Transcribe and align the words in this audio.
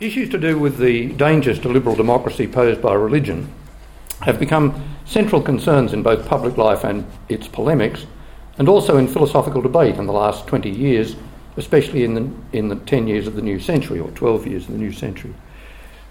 Issues 0.00 0.30
to 0.30 0.38
do 0.38 0.58
with 0.58 0.78
the 0.78 1.08
dangers 1.08 1.58
to 1.58 1.68
liberal 1.68 1.94
democracy 1.94 2.46
posed 2.46 2.80
by 2.80 2.94
religion 2.94 3.52
have 4.22 4.40
become 4.40 4.96
central 5.04 5.42
concerns 5.42 5.92
in 5.92 6.02
both 6.02 6.26
public 6.26 6.56
life 6.56 6.84
and 6.84 7.04
its 7.28 7.46
polemics, 7.46 8.06
and 8.56 8.66
also 8.66 8.96
in 8.96 9.06
philosophical 9.06 9.60
debate 9.60 9.96
in 9.96 10.06
the 10.06 10.12
last 10.14 10.46
20 10.46 10.70
years, 10.70 11.16
especially 11.58 12.02
in 12.02 12.14
the, 12.14 12.30
in 12.56 12.68
the 12.68 12.76
10 12.76 13.08
years 13.08 13.26
of 13.26 13.36
the 13.36 13.42
new 13.42 13.60
century, 13.60 14.00
or 14.00 14.10
12 14.12 14.46
years 14.46 14.64
of 14.64 14.72
the 14.72 14.78
new 14.78 14.90
century. 14.90 15.34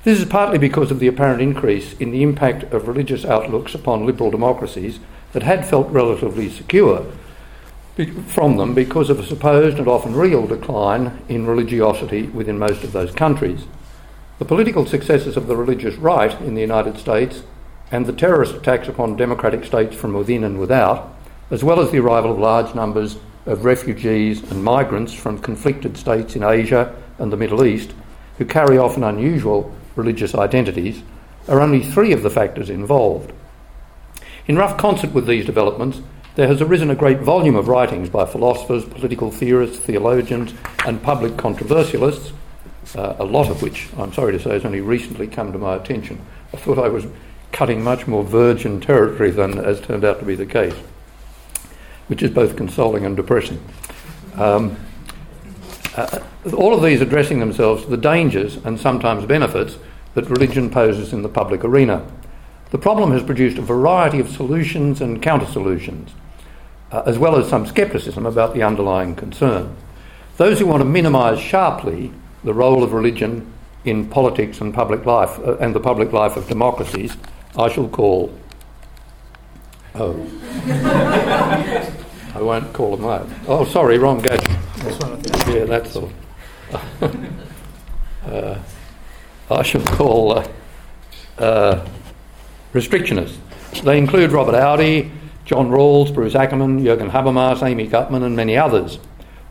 This 0.03 0.19
is 0.19 0.25
partly 0.25 0.59
because 0.59 0.91
of 0.91 0.99
the 0.99 1.07
apparent 1.07 1.41
increase 1.41 1.93
in 1.93 2.11
the 2.11 2.21
impact 2.21 2.71
of 2.71 2.87
religious 2.87 3.25
outlooks 3.25 3.73
upon 3.73 4.05
liberal 4.05 4.29
democracies 4.29 4.99
that 5.33 5.41
had 5.41 5.65
felt 5.65 5.89
relatively 5.89 6.47
secure 6.47 7.11
from 8.27 8.57
them 8.57 8.75
because 8.75 9.09
of 9.09 9.19
a 9.19 9.25
supposed 9.25 9.79
and 9.79 9.87
often 9.87 10.15
real 10.15 10.45
decline 10.45 11.23
in 11.27 11.47
religiosity 11.47 12.27
within 12.27 12.59
most 12.59 12.83
of 12.83 12.91
those 12.91 13.11
countries. 13.11 13.65
The 14.39 14.45
political 14.45 14.85
successes 14.85 15.35
of 15.35 15.47
the 15.47 15.57
religious 15.57 15.95
right 15.95 16.31
in 16.41 16.55
the 16.55 16.61
United 16.61 16.97
States 16.97 17.43
and 17.91 18.05
the 18.05 18.13
terrorist 18.13 18.55
attacks 18.55 18.87
upon 18.87 19.17
democratic 19.17 19.65
states 19.65 19.95
from 19.95 20.13
within 20.13 20.45
and 20.45 20.57
without, 20.57 21.13
as 21.51 21.63
well 21.63 21.81
as 21.81 21.91
the 21.91 21.99
arrival 21.99 22.31
of 22.31 22.39
large 22.39 22.73
numbers 22.73 23.17
of 23.45 23.65
refugees 23.65 24.49
and 24.49 24.63
migrants 24.63 25.13
from 25.13 25.39
conflicted 25.39 25.97
states 25.97 26.37
in 26.37 26.43
Asia 26.43 26.95
and 27.17 27.33
the 27.33 27.37
Middle 27.37 27.65
East 27.65 27.93
who 28.37 28.45
carry 28.45 28.77
often 28.77 29.03
unusual 29.03 29.75
religious 29.97 30.33
identities, 30.33 31.03
are 31.49 31.59
only 31.59 31.83
three 31.83 32.13
of 32.13 32.23
the 32.23 32.29
factors 32.29 32.69
involved. 32.69 33.33
In 34.47 34.55
rough 34.55 34.77
concert 34.77 35.13
with 35.13 35.27
these 35.27 35.45
developments, 35.45 35.99
there 36.35 36.47
has 36.47 36.61
arisen 36.61 36.89
a 36.89 36.95
great 36.95 37.19
volume 37.19 37.57
of 37.57 37.67
writings 37.67 38.07
by 38.07 38.25
philosophers, 38.25 38.85
political 38.85 39.29
theorists, 39.31 39.77
theologians, 39.77 40.53
and 40.85 41.03
public 41.03 41.33
controversialists 41.33 42.31
uh, 42.95 43.15
a 43.19 43.25
lot 43.25 43.49
of 43.49 43.61
which, 43.61 43.87
I'm 43.97 44.13
sorry 44.13 44.33
to 44.33 44.39
say, 44.39 44.51
has 44.51 44.65
only 44.65 44.81
recently 44.81 45.27
come 45.27 45.51
to 45.51 45.57
my 45.57 45.75
attention. 45.75 46.25
I 46.53 46.57
thought 46.57 46.79
I 46.79 46.89
was 46.89 47.05
cutting 47.51 47.83
much 47.83 48.07
more 48.07 48.23
virgin 48.23 48.79
territory 48.79 49.31
than 49.31 49.57
has 49.57 49.81
turned 49.81 50.03
out 50.03 50.19
to 50.19 50.25
be 50.25 50.35
the 50.35 50.45
case, 50.45 50.75
which 52.07 52.23
is 52.23 52.31
both 52.31 52.55
consoling 52.55 53.05
and 53.05 53.15
depressing. 53.15 53.63
Um, 54.35 54.77
uh, 55.95 56.19
all 56.55 56.73
of 56.73 56.81
these 56.81 57.01
addressing 57.01 57.39
themselves 57.39 57.83
to 57.83 57.89
the 57.89 57.97
dangers 57.97 58.57
and 58.57 58.79
sometimes 58.79 59.25
benefits 59.25 59.77
that 60.13 60.29
religion 60.29 60.69
poses 60.69 61.13
in 61.13 61.21
the 61.21 61.29
public 61.29 61.63
arena. 61.63 62.09
The 62.71 62.77
problem 62.77 63.11
has 63.11 63.23
produced 63.23 63.57
a 63.57 63.61
variety 63.61 64.19
of 64.19 64.29
solutions 64.29 65.01
and 65.01 65.21
counter 65.21 65.47
solutions, 65.47 66.11
uh, 66.91 67.03
as 67.05 67.17
well 67.17 67.35
as 67.35 67.49
some 67.49 67.65
scepticism 67.65 68.25
about 68.25 68.53
the 68.53 68.63
underlying 68.63 69.15
concern. 69.15 69.75
Those 70.37 70.59
who 70.59 70.67
want 70.67 70.81
to 70.81 70.85
minimise 70.85 71.39
sharply 71.39 72.13
the 72.43 72.53
role 72.53 72.83
of 72.83 72.93
religion 72.93 73.51
in 73.85 74.09
politics 74.09 74.61
and 74.61 74.73
public 74.73 75.05
life 75.05 75.39
uh, 75.39 75.57
and 75.57 75.73
the 75.73 75.79
public 75.79 76.11
life 76.11 76.35
of 76.37 76.47
democracies, 76.47 77.15
I 77.57 77.69
shall 77.69 77.87
call. 77.87 78.33
Oh. 79.95 80.13
I 82.35 82.41
won't 82.41 82.71
call 82.73 82.95
them 82.95 83.07
that. 83.07 83.25
Oh, 83.47 83.65
sorry, 83.65 83.97
wrong 83.97 84.21
gadget. 84.21 84.47
Yeah, 85.47 85.65
that's 85.65 85.95
all. 85.95 86.11
uh, 88.25 88.57
I 89.49 89.63
shall 89.63 89.81
call 89.81 90.37
uh, 90.37 90.47
uh, 91.39 91.87
restrictionists. 92.73 93.37
They 93.83 93.97
include 93.97 94.31
Robert 94.31 94.55
Audi, 94.55 95.11
John 95.45 95.69
Rawls, 95.69 96.13
Bruce 96.13 96.35
Ackerman, 96.35 96.81
Jürgen 96.83 97.09
Habermas, 97.09 97.63
Amy 97.63 97.87
Gutmann, 97.87 98.23
and 98.23 98.35
many 98.35 98.55
others 98.55 98.99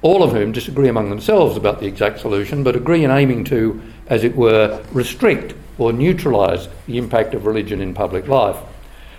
all 0.03 0.23
of 0.23 0.33
whom 0.33 0.53
disagree 0.53 0.89
among 0.89 1.11
themselves 1.11 1.57
about 1.57 1.81
the 1.81 1.87
exact 1.87 2.21
solution, 2.21 2.63
but 2.63 2.77
agree 2.77 3.05
in 3.05 3.11
aiming 3.11 3.45
to, 3.45 3.81
as 4.07 4.25
it 4.25 4.37
were, 4.37 4.83
restrict 4.93 5.55
or 5.77 5.93
neutralise 5.93 6.69
the 6.87 6.99
impact 6.99 7.35
of 7.35 7.47
religion 7.47 7.81
in 7.81 7.95
public 7.95 8.29
life. 8.29 8.57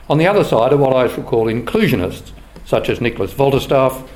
On 0.09 0.17
the 0.17 0.27
other 0.27 0.43
side 0.43 0.73
are 0.73 0.77
what 0.77 0.95
I 0.95 1.07
shall 1.13 1.23
call 1.23 1.47
inclusionists, 1.47 2.31
such 2.65 2.89
as 2.89 3.01
Nicholas 3.01 3.33
Wolterstorff, 3.33 4.07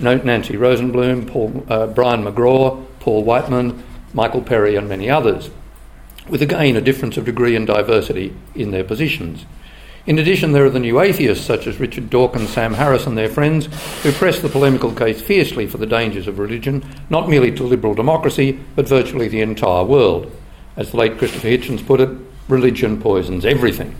Nancy 0.00 0.54
Rosenblum, 0.54 1.28
Paul, 1.28 1.64
uh, 1.68 1.86
Brian 1.88 2.24
McGraw, 2.24 2.84
Paul 3.00 3.24
Weithman, 3.24 3.82
Michael 4.12 4.42
Perry, 4.42 4.76
and 4.76 4.88
many 4.88 5.10
others, 5.10 5.50
with 6.28 6.42
again 6.42 6.76
a 6.76 6.80
difference 6.80 7.16
of 7.16 7.24
degree 7.24 7.54
and 7.54 7.66
diversity 7.66 8.34
in 8.54 8.70
their 8.70 8.84
positions. 8.84 9.44
In 10.06 10.20
addition, 10.20 10.52
there 10.52 10.64
are 10.64 10.70
the 10.70 10.78
new 10.78 11.00
atheists, 11.00 11.44
such 11.44 11.66
as 11.66 11.80
Richard 11.80 12.10
Dawkins, 12.10 12.50
Sam 12.50 12.74
Harris, 12.74 13.08
and 13.08 13.18
their 13.18 13.28
friends, 13.28 13.66
who 14.04 14.12
press 14.12 14.38
the 14.38 14.48
polemical 14.48 14.92
case 14.92 15.20
fiercely 15.20 15.66
for 15.66 15.78
the 15.78 15.86
dangers 15.86 16.28
of 16.28 16.38
religion, 16.38 16.84
not 17.10 17.28
merely 17.28 17.50
to 17.56 17.64
liberal 17.64 17.92
democracy, 17.92 18.60
but 18.76 18.86
virtually 18.86 19.26
the 19.26 19.40
entire 19.40 19.82
world. 19.82 20.30
As 20.76 20.92
the 20.92 20.96
late 20.96 21.18
Christopher 21.18 21.48
Hitchens 21.48 21.84
put 21.84 22.00
it, 22.00 22.10
religion 22.48 23.00
poisons 23.00 23.44
everything. 23.44 23.96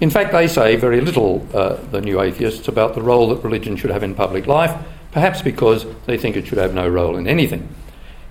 In 0.00 0.08
fact, 0.08 0.32
they 0.32 0.48
say 0.48 0.76
very 0.76 1.02
little, 1.02 1.46
uh, 1.52 1.74
the 1.90 2.00
new 2.00 2.22
atheists, 2.22 2.66
about 2.66 2.94
the 2.94 3.02
role 3.02 3.28
that 3.28 3.44
religion 3.44 3.76
should 3.76 3.90
have 3.90 4.02
in 4.02 4.14
public 4.14 4.46
life, 4.46 4.74
perhaps 5.12 5.42
because 5.42 5.84
they 6.06 6.16
think 6.16 6.34
it 6.34 6.46
should 6.46 6.56
have 6.56 6.72
no 6.72 6.88
role 6.88 7.18
in 7.18 7.28
anything. 7.28 7.68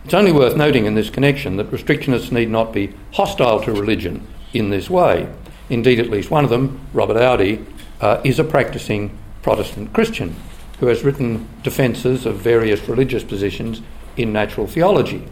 It's 0.05 0.15
only 0.15 0.31
worth 0.31 0.57
noting 0.57 0.85
in 0.85 0.95
this 0.95 1.11
connection 1.11 1.57
that 1.57 1.69
restrictionists 1.69 2.31
need 2.31 2.49
not 2.49 2.73
be 2.73 2.95
hostile 3.13 3.61
to 3.61 3.71
religion 3.71 4.25
in 4.53 4.71
this 4.71 4.89
way. 4.89 5.29
Indeed, 5.69 5.99
at 5.99 6.09
least 6.09 6.31
one 6.31 6.43
of 6.43 6.49
them, 6.49 6.79
Robert 6.93 7.17
Audi, 7.17 7.65
uh, 8.01 8.21
is 8.23 8.39
a 8.39 8.43
practicing 8.43 9.17
Protestant 9.41 9.93
Christian 9.93 10.35
who 10.79 10.87
has 10.87 11.03
written 11.03 11.47
defences 11.63 12.25
of 12.25 12.37
various 12.37 12.87
religious 12.87 13.23
positions 13.23 13.81
in 14.17 14.33
natural 14.33 14.67
theology. 14.67 15.25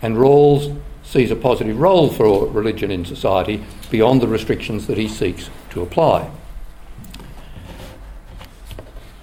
And 0.00 0.16
Rawls 0.16 0.80
sees 1.02 1.30
a 1.30 1.36
positive 1.36 1.78
role 1.78 2.08
for 2.08 2.46
religion 2.48 2.90
in 2.90 3.04
society 3.04 3.64
beyond 3.90 4.20
the 4.20 4.28
restrictions 4.28 4.86
that 4.86 4.98
he 4.98 5.08
seeks 5.08 5.50
to 5.70 5.82
apply. 5.82 6.30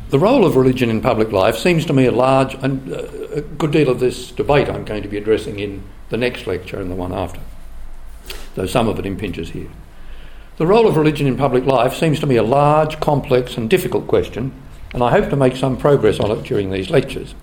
The 0.10 0.20
role 0.20 0.46
of 0.46 0.56
religion 0.56 0.90
in 0.90 1.02
public 1.02 1.32
life 1.32 1.58
seems 1.58 1.86
to 1.86 1.94
me 1.94 2.06
a 2.06 2.12
large 2.12 2.54
and 2.56 2.94
uh, 2.94 3.08
a 3.34 3.42
good 3.42 3.72
deal 3.72 3.90
of 3.90 4.00
this 4.00 4.32
debate 4.32 4.70
I'm 4.70 4.86
going 4.86 5.02
to 5.02 5.10
be 5.10 5.18
addressing 5.18 5.60
in 5.60 5.84
the 6.10 6.18
next 6.18 6.46
lecture 6.46 6.80
and 6.80 6.92
the 6.92 6.96
one 6.96 7.12
after, 7.12 7.42
though 8.54 8.68
some 8.68 8.88
of 8.88 9.00
it 9.00 9.08
impinges 9.08 9.50
here. 9.50 9.70
The 10.58 10.68
role 10.68 10.88
of 10.88 10.98
religion 10.98 11.26
in 11.26 11.36
public 11.36 11.66
life 11.66 11.96
seems 11.96 12.20
to 12.20 12.28
me 12.28 12.36
a 12.36 12.44
large, 12.44 13.00
complex, 13.00 13.58
and 13.58 13.68
difficult 13.68 14.06
question, 14.08 14.54
and 14.94 15.02
I 15.02 15.10
hope 15.10 15.32
to 15.32 15.36
make 15.36 15.56
some 15.56 15.78
progress 15.78 16.20
on 16.20 16.30
it 16.30 16.44
during 16.44 16.70
these 16.70 16.92
lectures. 16.92 17.34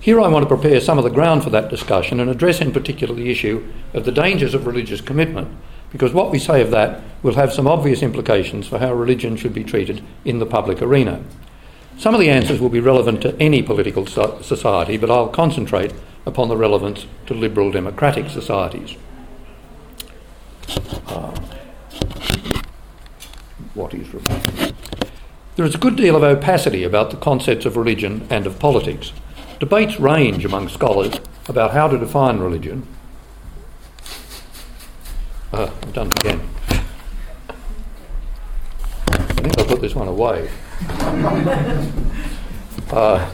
Here 0.00 0.20
I 0.20 0.26
want 0.26 0.42
to 0.42 0.56
prepare 0.56 0.80
some 0.80 0.98
of 0.98 1.04
the 1.04 1.10
ground 1.10 1.44
for 1.44 1.50
that 1.50 1.70
discussion 1.70 2.18
and 2.18 2.28
address 2.28 2.60
in 2.60 2.72
particular 2.72 3.14
the 3.14 3.30
issue 3.30 3.64
of 3.94 4.04
the 4.04 4.10
dangers 4.10 4.54
of 4.54 4.66
religious 4.66 5.00
commitment, 5.00 5.48
because 5.92 6.12
what 6.12 6.32
we 6.32 6.40
say 6.40 6.60
of 6.60 6.72
that 6.72 7.00
will 7.22 7.34
have 7.34 7.52
some 7.52 7.68
obvious 7.68 8.02
implications 8.02 8.66
for 8.66 8.80
how 8.80 8.92
religion 8.92 9.36
should 9.36 9.54
be 9.54 9.62
treated 9.62 10.02
in 10.24 10.40
the 10.40 10.46
public 10.46 10.82
arena. 10.82 11.22
Some 11.96 12.14
of 12.14 12.20
the 12.20 12.30
answers 12.30 12.60
will 12.60 12.68
be 12.68 12.80
relevant 12.80 13.22
to 13.22 13.36
any 13.40 13.62
political 13.62 14.04
so- 14.04 14.40
society, 14.42 14.96
but 14.96 15.10
I'll 15.10 15.28
concentrate 15.28 15.92
upon 16.26 16.48
the 16.48 16.56
relevance 16.56 17.06
to 17.26 17.34
liberal 17.34 17.70
democratic 17.70 18.30
societies. 18.30 18.96
Uh, 21.06 21.32
what 23.78 23.94
is 23.94 24.12
religion. 24.12 24.74
There 25.54 25.64
is 25.64 25.74
a 25.74 25.78
good 25.78 25.96
deal 25.96 26.16
of 26.16 26.22
opacity 26.22 26.82
about 26.82 27.10
the 27.10 27.16
concepts 27.16 27.64
of 27.64 27.76
religion 27.76 28.26
and 28.28 28.46
of 28.46 28.58
politics. 28.58 29.12
Debates 29.60 29.98
range 29.98 30.44
among 30.44 30.68
scholars 30.68 31.14
about 31.48 31.70
how 31.70 31.88
to 31.88 31.96
define 31.96 32.38
religion. 32.38 32.86
Uh, 35.52 35.70
I've 35.82 35.92
done 35.92 36.08
it 36.08 36.20
again. 36.20 36.48
I 39.08 39.16
think 39.40 39.58
I'll 39.58 39.64
put 39.64 39.80
this 39.80 39.94
one 39.94 40.08
away. 40.08 40.50
Uh, 42.90 43.30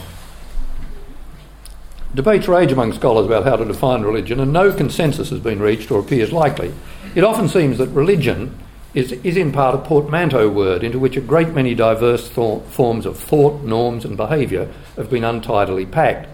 debates 2.12 2.48
rage 2.48 2.72
among 2.72 2.92
scholars 2.92 3.24
about 3.24 3.44
how 3.44 3.54
to 3.54 3.64
define 3.64 4.02
religion, 4.02 4.40
and 4.40 4.52
no 4.52 4.72
consensus 4.72 5.30
has 5.30 5.38
been 5.38 5.60
reached 5.60 5.92
or 5.92 6.00
appears 6.00 6.32
likely. 6.32 6.74
It 7.14 7.22
often 7.22 7.48
seems 7.48 7.78
that 7.78 7.86
religion 7.90 8.58
is, 8.94 9.12
is 9.12 9.36
in 9.36 9.50
part 9.52 9.74
a 9.74 9.78
portmanteau 9.78 10.48
word 10.48 10.84
into 10.84 10.98
which 10.98 11.16
a 11.16 11.20
great 11.20 11.48
many 11.48 11.74
diverse 11.74 12.28
thought, 12.28 12.64
forms 12.66 13.04
of 13.04 13.18
thought, 13.18 13.62
norms, 13.62 14.04
and 14.04 14.16
behaviour 14.16 14.72
have 14.96 15.10
been 15.10 15.24
untidily 15.24 15.84
packed. 15.84 16.28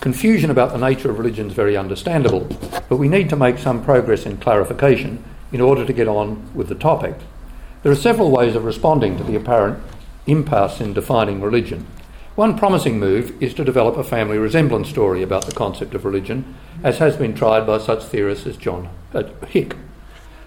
Confusion 0.00 0.50
about 0.50 0.72
the 0.72 0.78
nature 0.78 1.10
of 1.10 1.18
religion 1.18 1.48
is 1.48 1.52
very 1.52 1.76
understandable, 1.76 2.48
but 2.88 2.96
we 2.96 3.06
need 3.06 3.28
to 3.28 3.36
make 3.36 3.58
some 3.58 3.84
progress 3.84 4.24
in 4.24 4.38
clarification 4.38 5.22
in 5.52 5.60
order 5.60 5.84
to 5.84 5.92
get 5.92 6.08
on 6.08 6.50
with 6.54 6.68
the 6.68 6.74
topic. 6.74 7.14
There 7.82 7.92
are 7.92 7.96
several 7.96 8.30
ways 8.30 8.54
of 8.54 8.64
responding 8.64 9.18
to 9.18 9.24
the 9.24 9.36
apparent 9.36 9.82
impasse 10.26 10.80
in 10.80 10.94
defining 10.94 11.42
religion. 11.42 11.86
One 12.34 12.56
promising 12.56 12.98
move 12.98 13.42
is 13.42 13.52
to 13.54 13.64
develop 13.64 13.98
a 13.98 14.04
family 14.04 14.38
resemblance 14.38 14.88
story 14.88 15.22
about 15.22 15.44
the 15.44 15.52
concept 15.52 15.94
of 15.94 16.06
religion, 16.06 16.56
as 16.82 16.96
has 16.96 17.16
been 17.16 17.34
tried 17.34 17.66
by 17.66 17.76
such 17.76 18.04
theorists 18.04 18.46
as 18.46 18.56
John 18.56 18.88
uh, 19.12 19.24
Hick. 19.46 19.76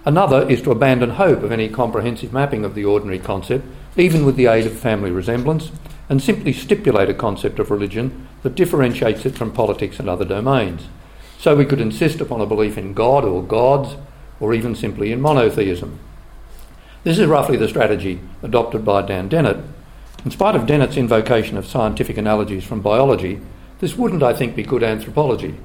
Another 0.05 0.47
is 0.49 0.61
to 0.63 0.71
abandon 0.71 1.11
hope 1.11 1.43
of 1.43 1.51
any 1.51 1.69
comprehensive 1.69 2.33
mapping 2.33 2.65
of 2.65 2.75
the 2.75 2.83
ordinary 2.83 3.19
concept, 3.19 3.65
even 3.95 4.25
with 4.25 4.35
the 4.35 4.47
aid 4.47 4.65
of 4.65 4.77
family 4.77 5.11
resemblance, 5.11 5.71
and 6.09 6.21
simply 6.21 6.51
stipulate 6.51 7.09
a 7.09 7.13
concept 7.13 7.57
of 7.57 7.71
religion 7.71 8.27
that 8.41 8.55
differentiates 8.55 9.25
it 9.25 9.35
from 9.35 9.53
politics 9.53 9.99
and 9.99 10.09
other 10.09 10.25
domains. 10.25 10.87
So 11.39 11.55
we 11.55 11.65
could 11.65 11.79
insist 11.79 12.19
upon 12.19 12.41
a 12.41 12.45
belief 12.45 12.77
in 12.77 12.93
God 12.93 13.23
or 13.23 13.41
gods, 13.41 13.95
or 14.39 14.53
even 14.53 14.75
simply 14.75 15.13
in 15.13 15.21
monotheism. 15.21 15.99
This 17.05 17.17
is 17.17 17.27
roughly 17.27 17.55
the 17.55 17.69
strategy 17.69 18.19
adopted 18.41 18.83
by 18.83 19.03
Dan 19.03 19.29
Dennett. 19.29 19.63
In 20.25 20.31
spite 20.31 20.55
of 20.55 20.65
Dennett's 20.65 20.97
invocation 20.97 21.57
of 21.57 21.65
scientific 21.65 22.17
analogies 22.17 22.65
from 22.65 22.81
biology, 22.81 23.39
this 23.79 23.97
wouldn't, 23.97 24.23
I 24.23 24.33
think, 24.33 24.55
be 24.55 24.63
good 24.63 24.83
anthropology, 24.83 25.55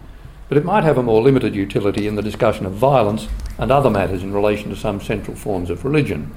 but 0.48 0.56
it 0.56 0.64
might 0.64 0.84
have 0.84 0.98
a 0.98 1.02
more 1.02 1.22
limited 1.22 1.54
utility 1.54 2.06
in 2.06 2.14
the 2.14 2.22
discussion 2.22 2.66
of 2.66 2.72
violence 2.72 3.28
and 3.58 3.70
other 3.70 3.90
matters 3.90 4.22
in 4.22 4.32
relation 4.32 4.70
to 4.70 4.76
some 4.76 5.00
central 5.00 5.36
forms 5.36 5.70
of 5.70 5.84
religion. 5.84 6.34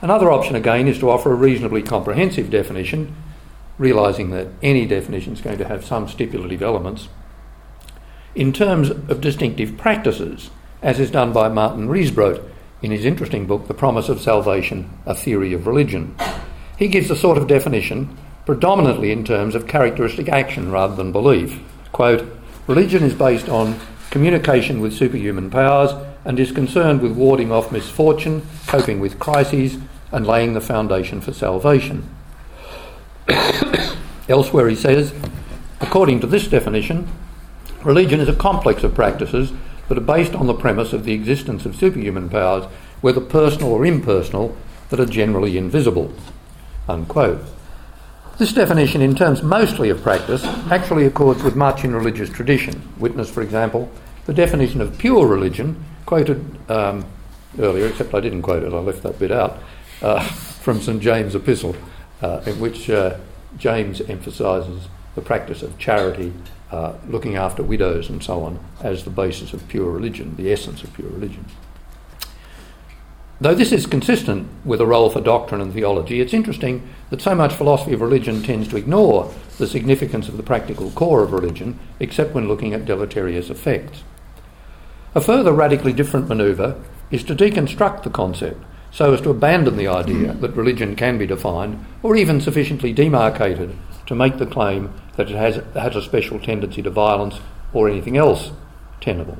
Another 0.00 0.32
option, 0.32 0.56
again, 0.56 0.88
is 0.88 0.98
to 0.98 1.10
offer 1.10 1.32
a 1.32 1.36
reasonably 1.36 1.82
comprehensive 1.82 2.50
definition, 2.50 3.14
realising 3.78 4.30
that 4.30 4.48
any 4.62 4.86
definition 4.86 5.32
is 5.32 5.40
going 5.40 5.58
to 5.58 5.68
have 5.68 5.84
some 5.84 6.08
stipulative 6.08 6.62
elements, 6.62 7.08
in 8.34 8.52
terms 8.52 8.90
of 8.90 9.20
distinctive 9.20 9.76
practices, 9.76 10.50
as 10.80 10.98
is 10.98 11.10
done 11.10 11.32
by 11.32 11.48
Martin 11.48 11.88
Riesebrodt 11.88 12.42
in 12.80 12.90
his 12.90 13.04
interesting 13.04 13.46
book, 13.46 13.68
The 13.68 13.74
Promise 13.74 14.08
of 14.08 14.20
Salvation 14.20 14.90
A 15.06 15.14
Theory 15.14 15.52
of 15.52 15.66
Religion. 15.66 16.16
He 16.76 16.88
gives 16.88 17.10
a 17.10 17.16
sort 17.16 17.38
of 17.38 17.46
definition 17.46 18.16
predominantly 18.44 19.12
in 19.12 19.24
terms 19.24 19.54
of 19.54 19.68
characteristic 19.68 20.28
action 20.28 20.72
rather 20.72 20.96
than 20.96 21.12
belief. 21.12 21.60
Quote, 21.92 22.26
religion 22.66 23.02
is 23.02 23.14
based 23.14 23.48
on 23.48 23.80
communication 24.10 24.80
with 24.80 24.92
superhuman 24.92 25.50
powers 25.50 25.90
and 26.24 26.38
is 26.38 26.52
concerned 26.52 27.00
with 27.00 27.12
warding 27.12 27.50
off 27.50 27.72
misfortune, 27.72 28.46
coping 28.66 29.00
with 29.00 29.18
crises, 29.18 29.78
and 30.12 30.26
laying 30.26 30.52
the 30.52 30.60
foundation 30.60 31.20
for 31.20 31.32
salvation. 31.32 32.08
Elsewhere, 34.28 34.68
he 34.68 34.76
says, 34.76 35.12
according 35.80 36.20
to 36.20 36.26
this 36.26 36.46
definition, 36.46 37.08
religion 37.82 38.20
is 38.20 38.28
a 38.28 38.36
complex 38.36 38.84
of 38.84 38.94
practices 38.94 39.52
that 39.88 39.98
are 39.98 40.02
based 40.02 40.34
on 40.34 40.46
the 40.46 40.54
premise 40.54 40.92
of 40.92 41.04
the 41.04 41.12
existence 41.12 41.66
of 41.66 41.74
superhuman 41.74 42.28
powers, 42.28 42.64
whether 43.00 43.20
personal 43.20 43.72
or 43.72 43.84
impersonal, 43.84 44.56
that 44.90 45.00
are 45.00 45.06
generally 45.06 45.56
invisible. 45.56 46.12
Unquote. 46.88 47.42
This 48.42 48.52
definition, 48.52 49.02
in 49.02 49.14
terms 49.14 49.40
mostly 49.40 49.88
of 49.88 50.02
practice, 50.02 50.42
actually 50.68 51.06
accords 51.06 51.44
with 51.44 51.54
much 51.54 51.84
in 51.84 51.94
religious 51.94 52.28
tradition. 52.28 52.92
Witness, 52.98 53.30
for 53.30 53.40
example, 53.40 53.88
the 54.26 54.34
definition 54.34 54.80
of 54.80 54.98
pure 54.98 55.28
religion, 55.28 55.84
quoted 56.06 56.44
um, 56.68 57.04
earlier, 57.60 57.86
except 57.86 58.12
I 58.14 58.18
didn't 58.18 58.42
quote 58.42 58.64
it, 58.64 58.72
I 58.72 58.78
left 58.78 59.04
that 59.04 59.20
bit 59.20 59.30
out, 59.30 59.60
uh, 60.02 60.24
from 60.60 60.80
St 60.80 61.00
James' 61.00 61.36
Epistle, 61.36 61.76
uh, 62.20 62.42
in 62.44 62.58
which 62.58 62.90
uh, 62.90 63.16
James 63.58 64.00
emphasises 64.00 64.88
the 65.14 65.22
practice 65.22 65.62
of 65.62 65.78
charity, 65.78 66.32
uh, 66.72 66.94
looking 67.06 67.36
after 67.36 67.62
widows 67.62 68.08
and 68.08 68.24
so 68.24 68.42
on, 68.42 68.58
as 68.80 69.04
the 69.04 69.10
basis 69.10 69.52
of 69.52 69.68
pure 69.68 69.88
religion, 69.88 70.34
the 70.34 70.52
essence 70.52 70.82
of 70.82 70.92
pure 70.94 71.10
religion. 71.10 71.44
Though 73.42 73.56
this 73.56 73.72
is 73.72 73.86
consistent 73.86 74.46
with 74.64 74.80
a 74.80 74.86
role 74.86 75.10
for 75.10 75.20
doctrine 75.20 75.60
and 75.60 75.72
theology, 75.72 76.20
it's 76.20 76.32
interesting 76.32 76.88
that 77.10 77.20
so 77.20 77.34
much 77.34 77.52
philosophy 77.52 77.92
of 77.92 78.00
religion 78.00 78.40
tends 78.40 78.68
to 78.68 78.76
ignore 78.76 79.34
the 79.58 79.66
significance 79.66 80.28
of 80.28 80.36
the 80.36 80.44
practical 80.44 80.92
core 80.92 81.24
of 81.24 81.32
religion, 81.32 81.76
except 81.98 82.34
when 82.34 82.46
looking 82.46 82.72
at 82.72 82.84
deleterious 82.84 83.50
effects. 83.50 84.04
A 85.16 85.20
further 85.20 85.52
radically 85.52 85.92
different 85.92 86.28
manoeuvre 86.28 86.80
is 87.10 87.24
to 87.24 87.34
deconstruct 87.34 88.04
the 88.04 88.10
concept 88.10 88.62
so 88.92 89.12
as 89.12 89.20
to 89.22 89.30
abandon 89.30 89.76
the 89.76 89.88
idea 89.88 90.34
hmm. 90.34 90.40
that 90.40 90.54
religion 90.54 90.94
can 90.94 91.18
be 91.18 91.26
defined 91.26 91.84
or 92.00 92.14
even 92.14 92.40
sufficiently 92.40 92.92
demarcated 92.92 93.76
to 94.06 94.14
make 94.14 94.38
the 94.38 94.46
claim 94.46 94.94
that 95.16 95.28
it 95.28 95.34
has, 95.34 95.56
has 95.74 95.96
a 95.96 96.02
special 96.02 96.38
tendency 96.38 96.80
to 96.80 96.90
violence 96.90 97.40
or 97.72 97.88
anything 97.88 98.16
else 98.16 98.52
tenable. 99.00 99.36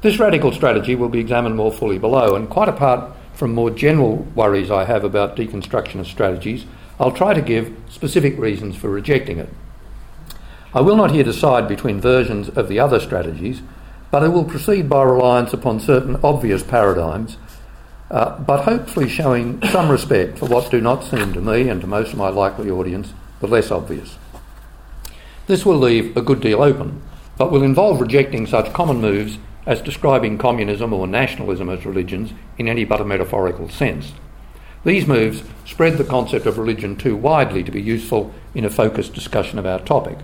This 0.00 0.20
radical 0.20 0.52
strategy 0.52 0.94
will 0.94 1.08
be 1.08 1.18
examined 1.18 1.56
more 1.56 1.72
fully 1.72 1.98
below, 1.98 2.36
and 2.36 2.48
quite 2.48 2.68
apart 2.68 3.12
from 3.34 3.52
more 3.52 3.70
general 3.70 4.18
worries 4.34 4.70
I 4.70 4.84
have 4.84 5.02
about 5.02 5.36
deconstructionist 5.36 6.06
strategies, 6.06 6.66
I'll 7.00 7.10
try 7.10 7.34
to 7.34 7.42
give 7.42 7.74
specific 7.88 8.38
reasons 8.38 8.76
for 8.76 8.90
rejecting 8.90 9.38
it. 9.38 9.48
I 10.72 10.82
will 10.82 10.96
not 10.96 11.10
here 11.10 11.24
decide 11.24 11.66
between 11.66 12.00
versions 12.00 12.48
of 12.48 12.68
the 12.68 12.78
other 12.78 13.00
strategies, 13.00 13.62
but 14.10 14.22
I 14.22 14.28
will 14.28 14.44
proceed 14.44 14.88
by 14.88 15.02
reliance 15.02 15.52
upon 15.52 15.80
certain 15.80 16.16
obvious 16.22 16.62
paradigms, 16.62 17.36
uh, 18.10 18.38
but 18.38 18.64
hopefully 18.64 19.08
showing 19.08 19.60
some 19.68 19.90
respect 19.90 20.38
for 20.38 20.46
what 20.46 20.70
do 20.70 20.80
not 20.80 21.04
seem 21.04 21.32
to 21.32 21.40
me 21.40 21.68
and 21.68 21.80
to 21.80 21.86
most 21.86 22.12
of 22.12 22.18
my 22.18 22.28
likely 22.28 22.70
audience 22.70 23.12
the 23.40 23.48
less 23.48 23.70
obvious. 23.70 24.16
This 25.48 25.66
will 25.66 25.78
leave 25.78 26.16
a 26.16 26.22
good 26.22 26.40
deal 26.40 26.62
open, 26.62 27.02
but 27.36 27.50
will 27.50 27.62
involve 27.62 28.00
rejecting 28.00 28.46
such 28.46 28.72
common 28.72 29.00
moves 29.00 29.38
as 29.68 29.82
describing 29.82 30.38
communism 30.38 30.94
or 30.94 31.06
nationalism 31.06 31.68
as 31.68 31.84
religions 31.84 32.32
in 32.56 32.66
any 32.66 32.84
but 32.84 33.02
a 33.02 33.04
metaphorical 33.04 33.68
sense. 33.68 34.14
These 34.82 35.06
moves 35.06 35.42
spread 35.66 35.98
the 35.98 36.04
concept 36.04 36.46
of 36.46 36.56
religion 36.56 36.96
too 36.96 37.14
widely 37.14 37.62
to 37.62 37.70
be 37.70 37.82
useful 37.82 38.32
in 38.54 38.64
a 38.64 38.70
focused 38.70 39.12
discussion 39.12 39.58
of 39.58 39.66
our 39.66 39.78
topic. 39.80 40.16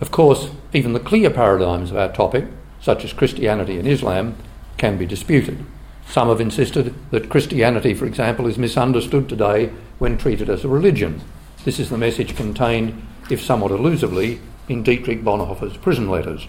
Of 0.00 0.12
course, 0.12 0.50
even 0.72 0.92
the 0.92 1.00
clear 1.00 1.30
paradigms 1.30 1.90
of 1.90 1.96
our 1.96 2.12
topic, 2.12 2.44
such 2.80 3.04
as 3.04 3.12
Christianity 3.12 3.76
and 3.76 3.88
Islam, 3.88 4.36
can 4.78 4.96
be 4.96 5.04
disputed. 5.04 5.66
Some 6.06 6.28
have 6.28 6.40
insisted 6.40 6.94
that 7.10 7.28
Christianity, 7.28 7.92
for 7.92 8.06
example, 8.06 8.46
is 8.46 8.56
misunderstood 8.56 9.28
today 9.28 9.72
when 9.98 10.16
treated 10.16 10.48
as 10.48 10.64
a 10.64 10.68
religion. 10.68 11.22
This 11.64 11.80
is 11.80 11.90
the 11.90 11.98
message 11.98 12.36
contained, 12.36 13.04
if 13.30 13.42
somewhat 13.42 13.72
elusively, 13.72 14.40
in 14.68 14.84
Dietrich 14.84 15.24
Bonhoeffer's 15.24 15.76
prison 15.76 16.08
letters 16.08 16.46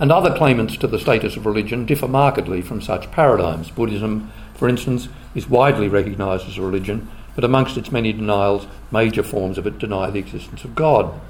and 0.00 0.10
other 0.10 0.34
claimants 0.34 0.78
to 0.78 0.86
the 0.86 0.98
status 0.98 1.36
of 1.36 1.44
religion 1.44 1.84
differ 1.84 2.08
markedly 2.08 2.62
from 2.62 2.80
such 2.80 3.10
paradigms. 3.12 3.70
Buddhism, 3.70 4.32
for 4.54 4.66
instance, 4.66 5.08
is 5.34 5.48
widely 5.48 5.88
recognised 5.88 6.48
as 6.48 6.56
a 6.56 6.62
religion, 6.62 7.08
but 7.34 7.44
amongst 7.44 7.76
its 7.76 7.92
many 7.92 8.12
denials, 8.12 8.66
major 8.90 9.22
forms 9.22 9.58
of 9.58 9.66
it 9.66 9.78
deny 9.78 10.10
the 10.10 10.18
existence 10.18 10.64
of 10.64 10.74
God. 10.74 11.20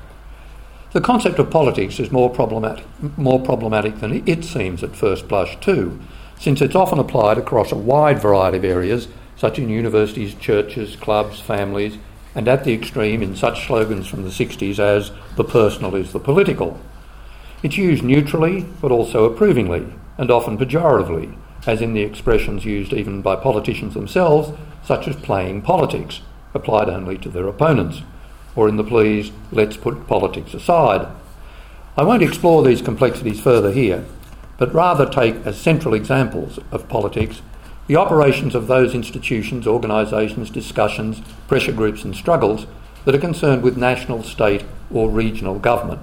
The 0.93 1.00
concept 1.00 1.38
of 1.38 1.50
politics 1.50 1.99
is 1.99 2.12
more 2.12 2.31
problematic, 2.31 2.84
more 3.19 3.40
problematic 3.40 3.99
than 3.99 4.26
it 4.26 4.44
seems 4.44 4.82
at 4.82 4.96
first 4.96 5.28
blush, 5.28 5.58
too, 5.61 6.00
since 6.38 6.61
it's 6.61 6.75
often 6.75 6.99
applied 6.99 7.38
across 7.38 7.72
a 7.72 7.76
wide 7.76 8.20
variety 8.20 8.58
of 8.58 8.64
areas, 8.64 9.08
such 9.37 9.58
in 9.58 9.69
universities, 9.69 10.34
churches, 10.34 10.94
clubs, 10.96 11.40
families, 11.40 11.99
and 12.34 12.46
at 12.46 12.62
the 12.64 12.72
extreme 12.72 13.22
in 13.22 13.34
such 13.34 13.67
slogans 13.67 14.06
from 14.06 14.22
the 14.22 14.31
60s 14.31 14.78
as 14.78 15.11
the 15.37 15.44
personal 15.44 15.96
is 15.96 16.12
the 16.12 16.20
political. 16.20 16.78
It's 17.62 17.77
used 17.77 18.03
neutrally, 18.03 18.67
but 18.81 18.91
also 18.91 19.25
approvingly, 19.25 19.87
and 20.17 20.31
often 20.31 20.57
pejoratively, 20.57 21.37
as 21.67 21.82
in 21.82 21.93
the 21.93 22.03
expressions 22.03 22.65
used 22.65 22.93
even 22.93 23.20
by 23.20 23.37
politicians 23.37 23.94
themselves, 23.94 24.53
such 24.82 25.06
as 25.06 25.17
playing 25.17 25.63
politics, 25.63 26.20
applied 26.55 26.89
only 26.89 27.19
to 27.19 27.29
their 27.29 27.46
opponents, 27.46 28.03
or 28.56 28.69
in 28.69 28.77
the 28.77 28.84
pleas, 28.84 29.31
let's 29.53 29.77
put 29.77 30.06
politics 30.06 30.55
aside. 30.55 31.06
I 31.96 32.03
won't 32.03 32.23
explore 32.23 32.63
these 32.63 32.81
complexities 32.81 33.41
further 33.41 33.73
here, 33.73 34.06
but 34.56 34.73
rather 34.73 35.08
take 35.08 35.34
as 35.44 35.61
central 35.61 35.94
examples 35.94 36.58
of 36.70 36.89
politics 36.89 37.43
the 37.87 37.96
operations 37.96 38.55
of 38.55 38.69
those 38.69 38.94
institutions, 38.94 39.67
organisations, 39.67 40.49
discussions, 40.49 41.20
pressure 41.49 41.73
groups, 41.73 42.05
and 42.05 42.15
struggles 42.15 42.67
that 43.05 43.15
are 43.15 43.19
concerned 43.19 43.63
with 43.63 43.77
national, 43.77 44.23
state, 44.23 44.65
or 44.93 45.11
regional 45.11 45.58
government. 45.58 46.01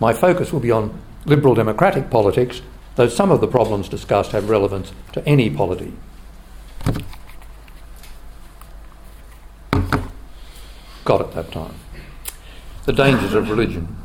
My 0.00 0.12
focus 0.12 0.52
will 0.52 0.60
be 0.60 0.70
on 0.70 1.00
liberal 1.24 1.54
democratic 1.54 2.10
politics, 2.10 2.62
though 2.96 3.08
some 3.08 3.30
of 3.30 3.40
the 3.40 3.46
problems 3.46 3.88
discussed 3.88 4.32
have 4.32 4.50
relevance 4.50 4.92
to 5.12 5.26
any 5.26 5.50
polity. 5.50 5.92
Got 11.04 11.20
it 11.20 11.32
that 11.32 11.52
time. 11.52 11.74
The 12.86 12.92
dangers 12.92 13.34
of 13.34 13.50
religion. 13.50 13.96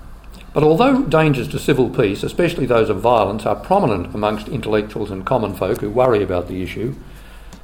But 0.53 0.63
although 0.63 1.03
dangers 1.03 1.47
to 1.49 1.59
civil 1.59 1.89
peace, 1.89 2.23
especially 2.23 2.65
those 2.65 2.89
of 2.89 2.99
violence, 2.99 3.45
are 3.45 3.55
prominent 3.55 4.13
amongst 4.15 4.47
intellectuals 4.47 5.11
and 5.11 5.25
common 5.25 5.53
folk 5.53 5.81
who 5.81 5.89
worry 5.89 6.23
about 6.23 6.47
the 6.47 6.63
issue, 6.63 6.95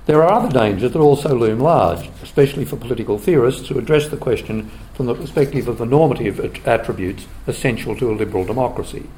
there 0.06 0.22
are 0.22 0.32
other 0.32 0.52
dangers 0.52 0.94
that 0.94 1.00
also 1.00 1.36
loom 1.36 1.60
large, 1.60 2.10
especially 2.22 2.64
for 2.64 2.78
political 2.78 3.18
theorists 3.18 3.70
who 3.70 3.80
address 3.80 4.08
the 4.08 4.18
question 4.18 4.70
from 4.94 5.08
the 5.08 5.16
perspective 5.16 5.68
of 5.68 5.80
the 5.80 5.86
normative 5.86 6.40
attributes 6.68 7.26
essential 7.48 7.96
to 7.96 8.12
a 8.12 8.14
liberal 8.14 8.46
democracy. 8.46 9.10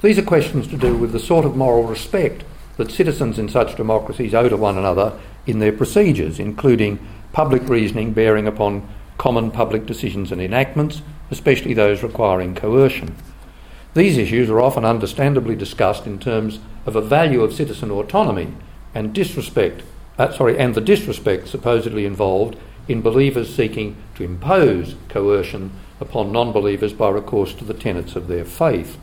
These 0.00 0.18
are 0.18 0.22
questions 0.22 0.66
to 0.68 0.78
do 0.78 0.96
with 0.96 1.12
the 1.12 1.20
sort 1.20 1.44
of 1.44 1.56
moral 1.56 1.84
respect 1.84 2.44
that 2.78 2.90
citizens 2.90 3.38
in 3.38 3.50
such 3.50 3.76
democracies 3.76 4.34
owe 4.34 4.48
to 4.48 4.56
one 4.56 4.78
another 4.78 5.18
in 5.46 5.58
their 5.58 5.72
procedures, 5.72 6.38
including 6.38 6.98
public 7.32 7.68
reasoning 7.68 8.12
bearing 8.12 8.46
upon 8.46 8.88
common 9.18 9.50
public 9.50 9.84
decisions 9.84 10.32
and 10.32 10.40
enactments, 10.40 11.02
especially 11.30 11.74
those 11.74 12.02
requiring 12.02 12.54
coercion. 12.54 13.14
These 13.94 14.16
issues 14.16 14.48
are 14.48 14.60
often 14.60 14.86
understandably 14.86 15.54
discussed 15.54 16.06
in 16.06 16.18
terms 16.18 16.58
of 16.86 16.96
a 16.96 17.02
value 17.02 17.42
of 17.42 17.52
citizen 17.52 17.90
autonomy 17.90 18.54
and 18.94 19.12
disrespect 19.12 19.82
uh, 20.18 20.32
sorry, 20.32 20.58
and 20.58 20.74
the 20.74 20.80
disrespect 20.80 21.48
supposedly 21.48 22.04
involved 22.04 22.56
in 22.88 23.00
believers 23.00 23.54
seeking 23.54 23.96
to 24.14 24.24
impose 24.24 24.96
coercion 25.08 25.72
upon 26.00 26.32
non 26.32 26.52
believers 26.52 26.92
by 26.92 27.08
recourse 27.08 27.54
to 27.54 27.64
the 27.64 27.74
tenets 27.74 28.16
of 28.16 28.28
their 28.28 28.44
faith. 28.44 28.98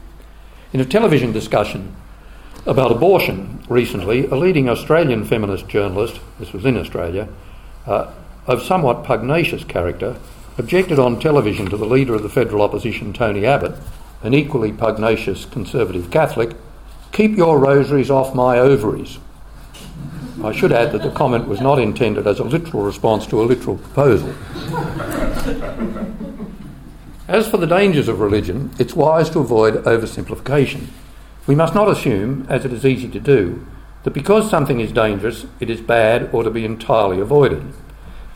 In 0.74 0.80
a 0.80 0.86
television 0.86 1.32
discussion 1.32 1.96
about 2.66 2.92
abortion 2.92 3.64
recently, 3.70 4.26
a 4.28 4.36
leading 4.36 4.70
Australian 4.70 5.26
feminist 5.26 5.68
journalist, 5.68 6.20
this 6.40 6.54
was 6.54 6.66
in 6.66 6.78
Australia, 6.78 7.28
uh, 7.88 8.12
of 8.46 8.62
somewhat 8.62 9.04
pugnacious 9.04 9.64
character, 9.64 10.18
objected 10.58 11.00
on 11.00 11.20
television 11.20 11.70
to 11.70 11.78
the 11.78 11.86
leader 11.86 12.14
of 12.14 12.24
the 12.24 12.30
federal 12.30 12.62
opposition, 12.62 13.14
Tony 13.14 13.46
Abbott, 13.46 13.76
an 14.22 14.34
equally 14.34 14.74
pugnacious 14.74 15.46
conservative 15.46 16.12
Catholic, 16.12 16.56
keep 17.12 17.38
your 17.38 17.58
rosaries 17.58 18.12
off 18.12 18.36
my 18.36 18.60
ovaries. 18.60 19.18
I 20.42 20.54
should 20.54 20.72
add 20.72 20.94
that 20.94 21.02
the 21.02 21.12
comment 21.12 21.48
was 21.48 21.60
not 21.60 21.80
intended 21.80 22.26
as 22.26 22.40
a 22.40 22.44
literal 22.44 22.84
response 22.84 23.28
to 23.28 23.42
a 23.42 23.44
literal 23.44 23.78
proposal. 23.78 24.34
As 27.28 27.50
for 27.50 27.58
the 27.58 27.68
dangers 27.68 28.08
of 28.08 28.22
religion, 28.22 28.72
it's 28.80 28.96
wise 28.96 29.30
to 29.32 29.40
avoid 29.40 29.76
oversimplification. 29.84 30.88
We 31.46 31.56
must 31.56 31.76
not 31.76 31.90
assume, 31.90 32.46
as 32.50 32.64
it 32.64 32.72
is 32.72 32.86
easy 32.86 33.10
to 33.10 33.20
do, 33.20 33.66
that 34.04 34.14
because 34.14 34.50
something 34.50 34.80
is 34.80 34.92
dangerous, 34.92 35.46
it 35.60 35.70
is 35.70 35.82
bad 35.82 36.30
or 36.34 36.44
to 36.44 36.50
be 36.50 36.64
entirely 36.64 37.20
avoided. 37.20 37.62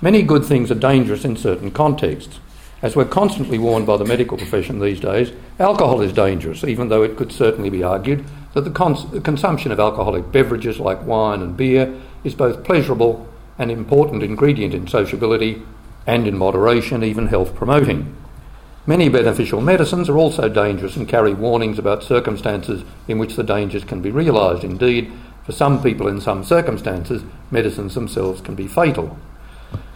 Many 0.02 0.24
good 0.24 0.44
things 0.44 0.70
are 0.72 0.76
dangerous 0.76 1.24
in 1.24 1.38
certain 1.38 1.72
contexts. 1.72 2.40
As 2.84 2.98
we're 2.98 3.06
constantly 3.06 3.58
warned 3.58 3.88
by 3.88 3.96
the 3.96 4.04
medical 4.04 4.38
profession 4.38 4.80
these 4.80 5.00
days, 5.00 5.32
alcohol 5.58 6.02
is 6.02 6.12
dangerous, 6.12 6.66
even 6.66 6.90
though 6.90 7.02
it 7.02 7.16
could 7.16 7.32
certainly 7.32 7.70
be 7.70 7.82
argued 7.82 8.26
that 8.54 8.66
the, 8.66 8.72
cons- 8.72 9.06
consumption 9.24 9.72
of 9.72 9.80
alcoholic 9.80 10.34
beverages 10.34 10.82
like 10.82 11.06
wine 11.06 11.42
and 11.42 11.56
beer 11.56 11.96
is 12.26 12.36
both 12.36 12.66
pleasurable 12.66 13.26
and 13.58 13.72
important 13.72 14.22
ingredient 14.22 14.74
in 14.74 14.86
sociability 14.86 15.62
and 16.06 16.28
in 16.28 16.38
moderation, 16.38 17.06
even 17.06 17.28
health 17.28 17.56
promoting. 17.56 18.14
Many 18.86 19.08
beneficial 19.08 19.62
medicines 19.62 20.10
are 20.10 20.18
also 20.18 20.50
dangerous 20.50 20.98
and 20.98 21.08
carry 21.08 21.34
warnings 21.34 21.80
about 21.80 22.04
circumstances 22.04 22.84
in 23.08 23.18
which 23.18 23.38
the 23.38 23.44
dangers 23.46 23.86
can 23.86 24.02
be 24.02 24.12
realised. 24.12 24.66
Indeed, 24.66 25.10
for 25.46 25.54
some 25.54 25.82
people 25.82 26.10
in 26.10 26.20
some 26.20 26.44
circumstances, 26.44 27.24
medicines 27.50 27.96
themselves 27.96 28.42
can 28.42 28.56
be 28.56 28.68
fatal. 28.68 29.18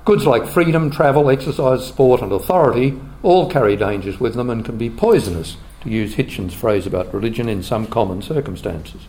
Goods 0.08 0.26
like 0.26 0.48
freedom, 0.48 0.90
travel, 0.90 1.30
exercise, 1.30 1.86
sport, 1.86 2.22
and 2.22 2.32
authority 2.32 2.98
all 3.24 3.52
carry 3.52 3.76
dangers 3.76 4.22
with 4.22 4.36
them 4.36 4.50
and 4.50 4.64
can 4.64 4.78
be 4.78 4.90
poisonous, 4.90 5.58
to 5.82 5.90
use 5.90 6.16
Hitchens' 6.16 6.54
phrase 6.54 6.88
about 6.88 7.14
religion, 7.14 7.50
in 7.50 7.62
some 7.62 7.86
common 7.88 8.22
circumstances. 8.22 9.02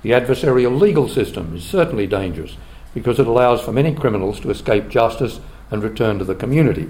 The 0.00 0.12
adversarial 0.12 0.80
legal 0.80 1.10
system 1.10 1.54
is 1.54 1.62
certainly 1.62 2.06
dangerous 2.06 2.56
because 2.94 3.18
it 3.18 3.26
allows 3.26 3.60
for 3.60 3.70
many 3.70 3.94
criminals 3.94 4.40
to 4.40 4.50
escape 4.50 4.88
justice 4.88 5.40
and 5.70 5.82
return 5.82 6.18
to 6.20 6.24
the 6.24 6.34
community. 6.34 6.88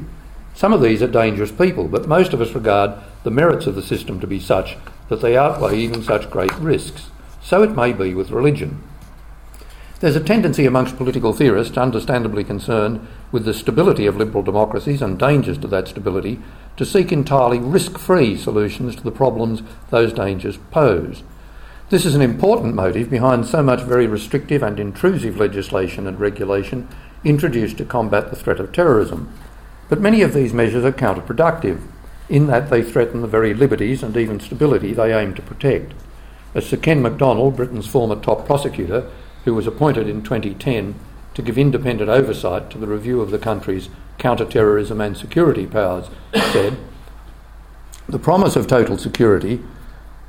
Some 0.55 0.73
of 0.73 0.81
these 0.81 1.03
are 1.03 1.09
dangerous 1.09 1.51
people, 1.51 1.89
but 1.89 2.07
most 2.07 2.33
of 2.33 2.41
us 2.41 2.55
regard 2.55 2.93
the 3.25 3.33
merits 3.33 3.67
of 3.67 3.75
the 3.75 3.83
system 3.83 4.21
to 4.21 4.29
be 4.29 4.39
such 4.39 4.77
that 5.09 5.23
they 5.23 5.37
outweigh 5.37 5.77
even 5.77 6.05
such 6.05 6.31
great 6.31 6.55
risks. 6.59 7.11
So 7.43 7.65
it 7.65 7.75
may 7.75 7.93
be 7.93 8.15
with 8.15 8.31
religion. 8.31 8.81
There's 9.99 10.15
a 10.15 10.21
tendency 10.21 10.67
amongst 10.67 10.99
political 10.99 11.33
theorists, 11.33 11.79
understandably 11.79 12.45
concerned 12.45 13.09
with 13.33 13.45
the 13.45 13.55
stability 13.55 14.07
of 14.07 14.17
liberal 14.17 14.43
democracies 14.43 15.03
and 15.03 15.19
dangers 15.19 15.59
to 15.59 15.67
that 15.69 15.89
stability, 15.89 16.41
to 16.77 16.85
seek 16.85 17.11
entirely 17.11 17.59
risk 17.59 17.99
free 17.99 18.37
solutions 18.37 18.95
to 18.97 19.03
the 19.03 19.11
problems 19.11 19.63
those 19.91 20.13
dangers 20.13 20.59
pose. 20.71 21.23
This 21.89 22.05
is 22.05 22.15
an 22.15 22.23
important 22.23 22.75
motive 22.75 23.09
behind 23.09 23.47
so 23.47 23.63
much 23.63 23.81
very 23.83 24.07
restrictive 24.07 24.63
and 24.63 24.81
intrusive 24.81 25.39
legislation 25.39 26.07
and 26.07 26.19
regulation 26.19 26.89
introduced 27.25 27.79
to 27.79 27.85
combat 27.85 28.31
the 28.31 28.37
threat 28.37 28.61
of 28.61 28.73
terrorism. 28.73 29.33
But 29.89 30.01
many 30.01 30.23
of 30.23 30.35
these 30.35 30.53
measures 30.53 30.85
are 30.85 30.93
counterproductive 30.93 31.81
in 32.29 32.49
that 32.49 32.71
they 32.71 32.83
threaten 32.83 33.21
the 33.21 33.29
very 33.29 33.55
liberties 33.55 34.03
and 34.03 34.17
even 34.17 34.41
stability 34.41 34.93
they 34.93 35.17
aim 35.17 35.35
to 35.35 35.43
protect. 35.43 35.93
As 36.55 36.67
Sir 36.67 36.77
Ken 36.77 37.03
Macdonald, 37.03 37.57
Britain's 37.57 37.87
former 37.87 38.17
top 38.17 38.47
prosecutor, 38.47 39.09
who 39.45 39.55
was 39.55 39.67
appointed 39.67 40.09
in 40.09 40.23
2010 40.23 40.97
to 41.37 41.43
give 41.43 41.59
independent 41.59 42.09
oversight 42.09 42.71
to 42.71 42.79
the 42.79 42.87
review 42.87 43.21
of 43.21 43.31
the 43.31 43.39
country's 43.39 43.91
counter-terrorism 44.17 45.03
and 45.03 45.15
security 45.15 45.67
powers, 45.67 46.09
said, 46.33 46.79
the 48.09 48.19
promise 48.19 48.57
of 48.57 48.67
total 48.67 48.97
security 48.97 49.63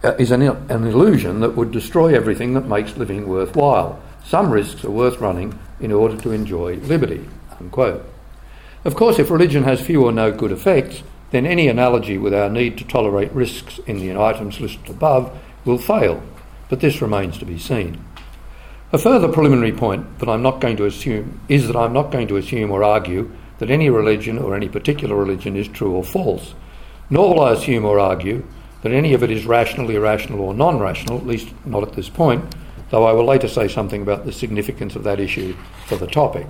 uh, 0.04 0.16
is 0.20 0.32
an, 0.32 0.42
an 0.42 0.86
illusion 0.86 1.40
that 1.40 1.56
would 1.56 1.72
destroy 1.72 2.14
everything 2.14 2.54
that 2.56 2.68
makes 2.68 2.98
living 2.98 3.26
worthwhile. 3.26 4.02
Some 4.26 4.52
risks 4.52 4.84
are 4.84 4.92
worth 4.92 5.22
running 5.22 5.58
in 5.80 5.94
order 5.94 6.18
to 6.18 6.32
enjoy 6.32 6.76
liberty. 6.76 7.30
Unquote. 7.58 8.04
Of 8.84 8.96
course, 8.96 9.18
if 9.18 9.32
religion 9.32 9.64
has 9.64 9.80
few 9.80 10.04
or 10.04 10.12
no 10.12 10.34
good 10.34 10.52
effects, 10.52 11.04
then 11.32 11.46
any 11.46 11.70
analogy 11.70 12.18
with 12.18 12.34
our 12.34 12.50
need 12.50 12.78
to 12.80 12.84
tolerate 12.84 13.32
risks 13.32 13.80
in 13.88 14.00
the 14.00 14.18
items 14.18 14.60
listed 14.60 14.90
above 14.90 15.40
will 15.64 15.78
fail, 15.78 16.22
but 16.68 16.82
this 16.82 17.02
remains 17.02 17.38
to 17.38 17.46
be 17.46 17.58
seen. 17.58 18.04
A 18.94 18.98
further 18.98 19.28
preliminary 19.28 19.74
point 19.74 20.20
that 20.20 20.30
I'm 20.30 20.42
not 20.42 20.62
going 20.62 20.78
to 20.78 20.86
assume 20.86 21.42
is 21.50 21.68
that 21.68 21.76
I'm 21.76 21.92
not 21.92 22.10
going 22.10 22.30
to 22.30 22.38
assume 22.38 22.72
or 22.72 22.86
argue 22.86 23.30
that 23.60 23.70
any 23.70 23.90
religion 23.90 24.38
or 24.38 24.56
any 24.56 24.70
particular 24.70 25.14
religion 25.14 25.58
is 25.58 25.68
true 25.68 25.92
or 25.92 26.06
false, 26.06 26.54
nor 27.10 27.34
will 27.34 27.44
I 27.44 27.52
assume 27.52 27.84
or 27.84 28.00
argue 28.00 28.46
that 28.84 28.94
any 28.94 29.14
of 29.14 29.24
it 29.24 29.32
is 29.32 29.46
rational, 29.46 29.90
irrational, 29.90 30.40
or 30.40 30.54
non 30.54 30.80
rational, 30.80 31.18
at 31.18 31.26
least 31.26 31.50
not 31.66 31.84
at 31.84 31.94
this 31.94 32.08
point, 32.08 32.56
though 32.90 33.06
I 33.06 33.12
will 33.12 33.26
later 33.26 33.50
say 33.50 33.68
something 33.68 34.04
about 34.04 34.26
the 34.26 34.32
significance 34.32 34.96
of 34.96 35.04
that 35.04 35.20
issue 35.20 35.54
for 35.86 35.98
the 35.98 36.08
topic. 36.08 36.48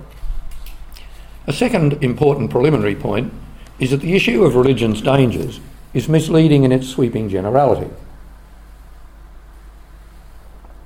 A 1.48 1.52
second 1.52 2.04
important 2.04 2.52
preliminary 2.52 2.94
point 2.94 3.32
is 3.80 3.90
that 3.90 4.00
the 4.00 4.14
issue 4.14 4.44
of 4.44 4.54
religion's 4.54 5.02
dangers 5.02 5.58
is 5.92 6.08
misleading 6.08 6.62
in 6.62 6.70
its 6.70 6.86
sweeping 6.86 7.28
generality, 7.28 7.90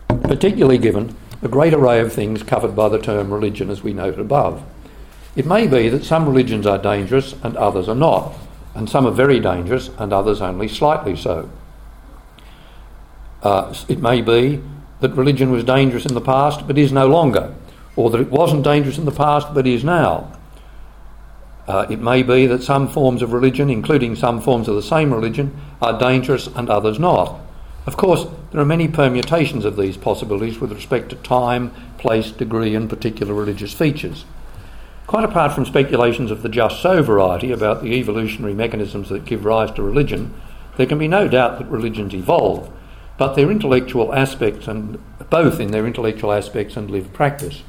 particularly 0.08 0.78
given 0.78 1.14
the 1.42 1.48
great 1.48 1.74
array 1.74 2.00
of 2.00 2.12
things 2.12 2.42
covered 2.42 2.74
by 2.74 2.88
the 2.88 3.00
term 3.00 3.32
religion 3.32 3.68
as 3.68 3.82
we 3.82 3.92
noted 3.92 4.20
above. 4.20 4.62
It 5.34 5.44
may 5.44 5.66
be 5.66 5.88
that 5.88 6.04
some 6.04 6.26
religions 6.26 6.66
are 6.66 6.78
dangerous 6.78 7.34
and 7.42 7.56
others 7.56 7.88
are 7.88 7.96
not, 7.96 8.32
and 8.74 8.88
some 8.88 9.06
are 9.06 9.12
very 9.12 9.40
dangerous 9.40 9.90
and 9.98 10.12
others 10.12 10.40
only 10.40 10.68
slightly 10.68 11.16
so. 11.16 11.50
Uh, 13.42 13.74
it 13.88 14.00
may 14.00 14.22
be 14.22 14.62
that 15.00 15.12
religion 15.16 15.50
was 15.50 15.64
dangerous 15.64 16.06
in 16.06 16.14
the 16.14 16.20
past 16.20 16.66
but 16.66 16.78
is 16.78 16.92
no 16.92 17.08
longer, 17.08 17.52
or 17.96 18.08
that 18.10 18.20
it 18.20 18.30
wasn't 18.30 18.62
dangerous 18.62 18.98
in 18.98 19.04
the 19.04 19.10
past 19.10 19.52
but 19.52 19.66
is 19.66 19.82
now. 19.82 20.38
Uh, 21.66 21.86
it 21.90 22.00
may 22.00 22.22
be 22.22 22.46
that 22.46 22.62
some 22.62 22.88
forms 22.88 23.20
of 23.20 23.32
religion, 23.32 23.68
including 23.68 24.14
some 24.14 24.40
forms 24.40 24.68
of 24.68 24.76
the 24.76 24.82
same 24.82 25.12
religion, 25.12 25.56
are 25.80 25.98
dangerous 25.98 26.46
and 26.46 26.70
others 26.70 27.00
not. 27.00 27.40
Of 27.84 27.96
course, 27.96 28.26
there 28.52 28.60
are 28.60 28.66
many 28.66 28.86
permutations 28.86 29.64
of 29.64 29.76
these 29.76 29.96
possibilities 29.96 30.60
with 30.60 30.72
respect 30.72 31.10
to 31.10 31.16
time, 31.16 31.72
place, 31.98 32.30
degree, 32.30 32.74
and 32.76 32.88
particular 32.88 33.34
religious 33.34 33.72
features. 33.72 34.24
Quite 35.08 35.24
apart 35.24 35.52
from 35.52 35.66
speculations 35.66 36.30
of 36.30 36.42
the 36.42 36.48
just 36.48 36.80
so 36.80 37.02
variety 37.02 37.50
about 37.50 37.82
the 37.82 37.94
evolutionary 37.94 38.54
mechanisms 38.54 39.08
that 39.08 39.24
give 39.24 39.44
rise 39.44 39.72
to 39.72 39.82
religion, 39.82 40.32
there 40.76 40.86
can 40.86 40.98
be 40.98 41.08
no 41.08 41.26
doubt 41.26 41.58
that 41.58 41.68
religions 41.68 42.14
evolve, 42.14 42.70
but 43.18 43.34
their 43.34 43.50
intellectual 43.50 44.14
aspects 44.14 44.68
and 44.68 44.98
both 45.28 45.58
in 45.58 45.72
their 45.72 45.86
intellectual 45.86 46.32
aspects 46.32 46.76
and 46.76 46.90
lived 46.90 47.12
practice. 47.12 47.62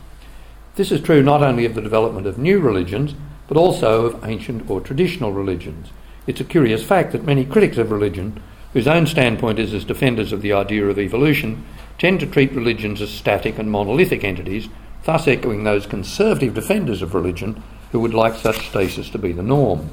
This 0.76 0.92
is 0.92 1.02
true 1.02 1.24
not 1.24 1.42
only 1.42 1.66
of 1.66 1.76
the 1.76 1.82
development 1.82 2.28
of 2.28 2.38
new 2.38 2.60
religions, 2.60 3.16
but 3.48 3.58
also 3.58 4.06
of 4.06 4.24
ancient 4.24 4.70
or 4.70 4.80
traditional 4.80 5.32
religions. 5.32 5.90
It's 6.28 6.40
a 6.40 6.46
curious 6.46 6.84
fact 6.84 7.12
that 7.12 7.26
many 7.26 7.46
critics 7.46 7.78
of 7.78 7.92
religion, 7.92 8.42
whose 8.74 8.88
own 8.88 9.06
standpoint 9.06 9.60
is 9.60 9.74
as 9.74 9.86
defenders 9.86 10.34
of 10.34 10.42
the 10.42 10.52
idea 10.52 10.86
of 10.88 11.00
evolution, 11.00 11.64
tend 11.98 12.20
to 12.20 12.26
treat 12.26 12.52
religions 12.54 13.02
as 13.02 13.10
static 13.10 13.58
and 13.60 13.72
monolithic 13.72 14.24
entities, 14.24 14.68
thus 15.04 15.28
echoing 15.28 15.64
those 15.64 15.86
conservative 15.86 16.54
defenders 16.54 17.02
of 17.02 17.14
religion 17.14 17.62
who 17.92 18.00
would 18.00 18.14
like 18.14 18.34
such 18.36 18.68
stasis 18.70 19.10
to 19.12 19.20
be 19.20 19.32
the 19.32 19.44
norm. 19.44 19.90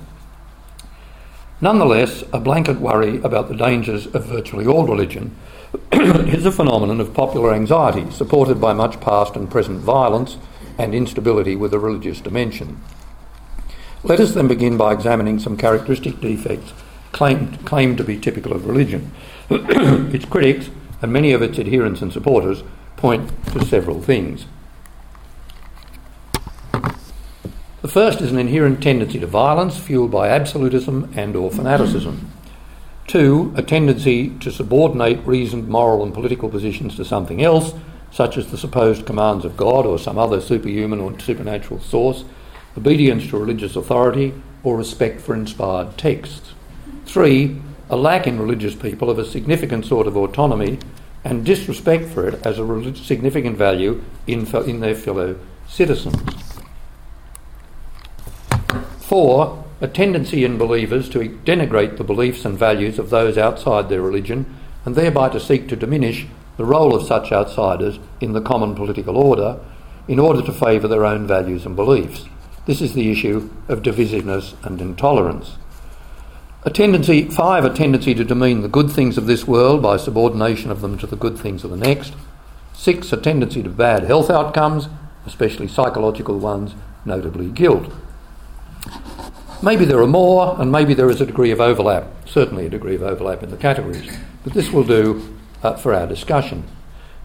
Nonetheless, 1.61 2.25
a 2.33 2.41
blanket 2.41 2.81
worry 2.81 3.21
about 3.21 3.49
the 3.49 3.55
dangers 3.55 4.07
of 4.07 4.25
virtually 4.25 4.67
all 4.67 4.87
religion 4.87 5.37
is 5.93 6.47
a 6.47 6.53
phenomenon 6.53 7.01
of 7.01 7.13
popular 7.13 7.53
anxiety 7.53 8.11
supported 8.11 8.59
by 8.59 8.73
much 8.73 8.99
past 9.01 9.37
and 9.37 9.51
present 9.51 9.81
violence 9.81 10.39
and 10.79 10.95
instability 10.95 11.55
with 11.55 11.75
a 11.75 11.79
religious 11.79 12.21
dimension. 12.23 12.81
Let 14.03 14.21
us 14.21 14.33
then 14.33 14.49
begin 14.49 14.79
by 14.79 14.95
examining 14.95 15.39
some 15.39 15.59
characteristic 15.59 16.21
defects 16.21 16.73
claimed, 17.13 17.65
claimed 17.65 17.99
to 17.99 18.05
be 18.05 18.19
typical 18.19 18.53
of 18.53 18.67
religion. 18.67 19.13
its 19.51 20.25
critics, 20.25 20.71
and 21.03 21.13
many 21.13 21.33
of 21.33 21.43
its 21.43 21.59
adherents 21.59 22.03
and 22.03 22.13
supporters, 22.13 22.63
point 22.97 23.31
to 23.53 23.65
several 23.65 24.01
things. 24.01 24.47
The 27.83 27.89
first 27.89 28.21
is 28.21 28.31
an 28.31 28.39
inherent 28.39 28.83
tendency 28.83 29.19
to 29.19 29.27
violence 29.27 29.79
fueled 29.79 30.11
by 30.11 30.29
absolutism 30.29 31.11
and 31.17 31.35
or 31.35 31.51
fanaticism. 31.51 32.31
Two, 33.07 33.53
a 33.57 33.63
tendency 33.63 34.29
to 34.39 34.53
subordinate 34.53 35.27
reasoned 35.27 35.67
moral 35.67 36.05
and 36.05 36.13
political 36.13 36.49
positions 36.49 36.95
to 36.97 37.05
something 37.05 37.43
else, 37.43 37.73
such 38.13 38.37
as 38.37 38.51
the 38.51 38.59
supposed 38.59 39.07
commands 39.07 39.45
of 39.45 39.57
God 39.57 39.87
or 39.87 39.99
some 39.99 40.19
other 40.19 40.41
superhuman 40.41 41.01
or 41.01 41.19
supernatural 41.19 41.81
source, 41.81 42.25
obedience 42.77 43.27
to 43.29 43.39
religious 43.39 43.77
authority, 43.77 44.35
or 44.63 44.77
respect 44.77 45.21
for 45.21 45.35
inspired 45.35 45.97
texts. 45.97 46.53
Three, 47.11 47.61
a 47.89 47.97
lack 47.97 48.29
in 48.29 48.39
religious 48.39 48.77
people 48.77 49.11
of 49.11 49.19
a 49.19 49.25
significant 49.25 49.85
sort 49.85 50.07
of 50.07 50.17
autonomy 50.17 50.79
and 51.25 51.45
disrespect 51.45 52.05
for 52.05 52.29
it 52.29 52.47
as 52.47 52.61
a 52.61 52.95
significant 52.95 53.57
value 53.57 54.05
in, 54.29 54.47
in 54.47 54.79
their 54.79 54.95
fellow 54.95 55.37
citizens. 55.67 56.23
Four, 59.01 59.65
a 59.81 59.89
tendency 59.89 60.45
in 60.45 60.57
believers 60.57 61.09
to 61.09 61.37
denigrate 61.45 61.97
the 61.97 62.05
beliefs 62.05 62.45
and 62.45 62.57
values 62.57 62.97
of 63.01 63.11
those 63.11 63.37
outside 63.37 63.89
their 63.89 64.03
religion 64.03 64.47
and 64.85 64.95
thereby 64.95 65.31
to 65.31 65.41
seek 65.41 65.67
to 65.67 65.75
diminish 65.75 66.29
the 66.59 66.65
role 66.65 66.95
of 66.95 67.09
such 67.09 67.33
outsiders 67.33 67.99
in 68.21 68.35
the 68.35 68.41
common 68.41 68.77
political 68.77 69.17
order 69.17 69.59
in 70.07 70.21
order 70.21 70.43
to 70.43 70.53
favour 70.53 70.87
their 70.87 71.05
own 71.05 71.27
values 71.27 71.67
and 71.67 71.75
beliefs. 71.75 72.27
This 72.67 72.81
is 72.81 72.95
the 72.95 73.11
issue 73.11 73.51
of 73.67 73.83
divisiveness 73.83 74.55
and 74.65 74.81
intolerance. 74.81 75.57
A 76.63 76.69
tendency, 76.69 77.25
five, 77.25 77.65
a 77.65 77.73
tendency 77.73 78.15
to 78.15 78.23
demean 78.23 78.61
the 78.61 78.69
good 78.69 78.91
things 78.91 79.17
of 79.17 79.25
this 79.25 79.47
world 79.47 79.81
by 79.81 79.97
subordination 79.97 80.71
of 80.71 80.83
them 80.83 80.99
to 80.99 81.07
the 81.07 81.17
good 81.17 81.39
things 81.39 81.65
of 81.65 81.71
the 81.71 81.77
next. 81.77 82.13
Six, 82.75 83.11
a 83.15 83.17
tendency 83.17 83.63
to 83.63 83.71
bad 83.71 84.05
health 84.05 84.29
outcomes, 84.29 84.91
especially 85.25 85.69
psychological 85.69 86.39
ones, 86.39 86.75
notably 87.07 87.49
guilt. 87.49 87.91
Maybe 89.63 89.87
there 89.87 90.01
are 90.01 90.07
more, 90.07 90.55
and 90.61 90.71
maybe 90.71 90.93
there 90.93 91.09
is 91.09 91.23
a 91.23 91.27
degree 91.27 91.51
of 91.51 91.63
overlap, 91.63 92.09
certainly 92.27 92.67
a 92.67 92.71
degree 92.71 92.95
of 92.95 93.03
overlap 93.03 93.43
in 93.43 93.51
the 93.51 93.57
categories, 93.57 94.15
but 94.45 94.53
this 94.53 94.71
will 94.71 94.85
do 94.85 95.39
uh, 95.63 95.77
for 95.77 95.95
our 95.95 96.07
discussion. 96.07 96.65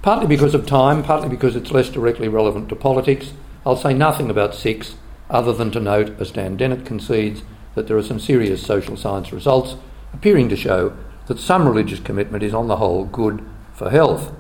Partly 0.02 0.28
because 0.28 0.56
of 0.56 0.66
time, 0.66 1.04
partly 1.04 1.28
because 1.28 1.58
it's 1.58 1.72
less 1.72 1.90
directly 1.90 2.30
relevant 2.30 2.70
to 2.70 2.76
politics, 2.76 3.34
I'll 3.66 3.76
say 3.76 3.94
nothing 3.94 4.30
about 4.30 4.56
six 4.56 4.96
other 5.30 5.52
than 5.52 5.72
to 5.72 5.82
note, 5.82 6.22
as 6.22 6.32
Dan 6.32 6.56
Dennett 6.56 6.86
concedes, 6.86 7.42
that 7.76 7.88
there 7.88 7.98
are 7.98 8.04
some 8.04 8.20
serious 8.20 8.66
social 8.66 8.98
science 8.98 9.32
results 9.32 9.76
appearing 10.14 10.50
to 10.50 10.56
show 10.56 10.98
that 11.28 11.40
some 11.40 11.68
religious 11.68 12.00
commitment 12.00 12.44
is 12.44 12.54
on 12.54 12.68
the 12.68 12.78
whole 12.78 13.06
good 13.06 13.44
for 13.74 13.90
health. 13.90 14.32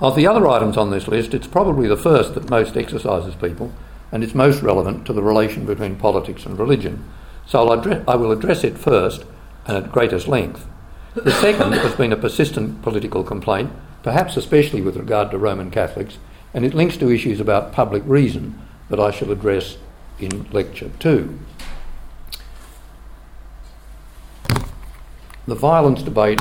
Of 0.00 0.16
the 0.16 0.26
other 0.26 0.46
items 0.46 0.76
on 0.76 0.90
this 0.90 1.08
list, 1.08 1.32
it's 1.34 1.46
probably 1.46 1.88
the 1.88 1.96
first 1.96 2.34
that 2.34 2.50
most 2.50 2.76
exercises 2.76 3.34
people, 3.34 3.72
and 4.12 4.22
it's 4.22 4.34
most 4.34 4.62
relevant 4.62 5.06
to 5.06 5.12
the 5.12 5.22
relation 5.22 5.64
between 5.64 5.96
politics 5.96 6.44
and 6.44 6.58
religion. 6.58 7.04
So 7.46 7.72
address, 7.72 8.04
I 8.06 8.16
will 8.16 8.32
address 8.32 8.64
it 8.64 8.78
first 8.78 9.24
and 9.66 9.76
at 9.76 9.92
greatest 9.92 10.28
length. 10.28 10.66
The 11.14 11.32
second 11.32 11.72
has 11.72 11.94
been 11.94 12.12
a 12.12 12.16
persistent 12.16 12.82
political 12.82 13.24
complaint, 13.24 13.72
perhaps 14.02 14.36
especially 14.36 14.82
with 14.82 14.96
regard 14.96 15.30
to 15.30 15.38
Roman 15.38 15.70
Catholics, 15.70 16.18
and 16.52 16.64
it 16.64 16.74
links 16.74 16.96
to 16.98 17.10
issues 17.10 17.40
about 17.40 17.72
public 17.72 18.02
reason 18.06 18.60
that 18.90 19.00
I 19.00 19.10
shall 19.10 19.32
address 19.32 19.78
in 20.18 20.46
lecture 20.52 20.90
two. 20.98 21.38
The 25.46 25.54
violence 25.54 26.02
debate 26.02 26.40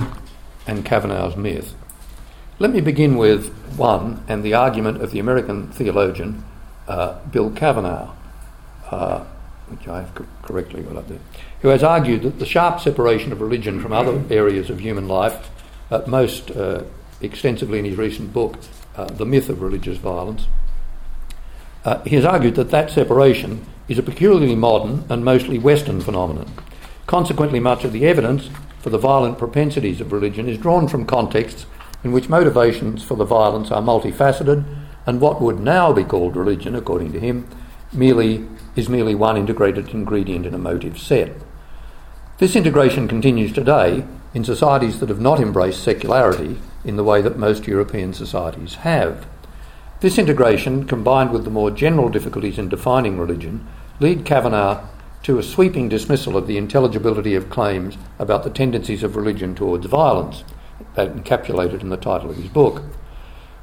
and 0.66 0.84
Cavanaugh's 0.84 1.36
myth. 1.36 1.76
Let 2.58 2.72
me 2.72 2.82
begin 2.82 3.18
with 3.18 3.54
one 3.78 4.24
and 4.28 4.44
the 4.44 4.54
argument 4.54 5.02
of 5.02 5.12
the 5.12 5.20
American 5.20 5.72
theologian 5.72 6.44
uh, 6.88 7.20
Bill 7.32 7.52
Cavanaugh, 7.52 8.14
uh, 8.90 9.26
which 9.68 9.88
I 9.88 10.02
have 10.02 10.16
co- 10.16 10.26
correctly 10.42 10.82
got 10.82 10.96
up 10.96 11.08
there, 11.08 11.20
who 11.62 11.68
has 11.68 11.84
argued 11.84 12.24
that 12.24 12.40
the 12.40 12.46
sharp 12.46 12.80
separation 12.80 13.32
of 13.32 13.42
religion 13.42 13.80
from 13.80 13.94
other 13.94 14.24
areas 14.30 14.70
of 14.70 14.80
human 14.80 15.08
life, 15.08 15.50
uh, 15.92 16.02
most 16.08 16.52
extensively 17.22 17.80
in 17.80 17.86
his 17.86 17.98
recent 17.98 18.34
book, 18.34 18.58
uh, 18.96 19.06
The 19.06 19.26
Myth 19.26 19.50
of 19.50 19.62
Religious 19.62 19.98
Violence, 19.98 20.48
uh, 21.84 22.02
he 22.04 22.16
has 22.16 22.26
argued 22.26 22.56
that 22.56 22.72
that 22.72 22.90
separation 22.90 23.66
is 23.88 24.00
a 24.00 24.04
peculiarly 24.04 24.56
modern 24.56 25.04
and 25.10 25.24
mostly 25.24 25.60
Western 25.60 26.02
phenomenon. 26.02 26.52
Consequently, 27.06 27.60
much 27.60 27.84
of 27.84 27.92
the 27.92 28.08
evidence 28.08 28.50
for 28.86 28.92
the 28.92 29.00
violent 29.00 29.40
propensities 29.40 30.00
of 30.00 30.12
religion 30.12 30.48
is 30.48 30.60
drawn 30.60 30.88
from 30.88 31.08
contexts 31.08 31.66
in 32.04 32.12
which 32.12 32.30
motivations 32.30 33.02
for 33.02 33.18
the 33.18 33.26
violence 33.26 33.72
are 33.72 33.82
multifaceted 33.82 34.64
and 35.08 35.20
what 35.20 35.42
would 35.42 35.60
now 35.60 35.92
be 35.92 36.04
called 36.04 36.36
religion, 36.36 36.76
according 36.76 37.12
to 37.12 37.20
him, 37.20 37.50
merely 37.92 38.46
is 38.76 38.88
merely 38.88 39.16
one 39.16 39.38
integrated 39.38 39.90
ingredient 39.90 40.46
in 40.46 40.54
a 40.54 40.60
motive 40.60 41.00
set. 41.00 41.32
This 42.38 42.56
integration 42.56 43.08
continues 43.08 43.52
today 43.52 44.06
in 44.36 44.44
societies 44.44 45.00
that 45.00 45.10
have 45.10 45.20
not 45.20 45.40
embraced 45.40 45.84
secularity 45.84 46.60
in 46.84 46.96
the 46.96 47.04
way 47.04 47.24
that 47.24 47.40
most 47.40 47.66
European 47.66 48.14
societies 48.14 48.76
have. 48.76 49.26
This 50.02 50.20
integration, 50.20 50.86
combined 50.86 51.32
with 51.32 51.44
the 51.44 51.50
more 51.50 51.72
general 51.72 52.10
difficulties 52.10 52.60
in 52.60 52.70
defining 52.70 53.18
religion, 53.18 53.68
lead 54.00 54.26
Cavanaugh 54.26 54.88
to 55.26 55.40
a 55.40 55.44
sweeping 55.44 55.90
dismissal 55.90 56.38
of 56.38 56.46
the 56.46 56.56
intelligibility 56.56 57.34
of 57.34 57.50
claims 57.50 57.98
about 58.20 58.44
the 58.44 58.50
tendencies 58.52 59.02
of 59.02 59.16
religion 59.16 59.56
towards 59.56 59.88
violence, 59.88 60.44
that 60.94 61.16
encapsulated 61.16 61.82
in 61.82 61.90
the 61.90 61.98
title 61.98 62.30
of 62.30 62.38
his 62.38 62.48
book. 62.48 62.84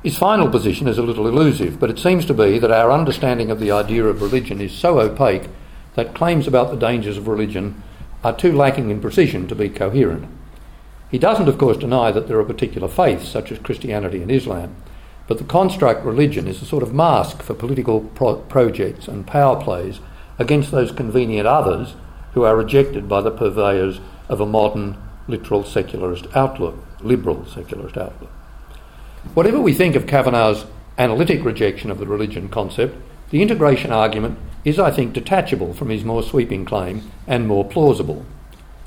His 0.03 0.19
final 0.19 0.49
position 0.49 0.89
is 0.89 0.99
a 0.99 1.03
little 1.03 1.29
elusive, 1.29 1.79
but 1.79 1.89
it 1.89 2.01
seems 2.01 2.27
to 2.27 2.35
be 2.35 2.59
that 2.59 2.73
our 2.73 2.91
understanding 2.91 3.49
of 3.49 3.61
the 3.61 3.71
idea 3.71 4.05
of 4.07 4.23
religion 4.23 4.61
is 4.61 4.73
so 4.73 4.99
opaque 4.99 5.49
that 5.95 6.17
claims 6.17 6.49
about 6.49 6.73
the 6.73 6.77
dangers 6.77 7.17
of 7.17 7.29
religion 7.29 7.81
are 8.25 8.37
too 8.37 8.51
lacking 8.51 8.91
in 8.91 9.01
precision 9.01 9.47
to 9.47 9.55
be 9.55 9.69
coherent. 9.69 10.29
He 11.13 11.19
doesn't, 11.19 11.49
of 11.49 11.59
course, 11.59 11.77
deny 11.77 12.11
that 12.11 12.27
there 12.27 12.41
are 12.41 12.45
particular 12.45 12.89
faiths, 12.89 13.29
such 13.29 13.53
as 13.53 13.61
Christianity 13.61 14.21
and 14.21 14.33
Islam, 14.33 14.75
but 15.29 15.39
the 15.39 15.45
construct 15.45 16.05
religion 16.05 16.49
is 16.49 16.61
a 16.61 16.67
sort 16.67 16.83
of 16.83 16.93
mask 16.93 17.41
for 17.41 17.55
political 17.55 18.01
pro- 18.01 18.39
projects 18.39 19.07
and 19.07 19.29
power 19.29 19.63
plays 19.63 20.01
against 20.39 20.71
those 20.71 20.93
convenient 20.93 21.47
others 21.47 21.95
who 22.35 22.45
are 22.45 22.57
rejected 22.57 23.09
by 23.09 23.21
the 23.21 23.31
purveyors 23.31 24.01
of 24.29 24.41
a 24.41 24.47
modern, 24.47 24.97
literal 25.29 25.65
secularist 25.65 26.27
outlook, 26.35 26.77
liberal 27.01 27.45
secularist 27.47 27.97
outlook. 27.97 28.31
Whatever 29.35 29.61
we 29.61 29.73
think 29.73 29.95
of 29.95 30.07
Cavanaugh's 30.07 30.67
analytic 30.99 31.45
rejection 31.45 31.91
of 31.91 31.99
the 31.99 32.07
religion 32.07 32.49
concept, 32.49 32.97
the 33.31 33.43
integration 33.43 33.93
argument 33.93 34.39
is, 34.65 34.79
I 34.79 34.91
think, 34.91 35.13
detachable 35.13 35.75
from 35.75 35.89
his 35.89 36.05
more 36.05 36.23
sweeping 36.23 36.65
claim 36.65 37.11
and 37.27 37.47
more 37.47 37.69
plausible. 37.69 38.25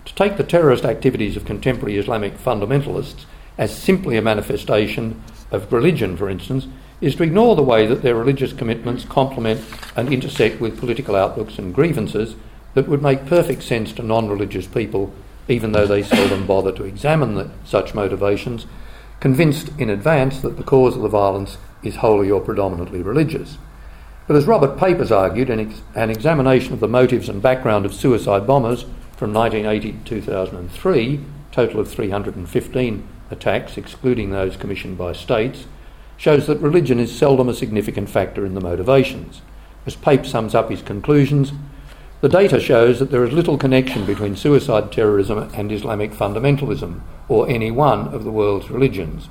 To 0.05 0.15
take 0.15 0.37
the 0.37 0.43
terrorist 0.43 0.85
activities 0.85 1.35
of 1.35 1.45
contemporary 1.45 1.97
Islamic 1.97 2.37
fundamentalists 2.37 3.25
as 3.57 3.75
simply 3.75 4.17
a 4.17 4.21
manifestation 4.21 5.21
of 5.51 5.71
religion, 5.71 6.15
for 6.15 6.29
instance, 6.29 6.67
is 7.05 7.15
to 7.15 7.21
ignore 7.21 7.55
the 7.55 7.61
way 7.61 7.85
that 7.85 8.01
their 8.01 8.15
religious 8.15 8.51
commitments 8.51 9.05
complement 9.05 9.61
and 9.95 10.11
intersect 10.11 10.59
with 10.59 10.79
political 10.79 11.15
outlooks 11.15 11.59
and 11.59 11.71
grievances 11.71 12.35
that 12.73 12.87
would 12.87 13.03
make 13.03 13.27
perfect 13.27 13.61
sense 13.61 13.93
to 13.93 14.01
non 14.01 14.27
religious 14.27 14.65
people, 14.65 15.13
even 15.47 15.71
though 15.71 15.85
they 15.85 16.01
seldom 16.01 16.47
bother 16.47 16.71
to 16.71 16.83
examine 16.83 17.35
the, 17.35 17.51
such 17.63 17.93
motivations 17.93 18.65
convinced 19.19 19.69
in 19.77 19.91
advance 19.91 20.41
that 20.41 20.57
the 20.57 20.63
cause 20.63 20.95
of 20.95 21.03
the 21.03 21.07
violence 21.07 21.59
is 21.83 21.97
wholly 21.97 22.31
or 22.31 22.41
predominantly 22.41 23.03
religious. 23.03 23.59
But 24.25 24.35
as 24.35 24.45
Robert 24.45 24.75
Pape 24.75 25.11
argued, 25.11 25.51
an, 25.51 25.59
ex- 25.59 25.83
an 25.93 26.09
examination 26.09 26.73
of 26.73 26.79
the 26.79 26.87
motives 26.87 27.29
and 27.29 27.39
background 27.39 27.85
of 27.85 27.93
suicide 27.93 28.47
bombers 28.47 28.81
from 29.15 29.31
1980 29.31 29.91
to 29.91 30.21
2003, 30.21 31.19
total 31.51 31.79
of 31.79 31.87
315 31.87 33.07
attacks, 33.29 33.77
excluding 33.77 34.31
those 34.31 34.57
commissioned 34.57 34.97
by 34.97 35.13
states, 35.13 35.67
shows 36.17 36.47
that 36.47 36.59
religion 36.59 36.99
is 36.99 37.15
seldom 37.15 37.49
a 37.49 37.53
significant 37.53 38.09
factor 38.09 38.45
in 38.45 38.53
the 38.53 38.61
motivations. 38.61 39.41
As 39.85 39.95
Pape 39.95 40.25
sums 40.25 40.55
up 40.55 40.69
his 40.69 40.81
conclusions, 40.81 41.51
the 42.21 42.29
data 42.29 42.59
shows 42.59 42.99
that 42.99 43.11
there 43.11 43.23
is 43.23 43.33
little 43.33 43.57
connection 43.57 44.05
between 44.05 44.35
suicide 44.35 44.91
terrorism 44.91 45.49
and 45.53 45.71
Islamic 45.71 46.11
fundamentalism, 46.11 47.01
or 47.27 47.47
any 47.49 47.69
one 47.69 48.07
of 48.13 48.23
the 48.23 48.31
world's 48.31 48.71
religions. 48.71 49.29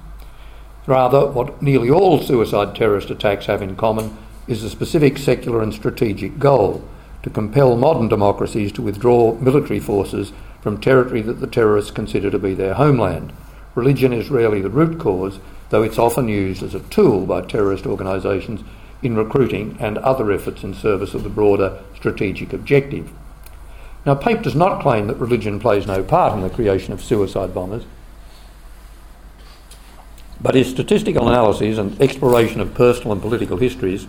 Rather, 0.86 1.26
what 1.26 1.62
nearly 1.62 1.90
all 1.90 2.20
suicide 2.20 2.76
terrorist 2.76 3.10
attacks 3.10 3.46
have 3.46 3.62
in 3.62 3.74
common 3.74 4.16
is 4.46 4.62
a 4.62 4.70
specific 4.70 5.16
secular 5.16 5.62
and 5.62 5.72
strategic 5.72 6.38
goal 6.38 6.86
to 7.22 7.30
compel 7.30 7.74
modern 7.74 8.06
democracies 8.06 8.70
to 8.72 8.82
withdraw 8.82 9.34
military 9.36 9.80
forces 9.80 10.32
from 10.60 10.78
territory 10.78 11.22
that 11.22 11.40
the 11.40 11.46
terrorists 11.46 11.90
consider 11.90 12.30
to 12.30 12.38
be 12.38 12.54
their 12.54 12.74
homeland. 12.74 13.32
Religion 13.74 14.12
is 14.12 14.30
rarely 14.30 14.60
the 14.60 14.68
root 14.68 15.00
cause, 15.00 15.40
though 15.74 15.82
it's 15.82 15.98
often 15.98 16.28
used 16.28 16.62
as 16.62 16.72
a 16.72 16.78
tool 16.78 17.26
by 17.26 17.40
terrorist 17.40 17.84
organisations 17.84 18.60
in 19.02 19.16
recruiting 19.16 19.76
and 19.80 19.98
other 19.98 20.30
efforts 20.30 20.62
in 20.62 20.72
service 20.72 21.14
of 21.14 21.24
the 21.24 21.28
broader 21.28 21.80
strategic 21.96 22.52
objective. 22.52 23.10
Now, 24.06 24.14
Pape 24.14 24.42
does 24.42 24.54
not 24.54 24.80
claim 24.80 25.08
that 25.08 25.16
religion 25.16 25.58
plays 25.58 25.84
no 25.84 26.04
part 26.04 26.32
in 26.32 26.42
the 26.42 26.48
creation 26.48 26.92
of 26.92 27.02
suicide 27.02 27.52
bombers, 27.52 27.86
but 30.40 30.54
his 30.54 30.70
statistical 30.70 31.28
analyses 31.28 31.76
and 31.76 32.00
exploration 32.00 32.60
of 32.60 32.72
personal 32.74 33.10
and 33.10 33.20
political 33.20 33.56
histories 33.56 34.06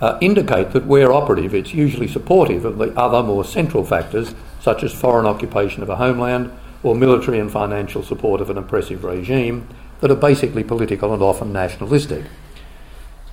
uh, 0.00 0.16
indicate 0.20 0.70
that 0.70 0.86
where 0.86 1.12
operative, 1.12 1.56
it's 1.56 1.74
usually 1.74 2.06
supportive 2.06 2.64
of 2.64 2.78
the 2.78 2.96
other 2.96 3.20
more 3.20 3.44
central 3.44 3.84
factors, 3.84 4.32
such 4.60 4.84
as 4.84 4.94
foreign 4.94 5.26
occupation 5.26 5.82
of 5.82 5.88
a 5.88 5.96
homeland 5.96 6.52
or 6.84 6.94
military 6.94 7.40
and 7.40 7.50
financial 7.50 8.04
support 8.04 8.40
of 8.40 8.48
an 8.48 8.58
oppressive 8.58 9.02
regime, 9.02 9.66
that 10.04 10.10
are 10.10 10.16
basically 10.16 10.62
political 10.62 11.14
and 11.14 11.22
often 11.22 11.50
nationalistic. 11.50 12.26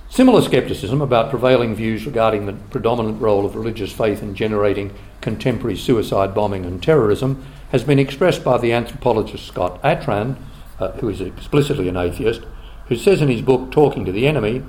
Similar 0.08 0.40
scepticism 0.40 1.02
about 1.02 1.28
prevailing 1.28 1.74
views 1.74 2.06
regarding 2.06 2.46
the 2.46 2.54
predominant 2.54 3.20
role 3.20 3.44
of 3.44 3.54
religious 3.54 3.92
faith 3.92 4.22
in 4.22 4.34
generating 4.34 4.94
contemporary 5.20 5.76
suicide 5.76 6.34
bombing 6.34 6.64
and 6.64 6.82
terrorism 6.82 7.44
has 7.72 7.84
been 7.84 7.98
expressed 7.98 8.42
by 8.42 8.56
the 8.56 8.72
anthropologist 8.72 9.46
Scott 9.46 9.82
Atran, 9.82 10.38
uh, 10.78 10.92
who 10.92 11.10
is 11.10 11.20
explicitly 11.20 11.90
an 11.90 11.98
atheist, 11.98 12.40
who 12.86 12.96
says 12.96 13.20
in 13.20 13.28
his 13.28 13.42
book 13.42 13.70
Talking 13.70 14.06
to 14.06 14.12
the 14.12 14.26
Enemy 14.26 14.62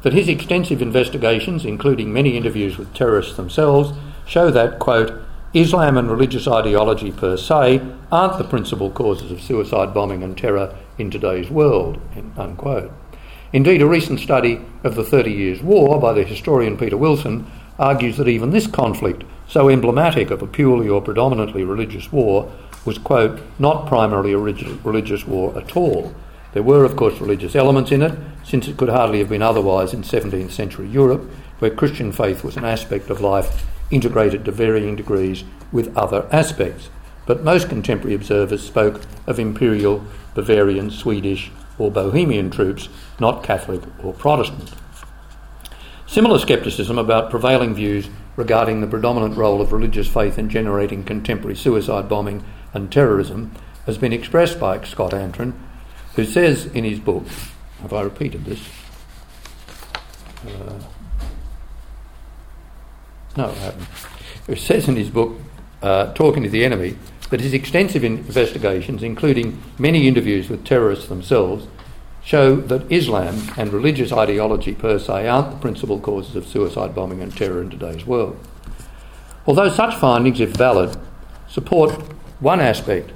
that 0.00 0.14
his 0.14 0.30
extensive 0.30 0.80
investigations, 0.80 1.66
including 1.66 2.10
many 2.10 2.38
interviews 2.38 2.78
with 2.78 2.94
terrorists 2.94 3.36
themselves, 3.36 3.92
show 4.24 4.50
that, 4.50 4.78
quote, 4.78 5.12
Islam 5.52 5.98
and 5.98 6.10
religious 6.10 6.48
ideology 6.48 7.12
per 7.12 7.36
se 7.36 7.82
aren't 8.10 8.38
the 8.38 8.44
principal 8.44 8.90
causes 8.90 9.30
of 9.30 9.42
suicide 9.42 9.92
bombing 9.92 10.22
and 10.22 10.38
terror 10.38 10.74
in 11.00 11.10
today's 11.10 11.50
world, 11.50 11.98
unquote. 12.36 12.92
Indeed, 13.52 13.82
a 13.82 13.86
recent 13.86 14.20
study 14.20 14.60
of 14.84 14.94
the 14.94 15.02
Thirty 15.02 15.32
Years' 15.32 15.62
War 15.62 15.98
by 15.98 16.12
the 16.12 16.22
historian 16.22 16.76
Peter 16.76 16.96
Wilson 16.96 17.50
argues 17.78 18.18
that 18.18 18.28
even 18.28 18.50
this 18.50 18.66
conflict, 18.66 19.24
so 19.48 19.68
emblematic 19.68 20.30
of 20.30 20.42
a 20.42 20.46
purely 20.46 20.88
or 20.88 21.00
predominantly 21.00 21.64
religious 21.64 22.12
war, 22.12 22.52
was, 22.84 22.98
quote, 22.98 23.40
not 23.58 23.88
primarily 23.88 24.32
a 24.32 24.38
religious 24.38 25.26
war 25.26 25.56
at 25.58 25.76
all. 25.76 26.14
There 26.52 26.62
were, 26.62 26.84
of 26.84 26.96
course, 26.96 27.20
religious 27.20 27.56
elements 27.56 27.90
in 27.90 28.02
it, 28.02 28.16
since 28.44 28.68
it 28.68 28.76
could 28.76 28.88
hardly 28.88 29.18
have 29.18 29.28
been 29.28 29.42
otherwise 29.42 29.92
in 29.92 30.02
17th 30.02 30.50
century 30.50 30.88
Europe, 30.88 31.28
where 31.58 31.70
Christian 31.70 32.12
faith 32.12 32.44
was 32.44 32.56
an 32.56 32.64
aspect 32.64 33.10
of 33.10 33.20
life 33.20 33.66
integrated 33.90 34.44
to 34.44 34.52
varying 34.52 34.96
degrees 34.96 35.44
with 35.72 35.96
other 35.96 36.26
aspects. 36.32 36.88
But 37.26 37.44
most 37.44 37.68
contemporary 37.68 38.14
observers 38.14 38.66
spoke 38.66 39.02
of 39.26 39.38
imperial, 39.38 40.04
Bavarian, 40.34 40.90
Swedish, 40.90 41.50
or 41.78 41.90
Bohemian 41.90 42.50
troops, 42.50 42.88
not 43.18 43.42
Catholic 43.42 43.82
or 44.04 44.12
Protestant. 44.12 44.72
Similar 46.06 46.38
scepticism 46.38 46.98
about 46.98 47.30
prevailing 47.30 47.74
views 47.74 48.08
regarding 48.36 48.80
the 48.80 48.86
predominant 48.86 49.36
role 49.36 49.60
of 49.60 49.72
religious 49.72 50.08
faith 50.08 50.38
in 50.38 50.48
generating 50.48 51.04
contemporary 51.04 51.56
suicide 51.56 52.08
bombing 52.08 52.44
and 52.74 52.90
terrorism 52.90 53.52
has 53.86 53.98
been 53.98 54.12
expressed 54.12 54.58
by 54.58 54.82
Scott 54.82 55.12
Atran, 55.12 55.54
who 56.14 56.24
says 56.24 56.66
in 56.66 56.84
his 56.84 56.98
book, 56.98 57.24
have 57.80 57.92
I 57.92 58.02
repeated 58.02 58.44
this? 58.44 58.60
Uh, 60.46 60.80
no, 63.36 63.46
I 63.48 63.54
haven't. 63.54 63.88
Who 64.46 64.56
says 64.56 64.88
in 64.88 64.96
his 64.96 65.10
book, 65.10 65.38
uh, 65.82 66.12
Talking 66.14 66.42
to 66.42 66.48
the 66.48 66.64
Enemy, 66.64 66.96
that 67.30 67.40
his 67.40 67.54
extensive 67.54 68.04
investigations, 68.04 69.02
including 69.02 69.62
many 69.78 70.06
interviews 70.06 70.48
with 70.48 70.64
terrorists 70.64 71.08
themselves, 71.08 71.66
show 72.22 72.56
that 72.56 72.90
Islam 72.92 73.50
and 73.56 73.72
religious 73.72 74.12
ideology 74.12 74.74
per 74.74 74.98
se 74.98 75.26
aren't 75.26 75.50
the 75.52 75.56
principal 75.56 75.98
causes 75.98 76.36
of 76.36 76.46
suicide 76.46 76.94
bombing 76.94 77.22
and 77.22 77.34
terror 77.34 77.62
in 77.62 77.70
today's 77.70 78.04
world. 78.04 78.38
Although 79.46 79.70
such 79.70 79.94
findings, 79.96 80.40
if 80.40 80.50
valid, 80.50 80.96
support 81.48 81.92
one 82.40 82.60
aspect 82.60 83.12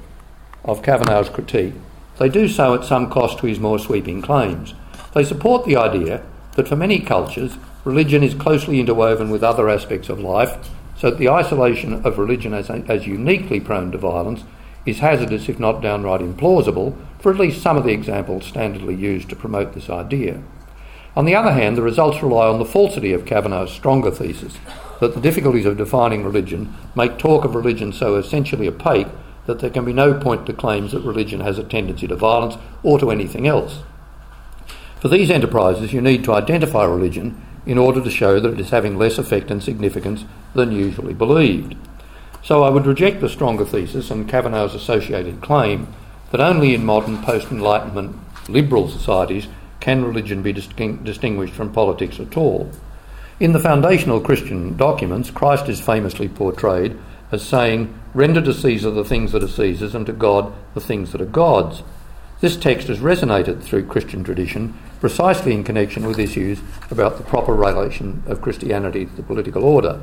of 0.64 0.82
Cavanaugh's 0.82 1.28
critique, 1.28 1.74
they 2.18 2.28
do 2.28 2.48
so 2.48 2.74
at 2.74 2.84
some 2.84 3.10
cost 3.10 3.38
to 3.38 3.46
his 3.46 3.60
more 3.60 3.78
sweeping 3.78 4.22
claims. 4.22 4.74
They 5.12 5.24
support 5.24 5.66
the 5.66 5.76
idea 5.76 6.22
that 6.52 6.68
for 6.68 6.76
many 6.76 7.00
cultures, 7.00 7.56
religion 7.84 8.22
is 8.22 8.34
closely 8.34 8.80
interwoven 8.80 9.30
with 9.30 9.42
other 9.42 9.68
aspects 9.68 10.08
of 10.08 10.20
life 10.20 10.70
so 11.04 11.10
that 11.10 11.18
the 11.18 11.28
isolation 11.28 11.92
of 12.06 12.16
religion 12.16 12.54
as, 12.54 12.70
as 12.70 13.06
uniquely 13.06 13.60
prone 13.60 13.92
to 13.92 13.98
violence 13.98 14.42
is 14.86 15.00
hazardous, 15.00 15.50
if 15.50 15.60
not 15.60 15.82
downright 15.82 16.22
implausible, 16.22 16.96
for 17.18 17.30
at 17.30 17.38
least 17.38 17.60
some 17.60 17.76
of 17.76 17.84
the 17.84 17.92
examples 17.92 18.50
standardly 18.50 18.98
used 18.98 19.28
to 19.28 19.36
promote 19.36 19.74
this 19.74 19.90
idea. 19.90 20.42
On 21.14 21.26
the 21.26 21.34
other 21.34 21.52
hand, 21.52 21.76
the 21.76 21.82
results 21.82 22.22
rely 22.22 22.46
on 22.46 22.58
the 22.58 22.64
falsity 22.64 23.12
of 23.12 23.26
Cavanaugh's 23.26 23.70
stronger 23.70 24.10
thesis 24.10 24.56
that 25.00 25.14
the 25.14 25.20
difficulties 25.20 25.66
of 25.66 25.76
defining 25.76 26.24
religion 26.24 26.72
make 26.96 27.18
talk 27.18 27.44
of 27.44 27.54
religion 27.54 27.92
so 27.92 28.16
essentially 28.16 28.66
opaque 28.66 29.08
that 29.44 29.58
there 29.58 29.68
can 29.68 29.84
be 29.84 29.92
no 29.92 30.14
point 30.14 30.46
to 30.46 30.54
claims 30.54 30.92
that 30.92 31.02
religion 31.02 31.40
has 31.40 31.58
a 31.58 31.64
tendency 31.64 32.06
to 32.06 32.16
violence 32.16 32.56
or 32.82 32.98
to 32.98 33.10
anything 33.10 33.46
else. 33.46 33.80
For 35.02 35.08
these 35.08 35.30
enterprises, 35.30 35.92
you 35.92 36.00
need 36.00 36.24
to 36.24 36.32
identify 36.32 36.86
religion 36.86 37.42
in 37.66 37.78
order 37.78 38.02
to 38.02 38.10
show 38.10 38.40
that 38.40 38.52
it 38.52 38.60
is 38.60 38.70
having 38.70 38.98
less 38.98 39.18
effect 39.18 39.50
and 39.50 39.62
significance 39.62 40.24
than 40.54 40.72
usually 40.72 41.14
believed. 41.14 41.74
So 42.42 42.62
I 42.62 42.70
would 42.70 42.86
reject 42.86 43.20
the 43.20 43.28
stronger 43.28 43.64
thesis 43.64 44.10
and 44.10 44.28
Cavanaugh's 44.28 44.74
associated 44.74 45.40
claim 45.40 45.88
that 46.30 46.40
only 46.40 46.74
in 46.74 46.84
modern 46.84 47.22
post 47.22 47.50
Enlightenment 47.50 48.16
liberal 48.48 48.88
societies 48.88 49.46
can 49.80 50.04
religion 50.04 50.42
be 50.42 50.52
distinguished 50.52 51.54
from 51.54 51.72
politics 51.72 52.20
at 52.20 52.36
all. 52.36 52.70
In 53.40 53.52
the 53.52 53.60
foundational 53.60 54.20
Christian 54.20 54.76
documents, 54.76 55.30
Christ 55.30 55.68
is 55.68 55.80
famously 55.80 56.28
portrayed 56.28 56.96
as 57.32 57.42
saying, 57.42 57.98
Render 58.14 58.40
to 58.42 58.54
Caesar 58.54 58.90
the 58.90 59.04
things 59.04 59.32
that 59.32 59.42
are 59.42 59.48
Caesar's, 59.48 59.94
and 59.94 60.06
to 60.06 60.12
God 60.12 60.52
the 60.74 60.80
things 60.80 61.12
that 61.12 61.20
are 61.20 61.26
God's. 61.26 61.82
This 62.44 62.58
text 62.58 62.88
has 62.88 62.98
resonated 62.98 63.62
through 63.62 63.86
Christian 63.86 64.22
tradition 64.22 64.74
precisely 65.00 65.54
in 65.54 65.64
connection 65.64 66.06
with 66.06 66.18
issues 66.18 66.60
about 66.90 67.16
the 67.16 67.22
proper 67.24 67.54
relation 67.54 68.22
of 68.26 68.42
Christianity 68.42 69.06
to 69.06 69.16
the 69.16 69.22
political 69.22 69.64
order. 69.64 70.02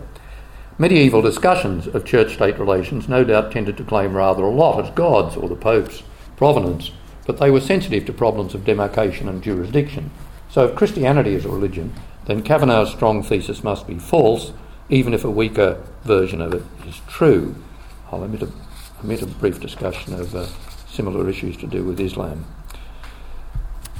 Medieval 0.79 1.21
discussions 1.21 1.85
of 1.85 2.03
church 2.03 2.33
state 2.33 2.57
relations 2.57 3.07
no 3.07 3.23
doubt 3.23 3.51
tended 3.51 3.77
to 3.77 3.83
claim 3.83 4.15
rather 4.15 4.41
a 4.41 4.49
lot 4.49 4.83
as 4.83 4.89
God's 4.95 5.35
or 5.35 5.49
the 5.49 5.55
Pope's 5.55 6.01
provenance, 6.35 6.89
but 7.27 7.37
they 7.37 7.51
were 7.51 7.61
sensitive 7.61 8.07
to 8.07 8.11
problems 8.11 8.55
of 8.55 8.65
demarcation 8.65 9.29
and 9.29 9.43
jurisdiction. 9.43 10.09
So 10.49 10.65
if 10.65 10.75
Christianity 10.75 11.35
is 11.35 11.45
a 11.45 11.49
religion, 11.49 11.93
then 12.25 12.41
Cavanaugh's 12.41 12.89
strong 12.89 13.21
thesis 13.21 13.63
must 13.63 13.85
be 13.85 13.99
false, 13.99 14.51
even 14.89 15.13
if 15.13 15.23
a 15.23 15.29
weaker 15.29 15.79
version 16.05 16.41
of 16.41 16.55
it 16.55 16.63
is 16.87 17.01
true. 17.07 17.53
I'll 18.11 18.23
omit 18.23 18.41
a, 18.41 18.51
omit 19.03 19.21
a 19.21 19.27
brief 19.27 19.59
discussion 19.59 20.15
of 20.15 20.35
uh, 20.35 20.47
similar 20.91 21.29
issues 21.29 21.57
to 21.57 21.67
do 21.67 21.83
with 21.83 21.99
Islam. 21.99 22.45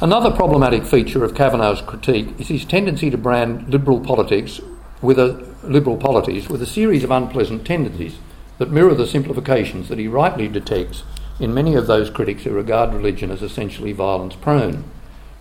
Another 0.02 0.32
problematic 0.32 0.84
feature 0.84 1.24
of 1.24 1.36
Cavanaugh's 1.36 1.82
critique 1.82 2.40
is 2.40 2.48
his 2.48 2.66
tendency 2.66 3.10
to 3.10 3.18
brand 3.18 3.70
liberal 3.70 4.00
politics 4.00 4.60
with 5.02 5.18
a 5.20 5.48
liberal 5.64 5.98
polities 5.98 6.50
with 6.50 6.62
a 6.62 6.68
series 6.68 7.04
of 7.04 7.12
unpleasant 7.12 7.66
tendencies 7.66 8.18
that 8.58 8.72
mirror 8.72 8.94
the 8.94 9.08
simplifications 9.08 9.90
that 9.90 10.00
he 10.00 10.08
rightly 10.08 10.48
detects 10.48 11.04
in 11.40 11.54
many 11.54 11.76
of 11.76 11.88
those 11.88 12.10
critics 12.10 12.44
who 12.44 12.52
regard 12.52 12.94
religion 12.94 13.32
as 13.32 13.42
essentially 13.42 13.92
violence 13.92 14.36
prone. 14.36 14.84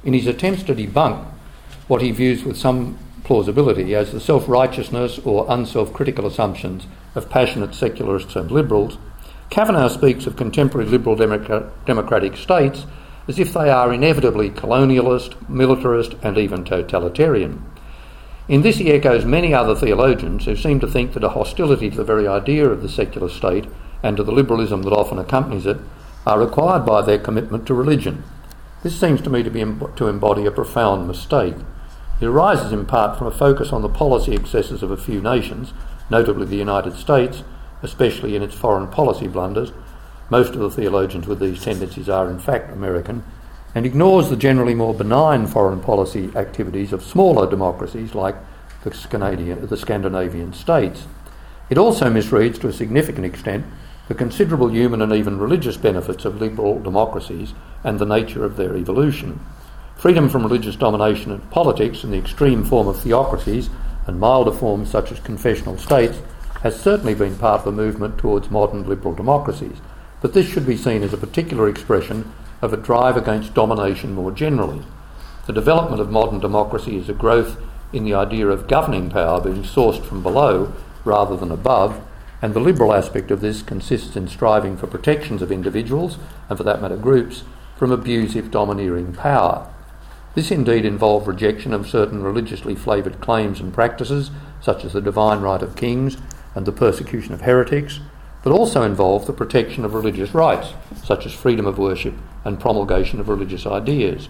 In 0.05 0.15
his 0.15 0.27
attempts 0.27 0.63
to 0.65 0.75
debunk 0.75 1.27
what 1.89 2.01
he 2.01 2.11
views 2.11 2.45
with 2.45 2.57
some 2.57 2.99
plausibility 3.25 3.95
as 3.95 4.13
the 4.13 4.21
self 4.21 4.49
righteousness 4.49 5.19
or 5.25 5.47
unself 5.49 5.93
critical 5.93 6.27
assumptions 6.27 6.87
of 7.15 7.29
passionate 7.29 7.75
secularists 7.75 8.37
and 8.37 8.51
liberals, 8.51 8.97
Cavanaugh 9.51 9.89
speaks 9.89 10.27
of 10.27 10.37
contemporary 10.37 10.87
liberal 10.89 11.17
democratic 11.17 12.37
states 12.37 12.87
as 13.27 13.39
if 13.39 13.53
they 13.53 13.69
are 13.69 13.93
inevitably 13.93 14.51
colonialist, 14.51 15.49
militarist, 15.49 16.15
and 16.23 16.39
even 16.39 16.65
totalitarian. 16.65 17.65
In 18.49 18.63
this, 18.63 18.79
he 18.79 18.91
echoes 18.91 19.25
many 19.25 19.53
other 19.53 19.75
theologians 19.75 20.45
who 20.45 20.57
seem 20.57 20.81
to 20.81 20.87
think 20.87 21.13
that 21.13 21.25
a 21.25 21.31
hostility 21.31 21.91
to 21.91 21.97
the 21.97 22.05
very 22.05 22.27
idea 22.27 22.69
of 22.69 22.83
the 22.83 22.89
secular 22.89 23.29
state 23.29 23.67
and 24.03 24.17
to 24.17 24.23
the 24.23 24.33
liberalism 24.33 24.83
that 24.83 24.93
often 24.93 25.19
accompanies 25.19 25.67
it 25.67 25.79
are 26.27 26.41
required 26.41 26.85
by 26.87 27.03
their 27.03 27.19
commitment 27.19 27.67
to 27.67 27.75
religion. 27.75 28.25
This 28.83 28.99
seems 28.99 29.21
to 29.23 29.31
me 29.31 29.43
to, 29.43 29.51
be, 29.51 29.65
to 29.97 30.09
embody 30.09 30.47
a 30.47 30.51
profound 30.51 31.07
mistake. 31.07 31.55
It 32.21 32.27
arises 32.27 32.73
in 32.73 32.87
part 32.87 33.19
from 33.19 33.27
a 33.27 33.33
focus 33.33 33.73
on 33.73 33.83
the 33.83 33.89
policy 33.89 34.35
excesses 34.35 34.83
of 34.83 34.91
a 34.91 34.97
few 34.97 35.21
nations, 35.21 35.73
notably 36.09 36.47
the 36.47 36.57
United 36.57 36.95
States, 36.95 37.45
especially 37.83 38.37
in 38.37 38.43
its 38.43 38.55
foreign 38.55 38.88
policy 38.88 39.29
blunders, 39.29 39.73
most 40.29 40.55
of 40.55 40.61
the 40.61 40.71
theologians 40.71 41.27
with 41.27 41.40
these 41.40 41.62
tendencies 41.62 42.09
are, 42.09 42.31
in 42.31 42.38
fact, 42.38 42.73
American, 42.73 43.25
and 43.75 43.87
ignores 43.87 44.29
the 44.29 44.37
generally 44.37 44.75
more 44.75 44.95
benign 44.95 45.47
foreign 45.47 45.81
policy 45.81 46.31
activities 46.37 46.93
of 46.93 47.03
smaller 47.03 47.49
democracies 47.49 48.14
like 48.14 48.37
the, 48.83 48.93
Scandinavian, 48.95 49.66
the 49.66 49.77
Scandinavian 49.77 50.53
states. 50.53 51.07
It 51.69 51.79
also 51.79 52.11
misreads 52.11 52.61
to 52.61 52.69
a 52.69 52.73
significant 52.73 53.27
extent 53.27 53.64
the 54.09 54.14
considerable 54.14 54.71
human 54.71 55.03
and 55.03 55.12
even 55.12 55.38
religious 55.38 55.77
benefits 55.77 56.25
of 56.25 56.40
liberal 56.40 56.81
democracies 56.81 57.55
and 57.85 57.99
the 57.99 58.07
nature 58.07 58.45
of 58.45 58.57
their 58.57 58.77
evolution. 58.77 59.38
Freedom 59.97 60.29
from 60.29 60.43
religious 60.43 60.75
domination 60.75 61.31
in 61.31 61.40
politics 61.43 62.03
and 62.03 62.12
the 62.12 62.19
extreme 62.19 62.64
form 62.64 62.88
of 62.88 63.01
theocracies 63.01 63.71
and 64.09 64.19
milder 64.19 64.51
forms 64.51 64.90
such 64.90 65.12
as 65.12 65.21
confessional 65.21 65.79
states 65.79 66.19
has 66.62 66.79
certainly 66.79 67.14
been 67.14 67.37
part 67.37 67.61
of 67.61 67.64
the 67.64 67.73
movement 67.73 68.18
towards 68.18 68.51
modern 68.51 68.87
liberal 68.88 69.14
democracies, 69.14 69.79
but 70.20 70.35
this 70.35 70.46
should 70.46 70.66
be 70.66 70.77
seen 70.77 71.03
as 71.03 71.12
a 71.12 71.18
particular 71.18 71.68
expression 71.68 72.33
of 72.61 72.73
a 72.73 72.77
drive 72.77 73.16
against 73.16 73.55
domination 73.55 74.12
more 74.12 74.31
generally. 74.31 74.83
The 75.46 75.53
development 75.53 76.01
of 76.01 76.11
modern 76.11 76.40
democracy 76.40 76.99
is 76.99 77.09
a 77.09 77.14
growth 77.14 77.57
in 77.92 78.05
the 78.05 78.14
idea 78.14 78.46
of 78.49 78.68
governing 78.68 79.11
power 79.11 79.40
being 79.40 79.62
sourced 79.62 80.05
from 80.05 80.23
below 80.23 80.73
rather 81.05 81.37
than 81.37 81.51
above, 81.51 82.01
and 82.42 82.55
the 82.55 82.61
liberal 82.61 82.92
aspect 82.92 83.31
of 83.31 83.40
this 83.40 83.62
consists 83.62 84.16
in 84.16 84.29
striving 84.29 84.77
for 84.77 84.87
protections 84.87 85.42
of 85.42 85.51
individuals, 85.51 86.18
and 86.49 86.59
for 86.59 86.64
that 86.64 86.81
matter 86.81 86.96
groups, 86.96 87.42
from 87.77 87.90
abusive 87.90 88.51
domineering 88.51 89.12
power. 89.14 89.66
This 90.35 90.51
indeed 90.51 90.85
involved 90.85 91.27
rejection 91.27 91.75
of 91.75 91.88
certain 91.88 92.23
religiously 92.23 92.75
flavoured 92.75 93.20
claims 93.20 93.61
and 93.61 93.73
practices, 93.73 94.31
such 94.61 94.85
as 94.85 94.92
the 94.92 95.01
divine 95.01 95.40
right 95.40 95.62
of 95.62 95.75
kings 95.75 96.18
and 96.55 96.67
the 96.67 96.73
persecution 96.73 97.35
of 97.35 97.43
heretics, 97.43 98.01
but 98.43 98.53
also 98.53 98.83
involved 98.83 99.27
the 99.27 99.33
protection 99.33 99.85
of 99.85 99.95
religious 99.95 100.35
rights, 100.35 100.73
such 101.05 101.27
as 101.27 101.33
freedom 101.33 101.67
of 101.67 101.79
worship 101.79 102.15
and 102.45 102.61
promulgation 102.61 103.21
of 103.21 103.29
religious 103.29 103.67
ideas. 103.67 104.29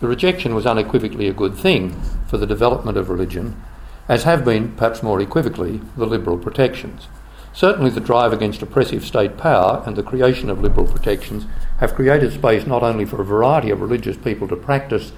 The 0.00 0.08
rejection 0.08 0.54
was 0.54 0.66
unequivocally 0.66 1.28
a 1.28 1.32
good 1.32 1.54
thing 1.54 2.00
for 2.26 2.36
the 2.36 2.46
development 2.46 2.96
of 2.96 3.08
religion, 3.08 3.62
as 4.08 4.24
have 4.24 4.44
been, 4.44 4.72
perhaps 4.72 5.02
more 5.02 5.20
equivocally, 5.20 5.80
the 5.96 6.06
liberal 6.06 6.38
protections. 6.38 7.08
Certainly, 7.52 7.90
the 7.90 8.00
drive 8.00 8.32
against 8.32 8.62
oppressive 8.62 9.04
state 9.04 9.36
power 9.36 9.82
and 9.86 9.94
the 9.94 10.02
creation 10.02 10.48
of 10.48 10.60
liberal 10.60 10.86
protections 10.86 11.44
have 11.78 11.94
created 11.94 12.32
space 12.32 12.66
not 12.66 12.82
only 12.82 13.04
for 13.04 13.20
a 13.20 13.24
variety 13.24 13.70
of 13.70 13.80
religious 13.80 14.16
people 14.16 14.48
to 14.48 14.56
practice 14.56 15.12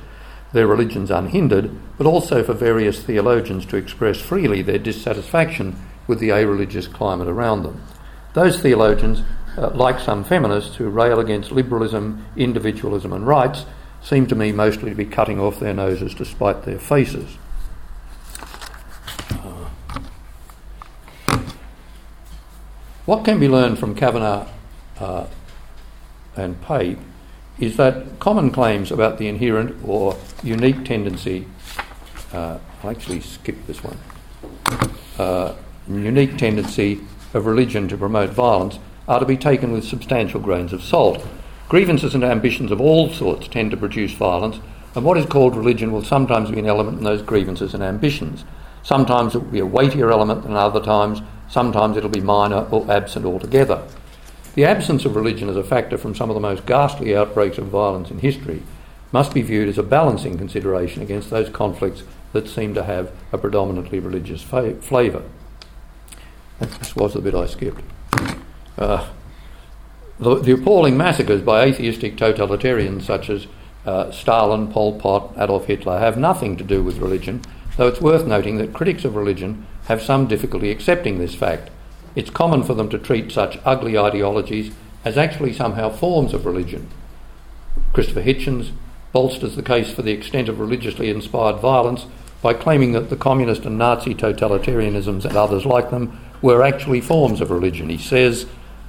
their 0.53 0.67
religions 0.67 1.11
unhindered, 1.11 1.71
but 1.97 2.07
also 2.07 2.43
for 2.43 2.53
various 2.53 3.03
theologians 3.03 3.65
to 3.67 3.77
express 3.77 4.21
freely 4.21 4.63
their 4.63 4.79
dissatisfaction 4.79 5.77
with 6.07 6.21
the 6.21 6.31
a 6.31 6.47
religious 6.47 6.87
climate 6.87 7.29
around 7.29 7.62
them. 7.62 7.83
Those 8.35 8.61
theologians, 8.61 9.23
uh, 9.57 9.71
like 9.71 10.01
some 10.01 10.25
feminists 10.25 10.77
who 10.77 10.88
rail 10.88 11.21
against 11.21 11.53
liberalism, 11.53 12.25
individualism, 12.37 13.12
and 13.12 13.27
rights, 13.27 13.64
seem 14.03 14.27
to 14.27 14.35
me 14.35 14.53
mostly 14.53 14.90
to 14.90 14.97
be 14.97 15.07
cutting 15.07 15.40
off 15.40 15.61
their 15.61 15.75
noses 15.75 16.14
to 16.14 16.25
spite 16.25 16.64
their 16.64 16.79
faces. 16.79 17.38
What 23.07 23.23
can 23.25 23.38
be 23.38 23.49
learned 23.49 23.79
from 23.79 23.95
Cavanaugh 23.95 24.49
uh, 24.99 25.27
and 26.37 26.61
Pape 26.62 26.99
is 27.59 27.77
that 27.77 28.19
common 28.19 28.51
claims 28.51 28.90
about 28.90 29.19
the 29.19 29.29
inherent 29.29 29.77
or 29.87 30.17
unique 30.43 30.87
tendency, 30.87 31.47
uh, 32.33 32.59
I'll 32.83 32.90
actually 32.90 33.21
skip 33.21 33.67
this 33.67 33.85
one, 33.85 33.99
uh, 35.19 35.55
unique 35.88 36.38
tendency 36.38 37.01
of 37.35 37.47
religion 37.47 37.88
to 37.88 37.97
promote 37.97 38.31
violence 38.31 38.79
are 39.07 39.20
to 39.20 39.27
be 39.27 39.37
taken 39.37 39.73
with 39.73 39.85
substantial 39.85 40.40
grains 40.40 40.73
of 40.73 40.83
salt. 40.83 41.25
Grievances 41.68 42.14
and 42.14 42.25
ambitions 42.25 42.70
of 42.70 42.81
all 42.81 43.11
sorts 43.11 43.49
tend 43.49 43.70
to 43.70 43.77
produce 43.77 44.12
violence, 44.12 44.61
and 44.94 45.05
what 45.05 45.18
is 45.18 45.27
called 45.27 45.57
religion 45.57 45.92
will 45.92 46.05
sometimes 46.05 46.51
be 46.51 46.59
an 46.59 46.66
element 46.66 46.99
in 46.99 47.05
those 47.05 47.23
grievances 47.23 47.75
and 47.75 47.83
ambitions. 47.83 48.44
Sometimes 48.83 49.35
it 49.35 49.38
will 49.38 49.51
be 49.51 49.59
a 49.59 49.66
weightier 49.66 50.11
element 50.11 50.42
than 50.42 50.55
other 50.55 50.83
times, 50.83 51.20
sometimes 51.49 51.97
it'll 51.97 52.11
be 52.11 52.20
minor 52.20 52.66
or 52.70 52.90
absent 52.90 53.27
altogether. 53.27 53.83
The 54.55 54.64
absence 54.64 55.05
of 55.05 55.16
religion 55.16 55.49
as 55.49 55.57
a 55.57 55.64
factor 55.64 55.99
from 55.99 56.14
some 56.14 56.31
of 56.31 56.35
the 56.35 56.40
most 56.40 56.64
ghastly 56.64 57.16
outbreaks 57.16 57.59
of 57.59 57.66
violence 57.66 58.11
in 58.11 58.20
history 58.20 58.62
must 59.11 59.35
be 59.35 59.42
viewed 59.42 59.68
as 59.68 59.79
a 59.79 59.83
balancing 59.83 60.38
consideration 60.38 61.03
against 61.03 61.31
those 61.31 61.49
conflicts 61.49 62.05
that 62.33 62.49
seem 62.49 62.75
to 62.75 62.85
have 62.85 63.11
a 63.33 63.38
predominantly 63.38 63.99
religious 63.99 64.42
fa- 64.42 64.75
flavour. 64.77 65.23
This 66.61 66.95
was 66.95 67.14
the 67.14 67.21
bit 67.21 67.35
I 67.35 67.47
skipped. 67.47 67.83
Uh, 68.79 69.09
the, 70.19 70.37
the, 70.37 70.53
appalling 70.53 70.97
massacres 70.97 71.43
by 71.43 71.64
atheistic 71.64 72.17
totalitarians 72.17 73.03
such 73.03 73.29
as 73.29 73.47
uh, 73.85 74.11
Stalin, 74.11 74.71
Pol 74.73 74.99
Pot, 74.99 75.33
Adolf 75.37 75.67
Hitler 75.67 75.99
have 75.99 76.17
nothing 76.17 76.57
to 76.57 76.64
do 76.64 76.83
with 76.83 76.99
religion, 76.99 77.43
though 77.77 77.88
it's 77.88 78.01
worth 78.01 78.27
noting 78.27 78.59
that 78.59 78.73
critics 78.73 79.05
of 79.05 79.17
religion 79.17 79.67
have 79.87 80.01
some 80.01 80.27
difficulty 80.27 80.71
accepting 80.71 81.19
this 81.19 81.35
fact. 81.35 81.71
It's 82.14 82.31
common 82.31 82.62
for 82.62 82.75
them 82.75 82.88
to 82.90 82.99
treat 82.99 83.33
such 83.33 83.59
ugly 83.64 83.99
ideologies 83.99 84.73
as 85.05 85.19
actually 85.19 85.53
somehow 85.53 85.90
forms 85.90 86.33
of 86.33 86.47
religion. 86.47 86.88
Christopher 87.93 88.23
Hitchens 88.23 88.71
bolsters 89.12 89.57
the 89.57 89.62
case 89.62 89.93
for 89.93 90.03
the 90.03 90.12
extent 90.12 90.49
of 90.49 90.61
religiously 90.61 91.11
inspired 91.11 91.61
violence 91.61 92.07
by 92.40 92.55
claiming 92.55 92.93
that 92.93 93.11
the 93.11 93.17
communist 93.17 93.64
and 93.64 93.79
Nazi 93.79 94.14
totalitarianisms 94.14 95.25
and 95.25 95.37
others 95.37 95.67
like 95.67 95.90
them 95.90 96.19
were 96.45 96.63
actually 96.63 97.01
forms 97.01 97.41
of 97.41 97.51
religion. 97.51 97.89
He 97.89 97.97
says 97.97 98.45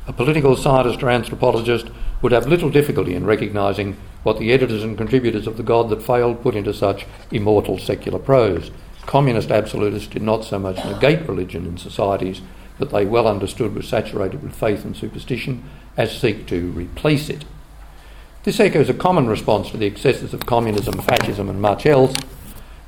a 0.07 0.11
political 0.11 0.57
scientist 0.57 1.01
or 1.01 1.09
anthropologist 1.09 1.87
would 2.21 2.33
have 2.33 2.47
little 2.47 2.69
difficulty 2.69 3.15
in 3.15 3.25
recognising 3.25 3.95
what 4.23 4.39
the 4.39 4.51
editors 4.51 4.83
and 4.83 4.97
contributors 4.97 5.47
of 5.47 5.55
The 5.55 5.63
God 5.63 5.87
That 5.87 6.03
Failed 6.03 6.43
put 6.43 6.57
into 6.57 6.73
such 6.73 7.05
immortal 7.31 7.77
secular 7.77 8.19
prose. 8.19 8.71
Communist 9.05 9.51
absolutists 9.51 10.09
did 10.09 10.21
not 10.21 10.43
so 10.43 10.59
much 10.59 10.83
negate 10.83 11.25
religion 11.29 11.65
in 11.65 11.77
societies 11.77 12.41
that 12.77 12.89
they 12.89 13.05
well 13.05 13.25
understood 13.25 13.73
was 13.73 13.87
saturated 13.87 14.43
with 14.43 14.53
faith 14.53 14.83
and 14.83 14.97
superstition 14.97 15.63
as 15.95 16.19
seek 16.19 16.45
to 16.47 16.71
replace 16.71 17.29
it. 17.29 17.45
This 18.43 18.59
echoes 18.59 18.89
a 18.89 18.93
common 18.93 19.27
response 19.27 19.69
to 19.69 19.77
the 19.77 19.85
excesses 19.85 20.33
of 20.33 20.45
communism, 20.45 20.99
fascism, 20.99 21.49
and 21.49 21.61
much 21.61 21.85
else, 21.85 22.17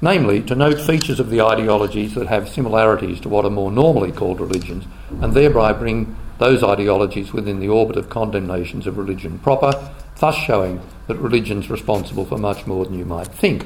namely 0.01 0.41
to 0.41 0.55
note 0.55 0.79
features 0.79 1.19
of 1.19 1.29
the 1.29 1.41
ideologies 1.41 2.13
that 2.13 2.27
have 2.27 2.49
similarities 2.49 3.19
to 3.19 3.29
what 3.29 3.45
are 3.45 3.49
more 3.49 3.71
normally 3.71 4.11
called 4.11 4.39
religions, 4.39 4.85
and 5.21 5.33
thereby 5.33 5.73
bring 5.73 6.15
those 6.37 6.63
ideologies 6.63 7.33
within 7.33 7.59
the 7.59 7.69
orbit 7.69 7.97
of 7.97 8.09
condemnations 8.09 8.85
of 8.85 8.97
religion 8.97 9.39
proper, 9.39 9.91
thus 10.19 10.35
showing 10.35 10.81
that 11.07 11.17
religion's 11.17 11.69
responsible 11.69 12.25
for 12.25 12.37
much 12.37 12.67
more 12.67 12.85
than 12.85 12.97
you 12.97 13.05
might 13.05 13.27
think. 13.27 13.65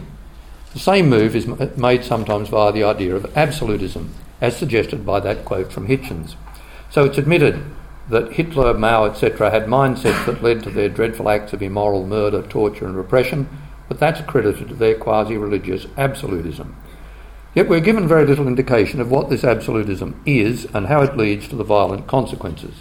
The 0.73 0.79
same 0.79 1.09
move 1.09 1.35
is 1.35 1.47
made 1.77 2.05
sometimes 2.05 2.47
via 2.47 2.71
the 2.71 2.83
idea 2.83 3.13
of 3.15 3.37
absolutism, 3.37 4.13
as 4.39 4.55
suggested 4.55 5.05
by 5.05 5.19
that 5.19 5.43
quote 5.43 5.71
from 5.71 5.87
Hitchens. 5.87 6.35
So 6.89 7.03
it's 7.03 7.17
admitted 7.17 7.61
that 8.09 8.33
Hitler, 8.33 8.73
Mao, 8.73 9.05
etc., 9.05 9.51
had 9.51 9.65
mindsets 9.67 10.25
that 10.25 10.41
led 10.41 10.63
to 10.63 10.69
their 10.69 10.89
dreadful 10.89 11.29
acts 11.29 11.53
of 11.53 11.61
immoral 11.61 12.05
murder, 12.05 12.41
torture, 12.41 12.85
and 12.85 12.95
repression, 12.95 13.49
but 13.91 13.99
that's 13.99 14.21
credited 14.21 14.69
to 14.69 14.73
their 14.73 14.95
quasi 14.95 15.35
religious 15.35 15.85
absolutism. 15.97 16.77
Yet 17.53 17.67
we're 17.67 17.81
given 17.81 18.07
very 18.07 18.25
little 18.25 18.47
indication 18.47 19.01
of 19.01 19.11
what 19.11 19.29
this 19.29 19.43
absolutism 19.43 20.23
is 20.25 20.63
and 20.73 20.87
how 20.87 21.01
it 21.01 21.17
leads 21.17 21.49
to 21.49 21.57
the 21.57 21.65
violent 21.65 22.07
consequences. 22.07 22.73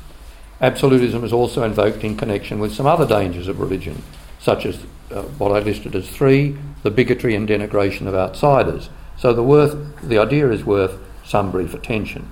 Absolutism 0.61 1.25
is 1.25 1.33
also 1.33 1.65
invoked 1.65 2.05
in 2.05 2.17
connection 2.17 2.61
with 2.61 2.73
some 2.73 2.87
other 2.87 3.05
dangers 3.05 3.49
of 3.49 3.59
religion, 3.59 4.05
such 4.39 4.65
as 4.65 4.87
uh, 5.11 5.23
what 5.23 5.51
I 5.51 5.59
listed 5.59 5.97
as 5.97 6.09
three 6.09 6.57
the 6.85 6.93
bigotry 6.93 7.35
and 7.35 7.49
denigration 7.49 8.07
of 8.07 8.15
outsiders. 8.15 8.89
So 9.19 9.33
the, 9.33 9.43
worth, 9.43 9.77
the 10.03 10.19
idea 10.19 10.49
is 10.53 10.65
worth 10.65 10.97
some 11.25 11.51
brief 11.51 11.75
attention. 11.75 12.31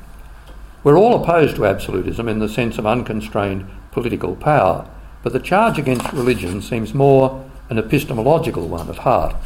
We're 0.84 0.96
all 0.96 1.20
opposed 1.20 1.56
to 1.56 1.66
absolutism 1.66 2.28
in 2.28 2.38
the 2.38 2.48
sense 2.48 2.78
of 2.78 2.86
unconstrained 2.86 3.68
political 3.90 4.36
power, 4.36 4.88
but 5.24 5.32
the 5.32 5.40
charge 5.40 5.80
against 5.80 6.12
religion 6.12 6.62
seems 6.62 6.94
more 6.94 7.44
an 7.68 7.78
epistemological 7.78 8.66
one 8.68 8.88
at 8.88 8.98
heart. 8.98 9.36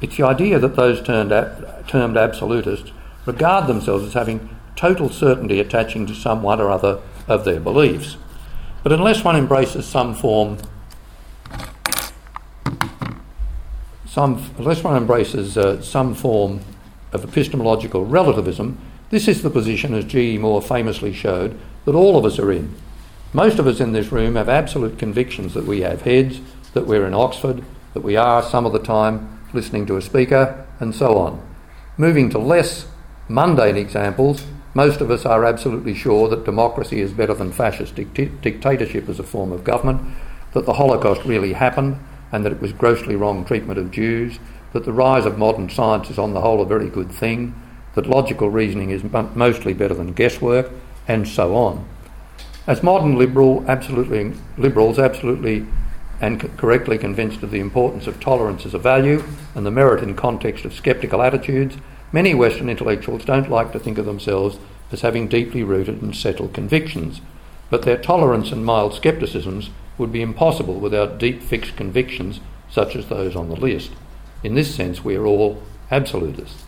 It's 0.00 0.16
the 0.16 0.26
idea 0.26 0.58
that 0.58 0.76
those 0.76 1.00
ab- 1.08 1.88
termed 1.88 2.16
absolutists 2.16 2.92
regard 3.26 3.66
themselves 3.66 4.04
as 4.04 4.14
having 4.14 4.48
total 4.76 5.08
certainty 5.08 5.60
attaching 5.60 6.06
to 6.06 6.14
some 6.14 6.42
one 6.42 6.60
or 6.60 6.70
other 6.70 7.00
of 7.26 7.44
their 7.44 7.60
beliefs. 7.60 8.16
But 8.82 8.92
unless 8.92 9.24
one 9.24 9.36
embraces 9.36 9.86
some 9.86 10.14
form, 10.14 10.58
some, 14.06 14.50
unless 14.58 14.84
one 14.84 14.96
embraces 14.96 15.56
uh, 15.56 15.80
some 15.80 16.14
form 16.14 16.60
of 17.12 17.24
epistemological 17.24 18.04
relativism, 18.04 18.78
this 19.10 19.28
is 19.28 19.42
the 19.42 19.50
position, 19.50 19.94
as 19.94 20.04
G.E. 20.04 20.38
Moore 20.38 20.60
famously 20.60 21.12
showed, 21.12 21.58
that 21.84 21.94
all 21.94 22.18
of 22.18 22.24
us 22.24 22.38
are 22.38 22.52
in. 22.52 22.74
Most 23.32 23.58
of 23.58 23.66
us 23.66 23.80
in 23.80 23.92
this 23.92 24.12
room 24.12 24.36
have 24.36 24.48
absolute 24.48 24.98
convictions 24.98 25.54
that 25.54 25.64
we 25.64 25.80
have 25.80 26.02
heads, 26.02 26.40
that 26.74 26.86
we're 26.86 27.06
in 27.06 27.14
Oxford, 27.14 27.64
that 27.94 28.04
we 28.04 28.16
are 28.16 28.42
some 28.42 28.66
of 28.66 28.72
the 28.72 28.78
time 28.78 29.40
listening 29.52 29.86
to 29.86 29.96
a 29.96 30.02
speaker, 30.02 30.66
and 30.80 30.94
so 30.94 31.16
on. 31.16 31.40
Moving 31.96 32.28
to 32.30 32.38
less 32.38 32.86
mundane 33.28 33.76
examples, 33.76 34.44
most 34.74 35.00
of 35.00 35.10
us 35.10 35.24
are 35.24 35.44
absolutely 35.44 35.94
sure 35.94 36.28
that 36.28 36.44
democracy 36.44 37.00
is 37.00 37.12
better 37.12 37.34
than 37.34 37.52
fascist 37.52 37.94
dictatorship 37.94 39.08
as 39.08 39.20
a 39.20 39.22
form 39.22 39.52
of 39.52 39.62
government, 39.62 40.02
that 40.52 40.66
the 40.66 40.74
Holocaust 40.74 41.24
really 41.24 41.52
happened, 41.52 41.98
and 42.32 42.44
that 42.44 42.52
it 42.52 42.60
was 42.60 42.72
grossly 42.72 43.14
wrong 43.14 43.44
treatment 43.44 43.78
of 43.78 43.92
Jews, 43.92 44.40
that 44.72 44.84
the 44.84 44.92
rise 44.92 45.24
of 45.24 45.38
modern 45.38 45.70
science 45.70 46.10
is 46.10 46.18
on 46.18 46.34
the 46.34 46.40
whole 46.40 46.60
a 46.60 46.66
very 46.66 46.90
good 46.90 47.12
thing, 47.12 47.54
that 47.94 48.08
logical 48.08 48.50
reasoning 48.50 48.90
is 48.90 49.04
mostly 49.36 49.72
better 49.72 49.94
than 49.94 50.12
guesswork, 50.12 50.72
and 51.06 51.28
so 51.28 51.54
on. 51.54 51.88
As 52.66 52.82
modern 52.82 53.16
liberal, 53.16 53.64
absolutely 53.68 54.32
liberals 54.58 54.98
absolutely 54.98 55.66
and 56.24 56.56
correctly 56.56 56.96
convinced 56.96 57.42
of 57.42 57.50
the 57.50 57.60
importance 57.60 58.06
of 58.06 58.18
tolerance 58.18 58.64
as 58.64 58.72
a 58.72 58.78
value 58.78 59.22
and 59.54 59.66
the 59.66 59.70
merit 59.70 60.02
in 60.02 60.16
context 60.16 60.64
of 60.64 60.72
sceptical 60.72 61.20
attitudes, 61.20 61.76
many 62.12 62.32
Western 62.32 62.70
intellectuals 62.70 63.26
don't 63.26 63.50
like 63.50 63.72
to 63.72 63.78
think 63.78 63.98
of 63.98 64.06
themselves 64.06 64.58
as 64.90 65.02
having 65.02 65.28
deeply 65.28 65.62
rooted 65.62 66.00
and 66.00 66.16
settled 66.16 66.54
convictions, 66.54 67.20
but 67.68 67.82
their 67.82 67.98
tolerance 67.98 68.52
and 68.52 68.64
mild 68.64 68.94
scepticisms 68.94 69.68
would 69.98 70.10
be 70.10 70.22
impossible 70.22 70.80
without 70.80 71.18
deep 71.18 71.42
fixed 71.42 71.76
convictions 71.76 72.40
such 72.70 72.96
as 72.96 73.06
those 73.08 73.36
on 73.36 73.50
the 73.50 73.56
list. 73.56 73.90
In 74.42 74.54
this 74.54 74.74
sense, 74.74 75.04
we 75.04 75.16
are 75.16 75.26
all 75.26 75.62
absolutists. 75.90 76.64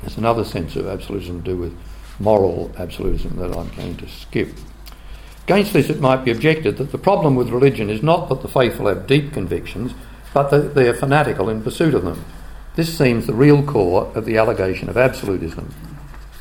There's 0.00 0.18
another 0.18 0.44
sense 0.44 0.74
of 0.74 0.88
absolutism 0.88 1.44
to 1.44 1.50
do 1.52 1.56
with 1.56 1.78
moral 2.18 2.72
absolutism 2.76 3.36
that 3.36 3.56
I'm 3.56 3.70
going 3.76 3.96
to 3.98 4.08
skip. 4.08 4.48
Against 5.44 5.74
this, 5.74 5.90
it 5.90 6.00
might 6.00 6.24
be 6.24 6.30
objected 6.30 6.78
that 6.78 6.90
the 6.90 6.96
problem 6.96 7.36
with 7.36 7.50
religion 7.50 7.90
is 7.90 8.02
not 8.02 8.30
that 8.30 8.40
the 8.40 8.48
faithful 8.48 8.86
have 8.86 9.06
deep 9.06 9.34
convictions, 9.34 9.92
but 10.32 10.50
that 10.50 10.74
they 10.74 10.88
are 10.88 10.94
fanatical 10.94 11.50
in 11.50 11.62
pursuit 11.62 11.94
of 11.94 12.02
them. 12.02 12.24
This 12.76 12.96
seems 12.96 13.26
the 13.26 13.34
real 13.34 13.62
core 13.62 14.10
of 14.14 14.24
the 14.24 14.38
allegation 14.38 14.88
of 14.88 14.96
absolutism. 14.96 15.74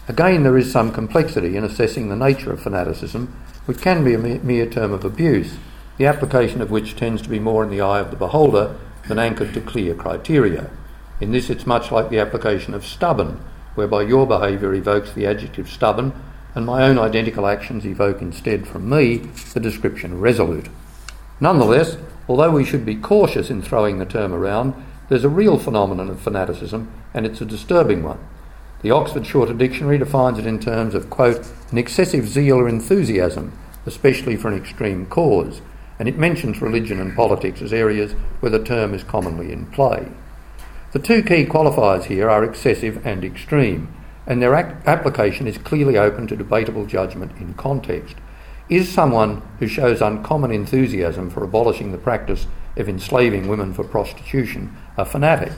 Again, 0.07 0.43
there 0.43 0.57
is 0.57 0.71
some 0.71 0.93
complexity 0.93 1.57
in 1.57 1.65
assessing 1.65 2.07
the 2.07 2.15
nature 2.15 2.53
of 2.53 2.63
fanaticism, 2.63 3.27
which 3.65 3.81
can 3.81 4.05
be 4.05 4.13
a 4.13 4.17
mere 4.17 4.65
term 4.65 4.93
of 4.93 5.03
abuse, 5.03 5.57
the 5.97 6.05
application 6.05 6.61
of 6.61 6.71
which 6.71 6.95
tends 6.95 7.21
to 7.21 7.29
be 7.29 7.39
more 7.39 7.63
in 7.63 7.69
the 7.69 7.81
eye 7.81 7.99
of 7.99 8.09
the 8.09 8.15
beholder 8.15 8.75
than 9.09 9.19
anchored 9.19 9.53
to 9.53 9.61
clear 9.61 9.93
criteria. 9.93 10.69
In 11.19 11.31
this, 11.31 11.49
it's 11.49 11.67
much 11.67 11.91
like 11.91 12.09
the 12.09 12.19
application 12.19 12.73
of 12.73 12.85
stubborn, 12.85 13.41
whereby 13.75 14.03
your 14.03 14.25
behaviour 14.25 14.73
evokes 14.73 15.11
the 15.11 15.25
adjective 15.25 15.69
stubborn 15.69 16.13
and 16.55 16.65
my 16.65 16.83
own 16.83 16.99
identical 16.99 17.47
actions 17.47 17.85
evoke 17.85 18.21
instead 18.21 18.67
from 18.67 18.89
me 18.89 19.17
the 19.53 19.59
description 19.59 20.19
resolute. 20.19 20.69
Nonetheless, 21.39 21.97
although 22.27 22.51
we 22.51 22.65
should 22.65 22.85
be 22.85 22.95
cautious 22.95 23.49
in 23.49 23.61
throwing 23.61 23.99
the 23.99 24.05
term 24.05 24.33
around, 24.33 24.73
there's 25.09 25.23
a 25.23 25.29
real 25.29 25.57
phenomenon 25.57 26.09
of 26.09 26.21
fanaticism, 26.21 26.91
and 27.13 27.25
it's 27.25 27.41
a 27.41 27.45
disturbing 27.45 28.03
one. 28.03 28.19
The 28.81 28.91
Oxford 28.91 29.25
Shorter 29.25 29.53
Dictionary 29.53 29.97
defines 29.97 30.39
it 30.39 30.45
in 30.45 30.59
terms 30.59 30.93
of, 30.95 31.09
quote, 31.09 31.47
an 31.71 31.77
excessive 31.77 32.27
zeal 32.27 32.57
or 32.57 32.69
enthusiasm, 32.69 33.57
especially 33.85 34.35
for 34.35 34.47
an 34.47 34.57
extreme 34.57 35.05
cause, 35.05 35.61
and 35.99 36.07
it 36.07 36.17
mentions 36.17 36.61
religion 36.61 36.99
and 36.99 37.15
politics 37.15 37.61
as 37.61 37.73
areas 37.73 38.13
where 38.39 38.49
the 38.49 38.63
term 38.63 38.93
is 38.93 39.03
commonly 39.03 39.51
in 39.51 39.65
play. 39.67 40.07
The 40.91 40.99
two 40.99 41.23
key 41.23 41.45
qualifiers 41.45 42.05
here 42.05 42.29
are 42.29 42.43
excessive 42.43 43.05
and 43.05 43.23
extreme, 43.23 43.93
and 44.25 44.41
their 44.41 44.55
application 44.55 45.47
is 45.47 45.57
clearly 45.57 45.97
open 45.97 46.27
to 46.27 46.35
debatable 46.35 46.85
judgment 46.85 47.31
in 47.39 47.53
context. 47.55 48.15
Is 48.69 48.91
someone 48.91 49.41
who 49.59 49.67
shows 49.67 50.01
uncommon 50.01 50.51
enthusiasm 50.51 51.29
for 51.29 51.43
abolishing 51.43 51.91
the 51.91 51.97
practice 51.97 52.47
of 52.77 52.87
enslaving 52.87 53.47
women 53.47 53.73
for 53.73 53.83
prostitution 53.83 54.75
a 54.97 55.03
fanatic? 55.03 55.51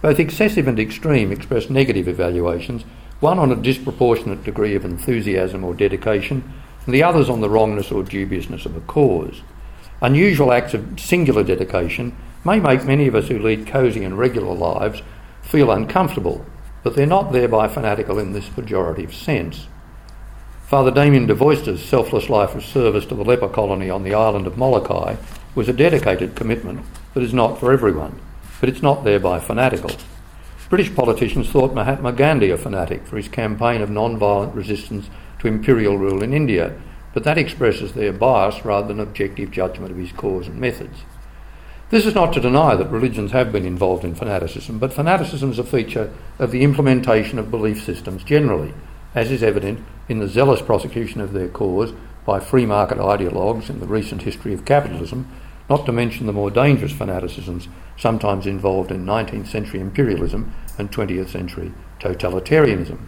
Both 0.00 0.20
excessive 0.20 0.68
and 0.68 0.78
extreme 0.78 1.32
express 1.32 1.68
negative 1.68 2.06
evaluations, 2.06 2.84
one 3.18 3.40
on 3.40 3.50
a 3.50 3.56
disproportionate 3.56 4.44
degree 4.44 4.76
of 4.76 4.84
enthusiasm 4.84 5.64
or 5.64 5.74
dedication, 5.74 6.54
and 6.86 6.94
the 6.94 7.02
others 7.02 7.28
on 7.28 7.40
the 7.40 7.50
wrongness 7.50 7.90
or 7.90 8.04
dubiousness 8.04 8.64
of 8.64 8.76
a 8.76 8.80
cause. 8.80 9.42
Unusual 10.00 10.52
acts 10.52 10.74
of 10.74 11.00
singular 11.00 11.42
dedication 11.42 12.16
may 12.44 12.60
make 12.60 12.84
many 12.84 13.08
of 13.08 13.16
us 13.16 13.26
who 13.26 13.40
lead 13.40 13.66
cosy 13.66 14.04
and 14.04 14.16
regular 14.16 14.54
lives 14.54 15.02
feel 15.42 15.72
uncomfortable 15.72 16.46
but 16.82 16.94
they're 16.94 17.06
not 17.06 17.32
thereby 17.32 17.68
fanatical 17.68 18.18
in 18.18 18.32
this 18.32 18.48
pejorative 18.48 19.12
sense. 19.12 19.66
Father 20.66 20.90
Damien 20.90 21.26
de 21.26 21.34
Veuster's 21.34 21.82
selfless 21.82 22.28
life 22.28 22.54
of 22.54 22.64
service 22.64 23.06
to 23.06 23.14
the 23.14 23.24
leper 23.24 23.48
colony 23.48 23.88
on 23.88 24.02
the 24.02 24.14
island 24.14 24.46
of 24.46 24.58
Molokai 24.58 25.16
was 25.54 25.68
a 25.68 25.72
dedicated 25.72 26.36
commitment 26.36 26.84
that 27.14 27.22
is 27.22 27.32
not 27.32 27.58
for 27.58 27.72
everyone, 27.72 28.20
but 28.60 28.68
it's 28.68 28.82
not 28.82 29.02
thereby 29.02 29.40
fanatical. 29.40 29.90
British 30.68 30.94
politicians 30.94 31.48
thought 31.48 31.72
Mahatma 31.72 32.12
Gandhi 32.12 32.50
a 32.50 32.58
fanatic 32.58 33.06
for 33.06 33.16
his 33.16 33.28
campaign 33.28 33.80
of 33.80 33.88
non-violent 33.88 34.54
resistance 34.54 35.08
to 35.38 35.48
imperial 35.48 35.96
rule 35.96 36.22
in 36.22 36.34
India, 36.34 36.78
but 37.14 37.24
that 37.24 37.38
expresses 37.38 37.94
their 37.94 38.12
bias 38.12 38.64
rather 38.66 38.88
than 38.88 39.00
objective 39.00 39.50
judgment 39.50 39.90
of 39.90 39.96
his 39.96 40.12
cause 40.12 40.46
and 40.46 40.60
methods. 40.60 40.98
This 41.90 42.04
is 42.04 42.14
not 42.14 42.34
to 42.34 42.40
deny 42.40 42.74
that 42.74 42.90
religions 42.90 43.32
have 43.32 43.50
been 43.50 43.64
involved 43.64 44.04
in 44.04 44.14
fanaticism, 44.14 44.78
but 44.78 44.92
fanaticism 44.92 45.52
is 45.52 45.58
a 45.58 45.64
feature 45.64 46.12
of 46.38 46.50
the 46.50 46.62
implementation 46.62 47.38
of 47.38 47.50
belief 47.50 47.82
systems 47.82 48.22
generally, 48.22 48.74
as 49.14 49.30
is 49.30 49.42
evident 49.42 49.82
in 50.06 50.18
the 50.18 50.28
zealous 50.28 50.60
prosecution 50.60 51.22
of 51.22 51.32
their 51.32 51.48
cause 51.48 51.94
by 52.26 52.40
free 52.40 52.66
market 52.66 52.98
ideologues 52.98 53.70
in 53.70 53.80
the 53.80 53.86
recent 53.86 54.20
history 54.20 54.52
of 54.52 54.66
capitalism, 54.66 55.26
not 55.70 55.86
to 55.86 55.92
mention 55.92 56.26
the 56.26 56.32
more 56.32 56.50
dangerous 56.50 56.92
fanaticisms 56.92 57.68
sometimes 57.96 58.46
involved 58.46 58.90
in 58.90 59.06
19th 59.06 59.46
century 59.46 59.80
imperialism 59.80 60.54
and 60.76 60.92
20th 60.92 61.30
century 61.30 61.72
totalitarianism. 62.00 62.98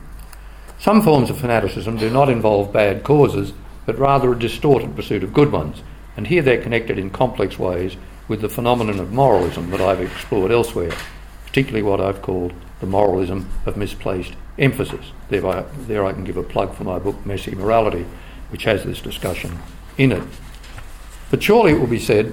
Some 0.79 1.03
forms 1.03 1.29
of 1.29 1.39
fanaticism 1.39 1.99
do 1.99 2.09
not 2.09 2.31
involve 2.31 2.73
bad 2.73 3.05
causes, 3.05 3.53
but 3.85 3.99
rather 3.99 4.33
a 4.33 4.39
distorted 4.39 4.97
pursuit 4.97 5.23
of 5.23 5.35
good 5.35 5.53
ones, 5.53 5.83
and 6.17 6.29
here 6.29 6.41
they're 6.41 6.63
connected 6.63 6.99
in 6.99 7.11
complex 7.11 7.59
ways 7.59 7.99
with 8.31 8.41
the 8.43 8.49
phenomenon 8.49 9.01
of 9.01 9.13
moralism 9.13 9.71
that 9.71 9.81
I've 9.81 10.01
explored 10.01 10.53
elsewhere, 10.53 10.93
particularly 11.47 11.83
what 11.83 12.01
I've 12.01 12.23
called 12.23 12.53
the 12.79 12.87
moralism 12.87 13.51
of 13.67 13.77
misplaced 13.77 14.35
emphasis. 14.57 15.05
There 15.31 15.45
I, 15.45 15.63
there 15.89 16.07
I 16.07 16.13
can 16.13 16.23
give 16.23 16.37
a 16.37 16.45
plug 16.45 16.77
for 16.77 16.85
my 16.85 17.01
book, 17.01 17.27
Messy 17.27 17.57
Morality, 17.57 18.07
which 18.51 18.63
has 18.63 18.85
this 18.85 19.01
discussion 19.01 19.59
in 19.99 20.13
it. 20.13 20.23
But 21.33 21.43
surely 21.43 21.73
it 21.73 21.81
will 21.81 21.89
be 21.89 21.99
said 21.99 22.33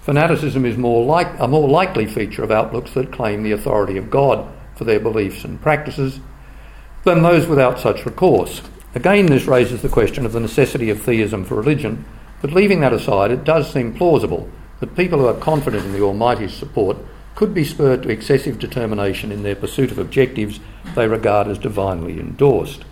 fanaticism 0.00 0.66
is 0.66 0.76
more 0.76 1.04
like, 1.04 1.28
a 1.38 1.46
more 1.46 1.68
likely 1.68 2.06
feature 2.06 2.42
of 2.42 2.50
outlooks 2.50 2.90
that 2.94 3.12
claim 3.12 3.44
the 3.44 3.52
authority 3.52 3.96
of 3.96 4.10
God 4.10 4.52
for 4.74 4.82
their 4.82 5.00
beliefs 5.00 5.44
and 5.44 5.62
practices 5.62 6.18
than 7.04 7.22
those 7.22 7.46
without 7.46 7.78
such 7.78 8.04
recourse. 8.04 8.62
Again, 8.96 9.26
this 9.26 9.46
raises 9.46 9.80
the 9.80 9.88
question 9.88 10.26
of 10.26 10.32
the 10.32 10.40
necessity 10.40 10.90
of 10.90 11.02
theism 11.02 11.44
for 11.44 11.54
religion, 11.54 12.04
but 12.42 12.52
leaving 12.52 12.80
that 12.80 12.92
aside, 12.92 13.30
it 13.30 13.44
does 13.44 13.72
seem 13.72 13.94
plausible 13.94 14.50
that 14.80 14.96
people 14.96 15.18
who 15.18 15.26
are 15.26 15.34
confident 15.34 15.84
in 15.84 15.92
the 15.92 16.02
Almighty's 16.02 16.54
support 16.54 16.96
could 17.34 17.52
be 17.52 17.64
spurred 17.64 18.02
to 18.02 18.08
excessive 18.08 18.58
determination 18.58 19.30
in 19.30 19.42
their 19.42 19.54
pursuit 19.54 19.90
of 19.90 19.98
objectives 19.98 20.58
they 20.94 21.06
regard 21.06 21.46
as 21.46 21.58
divinely 21.58 22.18
endorsed. 22.18 22.84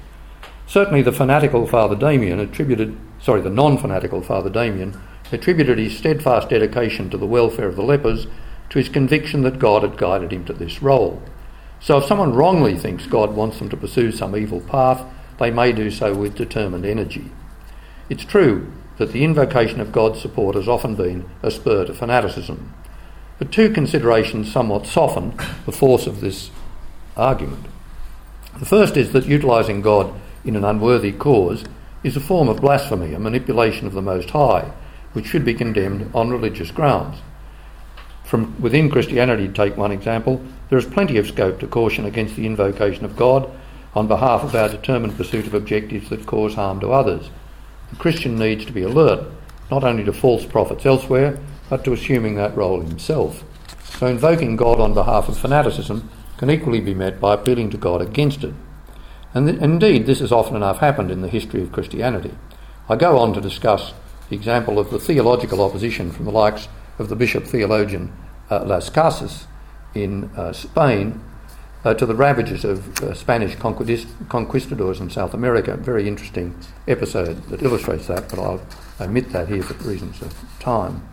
Certainly, 0.67 1.03
the 1.03 1.13
fanatical 1.13 1.67
Father 1.67 1.97
Damien 1.97 2.41
attributed, 2.41 2.97
sorry, 3.21 3.41
the 3.41 3.51
non 3.51 3.79
fanatical 3.79 4.23
Father 4.23 4.51
Damien 4.51 5.01
attributed 5.33 5.79
his 5.79 5.97
steadfast 5.97 6.51
dedication 6.51 7.11
to 7.11 7.17
the 7.17 7.27
welfare 7.27 7.67
of 7.67 7.77
the 7.77 7.83
lepers 7.83 8.27
to 8.71 8.79
his 8.79 8.89
conviction 8.89 9.43
that 9.43 9.59
God 9.59 9.83
had 9.83 9.97
guided 9.97 10.33
him 10.33 10.45
to 10.47 10.53
this 10.53 10.83
role. 10.83 11.23
So, 11.81 11.99
if 11.99 12.05
someone 12.05 12.35
wrongly 12.35 12.77
thinks 12.77 13.07
God 13.07 13.35
wants 13.35 13.59
them 13.59 13.69
to 13.71 13.77
pursue 13.77 14.11
some 14.13 14.37
evil 14.37 14.61
path, 14.61 15.05
they 15.39 15.51
may 15.51 15.73
do 15.73 15.91
so 15.91 16.15
with 16.15 16.35
determined 16.35 16.87
energy. 16.87 17.31
It's 18.09 18.25
true 18.25 18.73
that 18.99 19.13
the 19.13 19.25
invocation 19.25 19.81
of 19.81 19.93
God's 19.93 20.21
support 20.21 20.55
has 20.55 20.69
often 20.69 20.95
been 20.95 21.29
a 21.43 21.51
spur 21.51 21.85
to 21.87 21.95
fanaticism. 21.95 22.73
But 23.39 23.51
two 23.51 23.71
considerations 23.71 24.53
somewhat 24.53 24.87
soften 24.87 25.37
the 25.67 25.73
force 25.73 26.07
of 26.07 26.21
this 26.21 26.51
argument. 27.17 27.67
The 28.59 28.67
first 28.67 28.97
is 28.97 29.13
that 29.13 29.27
utilising 29.27 29.81
God 29.81 30.15
in 30.45 30.55
an 30.55 30.65
unworthy 30.65 31.13
cause 31.13 31.65
is 32.05 32.17
a 32.17 32.21
form 32.21 32.49
of 32.49 32.61
blasphemy, 32.61 33.15
a 33.15 33.19
manipulation 33.19 33.87
of 33.87 33.95
the 33.95 34.03
Most 34.03 34.31
High, 34.31 34.71
which 35.13 35.27
should 35.27 35.45
be 35.45 35.55
condemned 35.55 36.11
on 36.15 36.31
religious 36.31 36.71
grounds. 36.71 37.19
From 38.25 38.61
within 38.61 38.91
Christianity, 38.91 39.49
to 39.49 39.53
take 39.53 39.77
one 39.77 39.93
example, 39.93 40.43
there 40.69 40.79
is 40.79 40.87
plenty 40.87 41.19
of 41.19 41.27
scope 41.27 41.61
to 41.61 41.67
caution 41.67 42.05
against 42.05 42.37
the 42.37 42.47
invocation 42.47 43.05
of 43.05 43.17
God 43.17 43.51
on 43.95 44.09
behalf 44.09 44.43
of 44.43 44.55
our 44.55 44.69
determined 44.69 45.17
pursuit 45.17 45.47
of 45.47 45.55
objectives 45.55 46.11
that 46.11 46.27
cause 46.27 46.55
harm 46.55 46.81
to 46.81 46.93
others. 46.93 47.31
The 47.91 47.97
Christian 47.97 48.39
needs 48.39 48.65
to 48.67 48.73
be 48.73 48.83
alert, 48.83 49.31
not 49.71 49.85
only 49.85 50.05
to 50.05 50.13
false 50.13 50.45
prophets 50.45 50.87
elsewhere, 50.87 51.39
but 51.69 51.85
to 51.85 51.93
assuming 51.93 52.35
that 52.35 52.57
role 52.57 52.81
himself. 52.81 53.45
So 53.99 54.07
invoking 54.07 54.57
God 54.57 54.81
on 54.81 54.95
behalf 54.95 55.29
of 55.29 55.39
fanaticism 55.39 56.11
can 56.37 56.51
equally 56.51 56.81
be 56.81 56.95
met 56.95 57.21
by 57.21 57.35
appealing 57.35 57.71
to 57.71 57.77
God 57.77 58.03
against 58.03 58.45
it. 58.45 58.55
And 59.33 59.47
th- 59.47 59.61
indeed, 59.61 60.07
this 60.07 60.21
has 60.21 60.33
often 60.33 60.57
enough 60.57 60.79
happened 60.79 61.11
in 61.11 61.23
the 61.23 61.29
history 61.29 61.63
of 61.63 61.73
Christianity. 61.73 62.35
I 62.89 62.97
go 62.97 63.19
on 63.19 63.33
to 63.35 63.41
discuss 63.41 63.93
the 64.29 64.37
example 64.37 64.79
of 64.79 64.91
the 64.91 64.99
theological 64.99 65.63
opposition 65.63 66.11
from 66.11 66.25
the 66.25 66.33
likes 66.33 66.69
of 66.99 67.09
the 67.09 67.17
bishop 67.17 67.45
theologian 67.45 68.13
uh, 68.51 68.65
Las 68.65 68.91
Casas 68.91 69.47
in 69.95 70.25
uh, 70.37 70.53
Spain 70.53 71.21
uh, 71.85 71.95
to 71.95 72.07
the 72.07 72.15
ravages 72.15 72.65
of 72.65 72.99
uh, 73.03 73.15
Spanish 73.15 73.55
conquistadors 73.57 75.01
in 75.01 75.11
South 75.11 75.35
America. 75.35 75.77
Very 75.77 76.09
interesting 76.09 76.59
episode 76.89 77.43
that 77.49 77.63
illustrates 77.63 78.07
that, 78.07 78.29
but 78.29 78.39
I'll 78.39 78.67
omit 79.01 79.31
that 79.33 79.49
here 79.49 79.63
for 79.63 79.75
reasons 79.87 80.23
of 80.23 80.35
time. 80.61 81.07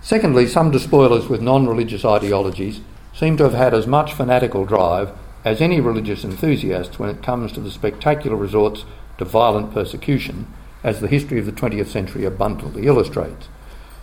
Secondly, 0.00 0.46
some 0.46 0.70
despoilers 0.70 1.28
with 1.28 1.42
non 1.42 1.66
religious 1.66 2.04
ideologies 2.04 2.80
seem 3.12 3.36
to 3.36 3.44
have 3.44 3.54
had 3.54 3.74
as 3.74 3.86
much 3.86 4.14
fanatical 4.14 4.64
drive 4.64 5.10
as 5.44 5.60
any 5.60 5.80
religious 5.80 6.24
enthusiasts 6.24 6.98
when 6.98 7.10
it 7.10 7.22
comes 7.22 7.52
to 7.52 7.60
the 7.60 7.70
spectacular 7.70 8.36
resorts 8.36 8.84
to 9.18 9.24
violent 9.24 9.72
persecution, 9.72 10.46
as 10.84 11.00
the 11.00 11.08
history 11.08 11.38
of 11.38 11.46
the 11.46 11.52
20th 11.52 11.88
century 11.88 12.24
abundantly 12.24 12.86
illustrates. 12.86 13.48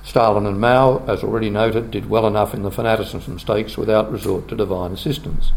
Stalin 0.06 0.46
and 0.46 0.62
Mao, 0.62 1.04
as 1.08 1.24
already 1.24 1.50
noted, 1.50 1.90
did 1.90 2.10
well 2.10 2.28
enough 2.28 2.54
in 2.54 2.62
the 2.62 2.70
fanaticism 2.70 3.40
stakes 3.40 3.76
without 3.76 4.12
resort 4.12 4.48
to 4.48 4.56
divine 4.56 4.92
assistance. 4.92 5.52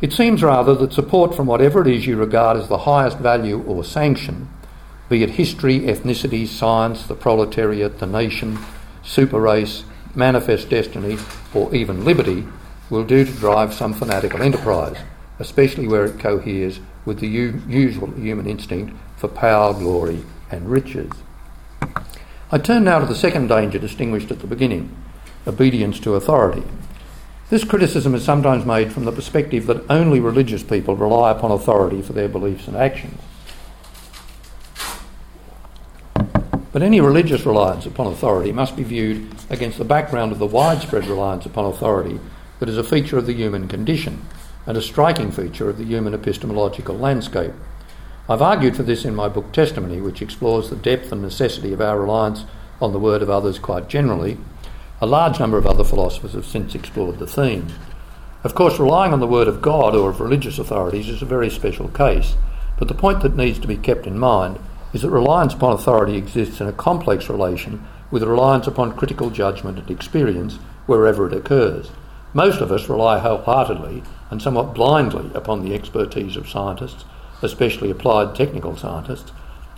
It 0.00 0.12
seems 0.12 0.42
rather 0.42 0.74
that 0.76 0.92
support 0.92 1.34
from 1.34 1.46
whatever 1.46 1.80
it 1.80 1.88
is 1.88 2.06
you 2.06 2.16
regard 2.16 2.56
as 2.56 2.68
the 2.68 2.78
highest 2.78 3.18
value 3.18 3.62
or 3.62 3.82
sanction, 3.82 4.48
be 5.08 5.22
it 5.24 5.30
history, 5.30 5.80
ethnicity, 5.80 6.46
science, 6.46 7.06
the 7.06 7.14
proletariat, 7.14 7.98
the 7.98 8.06
nation, 8.06 8.58
super 9.02 9.40
race, 9.40 9.84
manifest 10.14 10.70
destiny, 10.70 11.18
or 11.52 11.74
even 11.74 12.04
liberty, 12.04 12.46
will 12.88 13.04
do 13.04 13.24
to 13.24 13.32
drive 13.32 13.74
some 13.74 13.92
fanatical 13.92 14.42
enterprise, 14.42 14.96
especially 15.40 15.88
where 15.88 16.04
it 16.04 16.20
coheres 16.20 16.78
with 17.04 17.18
the 17.18 17.28
u- 17.28 17.62
usual 17.68 18.10
human 18.12 18.46
instinct 18.46 18.94
for 19.16 19.28
power, 19.28 19.74
glory, 19.74 20.24
and 20.50 20.70
riches. 20.70 21.10
I 22.48 22.58
turn 22.58 22.84
now 22.84 23.00
to 23.00 23.06
the 23.06 23.14
second 23.16 23.48
danger 23.48 23.78
distinguished 23.78 24.30
at 24.30 24.38
the 24.38 24.46
beginning 24.46 24.96
obedience 25.48 25.98
to 26.00 26.14
authority. 26.14 26.62
This 27.50 27.64
criticism 27.64 28.14
is 28.14 28.24
sometimes 28.24 28.64
made 28.64 28.92
from 28.92 29.04
the 29.04 29.12
perspective 29.12 29.66
that 29.66 29.88
only 29.90 30.20
religious 30.20 30.62
people 30.62 30.94
rely 30.94 31.32
upon 31.32 31.50
authority 31.50 32.02
for 32.02 32.12
their 32.12 32.28
beliefs 32.28 32.68
and 32.68 32.76
actions. 32.76 33.20
But 36.72 36.82
any 36.82 37.00
religious 37.00 37.46
reliance 37.46 37.86
upon 37.86 38.08
authority 38.08 38.52
must 38.52 38.76
be 38.76 38.84
viewed 38.84 39.28
against 39.50 39.78
the 39.78 39.84
background 39.84 40.30
of 40.30 40.38
the 40.38 40.46
widespread 40.46 41.06
reliance 41.06 41.46
upon 41.46 41.64
authority 41.64 42.20
that 42.60 42.68
is 42.68 42.78
a 42.78 42.84
feature 42.84 43.18
of 43.18 43.26
the 43.26 43.34
human 43.34 43.66
condition 43.66 44.22
and 44.66 44.76
a 44.76 44.82
striking 44.82 45.32
feature 45.32 45.68
of 45.68 45.78
the 45.78 45.84
human 45.84 46.14
epistemological 46.14 46.96
landscape. 46.96 47.52
I've 48.28 48.42
argued 48.42 48.74
for 48.74 48.82
this 48.82 49.04
in 49.04 49.14
my 49.14 49.28
book 49.28 49.52
Testimony, 49.52 50.00
which 50.00 50.20
explores 50.20 50.68
the 50.68 50.74
depth 50.74 51.12
and 51.12 51.22
necessity 51.22 51.72
of 51.72 51.80
our 51.80 52.00
reliance 52.00 52.44
on 52.80 52.92
the 52.92 52.98
word 52.98 53.22
of 53.22 53.30
others 53.30 53.60
quite 53.60 53.88
generally. 53.88 54.36
A 55.00 55.06
large 55.06 55.38
number 55.38 55.58
of 55.58 55.66
other 55.66 55.84
philosophers 55.84 56.32
have 56.32 56.44
since 56.44 56.74
explored 56.74 57.20
the 57.20 57.26
theme. 57.28 57.68
Of 58.42 58.56
course, 58.56 58.80
relying 58.80 59.12
on 59.12 59.20
the 59.20 59.28
word 59.28 59.46
of 59.46 59.62
God 59.62 59.94
or 59.94 60.10
of 60.10 60.20
religious 60.20 60.58
authorities 60.58 61.08
is 61.08 61.22
a 61.22 61.26
very 61.26 61.48
special 61.48 61.86
case, 61.86 62.34
but 62.80 62.88
the 62.88 62.94
point 62.94 63.20
that 63.20 63.36
needs 63.36 63.60
to 63.60 63.68
be 63.68 63.76
kept 63.76 64.08
in 64.08 64.18
mind 64.18 64.58
is 64.92 65.02
that 65.02 65.10
reliance 65.10 65.54
upon 65.54 65.74
authority 65.74 66.16
exists 66.16 66.60
in 66.60 66.66
a 66.66 66.72
complex 66.72 67.28
relation 67.28 67.86
with 68.10 68.24
reliance 68.24 68.66
upon 68.66 68.96
critical 68.96 69.30
judgment 69.30 69.78
and 69.78 69.88
experience 69.88 70.56
wherever 70.86 71.28
it 71.28 71.32
occurs. 71.32 71.92
Most 72.34 72.60
of 72.60 72.72
us 72.72 72.88
rely 72.88 73.20
wholeheartedly 73.20 74.02
and 74.30 74.42
somewhat 74.42 74.74
blindly 74.74 75.30
upon 75.32 75.64
the 75.64 75.74
expertise 75.74 76.36
of 76.36 76.48
scientists 76.48 77.04
especially 77.42 77.90
applied 77.90 78.34
technical 78.34 78.76
scientists, 78.76 79.32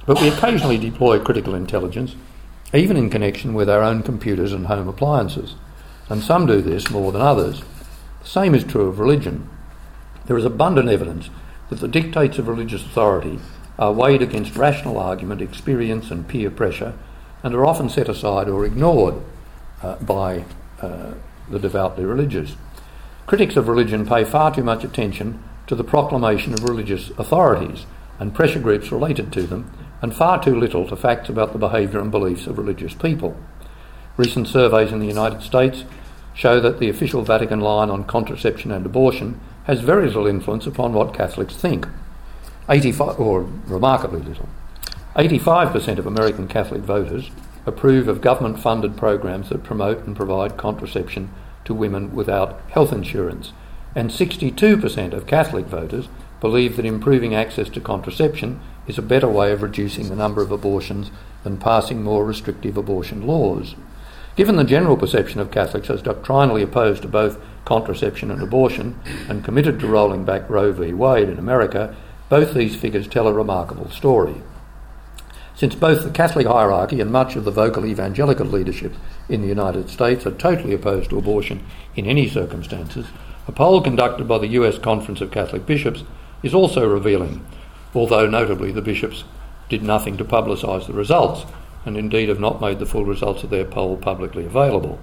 but 0.06 0.20
we 0.20 0.28
occasionally 0.28 0.78
deploy 0.78 1.18
critical 1.18 1.54
intelligence, 1.54 2.14
even 2.72 2.96
in 2.96 3.10
connection 3.10 3.54
with 3.54 3.68
our 3.68 3.82
own 3.82 4.02
computers 4.02 4.52
and 4.52 4.66
home 4.66 4.88
appliances, 4.88 5.54
and 6.08 6.22
some 6.22 6.46
do 6.46 6.60
this 6.62 6.90
more 6.90 7.12
than 7.12 7.20
others. 7.20 7.62
The 8.22 8.28
same 8.28 8.54
is 8.54 8.64
true 8.64 8.88
of 8.88 8.98
religion. 8.98 9.48
There 10.26 10.36
is 10.36 10.44
abundant 10.44 10.88
evidence 10.88 11.30
that 11.68 11.80
the 11.80 11.88
dictates 11.88 12.38
of 12.38 12.48
religious 12.48 12.84
authority 12.84 13.38
are 13.78 13.92
weighed 13.92 14.22
against 14.22 14.56
rational 14.56 14.98
argument, 14.98 15.40
experience, 15.40 16.10
and 16.10 16.26
peer 16.26 16.50
pressure, 16.50 16.94
and 17.42 17.54
are 17.54 17.66
often 17.66 17.88
set 17.88 18.08
aside 18.08 18.48
or 18.48 18.64
ignored 18.64 19.14
uh, 19.82 19.96
by 19.96 20.44
uh, 20.80 21.12
the 21.48 21.58
devoutly 21.58 22.04
religious. 22.04 22.56
Critics 23.26 23.56
of 23.56 23.68
religion 23.68 24.06
pay 24.06 24.24
far 24.24 24.54
too 24.54 24.64
much 24.64 24.84
attention 24.84 25.42
to 25.68 25.76
the 25.76 25.84
proclamation 25.84 26.52
of 26.52 26.64
religious 26.64 27.10
authorities 27.10 27.86
and 28.18 28.34
pressure 28.34 28.58
groups 28.58 28.90
related 28.90 29.32
to 29.32 29.42
them, 29.42 29.70
and 30.02 30.14
far 30.14 30.42
too 30.42 30.58
little 30.58 30.86
to 30.88 30.96
facts 30.96 31.28
about 31.28 31.52
the 31.52 31.58
behaviour 31.58 32.00
and 32.00 32.10
beliefs 32.10 32.46
of 32.46 32.58
religious 32.58 32.94
people. 32.94 33.36
Recent 34.16 34.48
surveys 34.48 34.90
in 34.90 34.98
the 34.98 35.06
United 35.06 35.42
States 35.42 35.84
show 36.34 36.60
that 36.60 36.78
the 36.78 36.88
official 36.88 37.22
Vatican 37.22 37.60
line 37.60 37.90
on 37.90 38.04
contraception 38.04 38.72
and 38.72 38.86
abortion 38.86 39.40
has 39.64 39.80
very 39.80 40.06
little 40.06 40.26
influence 40.26 40.66
upon 40.66 40.92
what 40.92 41.14
Catholics 41.14 41.56
think. 41.56 41.86
85, 42.68 43.20
or 43.20 43.42
remarkably 43.66 44.20
little. 44.20 44.48
85% 45.16 45.98
of 45.98 46.06
American 46.06 46.48
Catholic 46.48 46.82
voters 46.82 47.30
approve 47.66 48.08
of 48.08 48.20
government 48.20 48.60
funded 48.60 48.96
programs 48.96 49.48
that 49.48 49.64
promote 49.64 50.06
and 50.06 50.16
provide 50.16 50.56
contraception 50.56 51.30
to 51.64 51.74
women 51.74 52.14
without 52.14 52.60
health 52.70 52.92
insurance, 52.92 53.52
and 53.94 54.10
62% 54.10 55.12
of 55.12 55.26
Catholic 55.26 55.66
voters 55.66 56.08
believe 56.40 56.76
that 56.76 56.86
improving 56.86 57.34
access 57.34 57.68
to 57.70 57.80
contraception 57.80 58.60
is 58.86 58.98
a 58.98 59.02
better 59.02 59.28
way 59.28 59.52
of 59.52 59.62
reducing 59.62 60.08
the 60.08 60.16
number 60.16 60.42
of 60.42 60.52
abortions 60.52 61.10
than 61.42 61.56
passing 61.56 62.02
more 62.02 62.24
restrictive 62.24 62.76
abortion 62.76 63.26
laws. 63.26 63.74
Given 64.36 64.56
the 64.56 64.64
general 64.64 64.96
perception 64.96 65.40
of 65.40 65.50
Catholics 65.50 65.90
as 65.90 66.00
doctrinally 66.00 66.62
opposed 66.62 67.02
to 67.02 67.08
both 67.08 67.40
contraception 67.64 68.30
and 68.30 68.40
abortion 68.40 68.98
and 69.28 69.44
committed 69.44 69.80
to 69.80 69.88
rolling 69.88 70.24
back 70.24 70.48
Roe 70.48 70.72
v. 70.72 70.92
Wade 70.92 71.28
in 71.28 71.38
America, 71.38 71.96
both 72.28 72.54
these 72.54 72.76
figures 72.76 73.08
tell 73.08 73.26
a 73.26 73.32
remarkable 73.32 73.90
story. 73.90 74.42
Since 75.54 75.74
both 75.74 76.04
the 76.04 76.10
Catholic 76.10 76.46
hierarchy 76.46 77.00
and 77.00 77.10
much 77.10 77.34
of 77.34 77.44
the 77.44 77.50
vocal 77.50 77.84
evangelical 77.84 78.46
leadership 78.46 78.94
in 79.28 79.42
the 79.42 79.48
United 79.48 79.90
States 79.90 80.24
are 80.24 80.30
totally 80.30 80.72
opposed 80.72 81.10
to 81.10 81.18
abortion 81.18 81.66
in 81.96 82.06
any 82.06 82.28
circumstances, 82.28 83.06
a 83.48 83.52
poll 83.52 83.80
conducted 83.80 84.28
by 84.28 84.38
the 84.38 84.48
US 84.48 84.78
Conference 84.78 85.22
of 85.22 85.30
Catholic 85.30 85.64
Bishops 85.64 86.04
is 86.42 86.52
also 86.52 86.86
revealing, 86.86 87.44
although 87.94 88.26
notably 88.26 88.70
the 88.70 88.82
bishops 88.82 89.24
did 89.70 89.82
nothing 89.82 90.18
to 90.18 90.24
publicise 90.24 90.86
the 90.86 90.92
results 90.92 91.46
and 91.86 91.96
indeed 91.96 92.28
have 92.28 92.38
not 92.38 92.60
made 92.60 92.78
the 92.78 92.86
full 92.86 93.06
results 93.06 93.42
of 93.42 93.50
their 93.50 93.64
poll 93.64 93.96
publicly 93.96 94.44
available. 94.44 95.00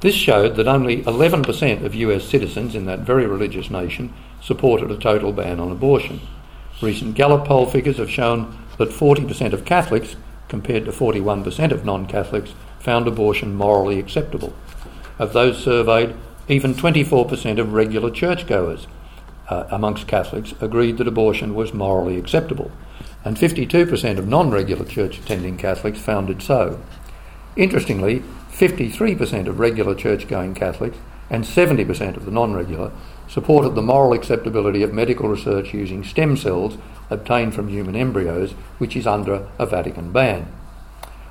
This 0.00 0.16
showed 0.16 0.56
that 0.56 0.66
only 0.66 1.04
11% 1.04 1.84
of 1.84 1.94
US 1.94 2.24
citizens 2.24 2.74
in 2.74 2.86
that 2.86 3.00
very 3.00 3.26
religious 3.26 3.70
nation 3.70 4.12
supported 4.40 4.90
a 4.90 4.98
total 4.98 5.32
ban 5.32 5.60
on 5.60 5.70
abortion. 5.70 6.20
Recent 6.80 7.14
Gallup 7.14 7.46
poll 7.46 7.66
figures 7.66 7.98
have 7.98 8.10
shown 8.10 8.58
that 8.78 8.88
40% 8.88 9.52
of 9.52 9.64
Catholics, 9.64 10.16
compared 10.48 10.84
to 10.86 10.90
41% 10.90 11.70
of 11.70 11.84
non 11.84 12.06
Catholics, 12.06 12.54
found 12.80 13.06
abortion 13.06 13.54
morally 13.54 14.00
acceptable. 14.00 14.52
Of 15.20 15.32
those 15.32 15.62
surveyed, 15.62 16.16
even 16.48 16.74
24% 16.74 17.58
of 17.58 17.72
regular 17.72 18.10
churchgoers 18.10 18.86
uh, 19.48 19.66
amongst 19.70 20.06
Catholics 20.06 20.54
agreed 20.60 20.98
that 20.98 21.08
abortion 21.08 21.54
was 21.54 21.74
morally 21.74 22.18
acceptable, 22.18 22.70
and 23.24 23.36
52% 23.36 24.18
of 24.18 24.26
non 24.26 24.50
regular 24.50 24.84
church 24.84 25.18
attending 25.18 25.56
Catholics 25.56 26.00
found 26.00 26.30
it 26.30 26.42
so. 26.42 26.80
Interestingly, 27.56 28.22
53% 28.50 29.46
of 29.46 29.58
regular 29.58 29.94
church 29.94 30.28
going 30.28 30.54
Catholics 30.54 30.98
and 31.30 31.44
70% 31.44 32.16
of 32.16 32.24
the 32.24 32.30
non 32.30 32.52
regular 32.52 32.92
supported 33.28 33.70
the 33.70 33.82
moral 33.82 34.12
acceptability 34.12 34.82
of 34.82 34.92
medical 34.92 35.28
research 35.28 35.72
using 35.72 36.04
stem 36.04 36.36
cells 36.36 36.76
obtained 37.08 37.54
from 37.54 37.68
human 37.68 37.96
embryos, 37.96 38.52
which 38.78 38.96
is 38.96 39.06
under 39.06 39.48
a 39.58 39.66
Vatican 39.66 40.12
ban. 40.12 40.52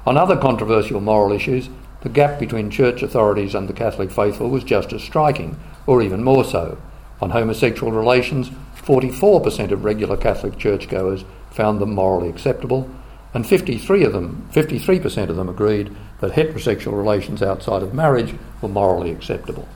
On 0.05 0.17
other 0.17 0.35
controversial 0.35 0.99
moral 0.99 1.31
issues, 1.31 1.69
the 2.01 2.09
gap 2.09 2.39
between 2.39 2.69
church 2.69 3.03
authorities 3.03 3.55
and 3.55 3.69
the 3.69 3.73
Catholic 3.73 4.11
faithful 4.11 4.49
was 4.49 4.63
just 4.63 4.91
as 4.91 5.03
striking, 5.03 5.57
or 5.85 6.01
even 6.01 6.23
more 6.23 6.43
so. 6.43 6.77
On 7.21 7.29
homosexual 7.29 7.91
relations, 7.91 8.49
44% 8.75 9.71
of 9.71 9.83
regular 9.83 10.17
Catholic 10.17 10.57
churchgoers 10.57 11.23
found 11.51 11.79
them 11.79 11.93
morally 11.93 12.29
acceptable, 12.29 12.89
and 13.33 13.47
53 13.47 14.03
of 14.03 14.13
them, 14.13 14.49
53% 14.51 15.29
of 15.29 15.35
them 15.35 15.47
agreed 15.47 15.95
that 16.19 16.33
heterosexual 16.33 16.97
relations 16.97 17.41
outside 17.41 17.83
of 17.83 17.93
marriage 17.93 18.33
were 18.61 18.67
morally 18.67 19.11
acceptable. 19.11 19.67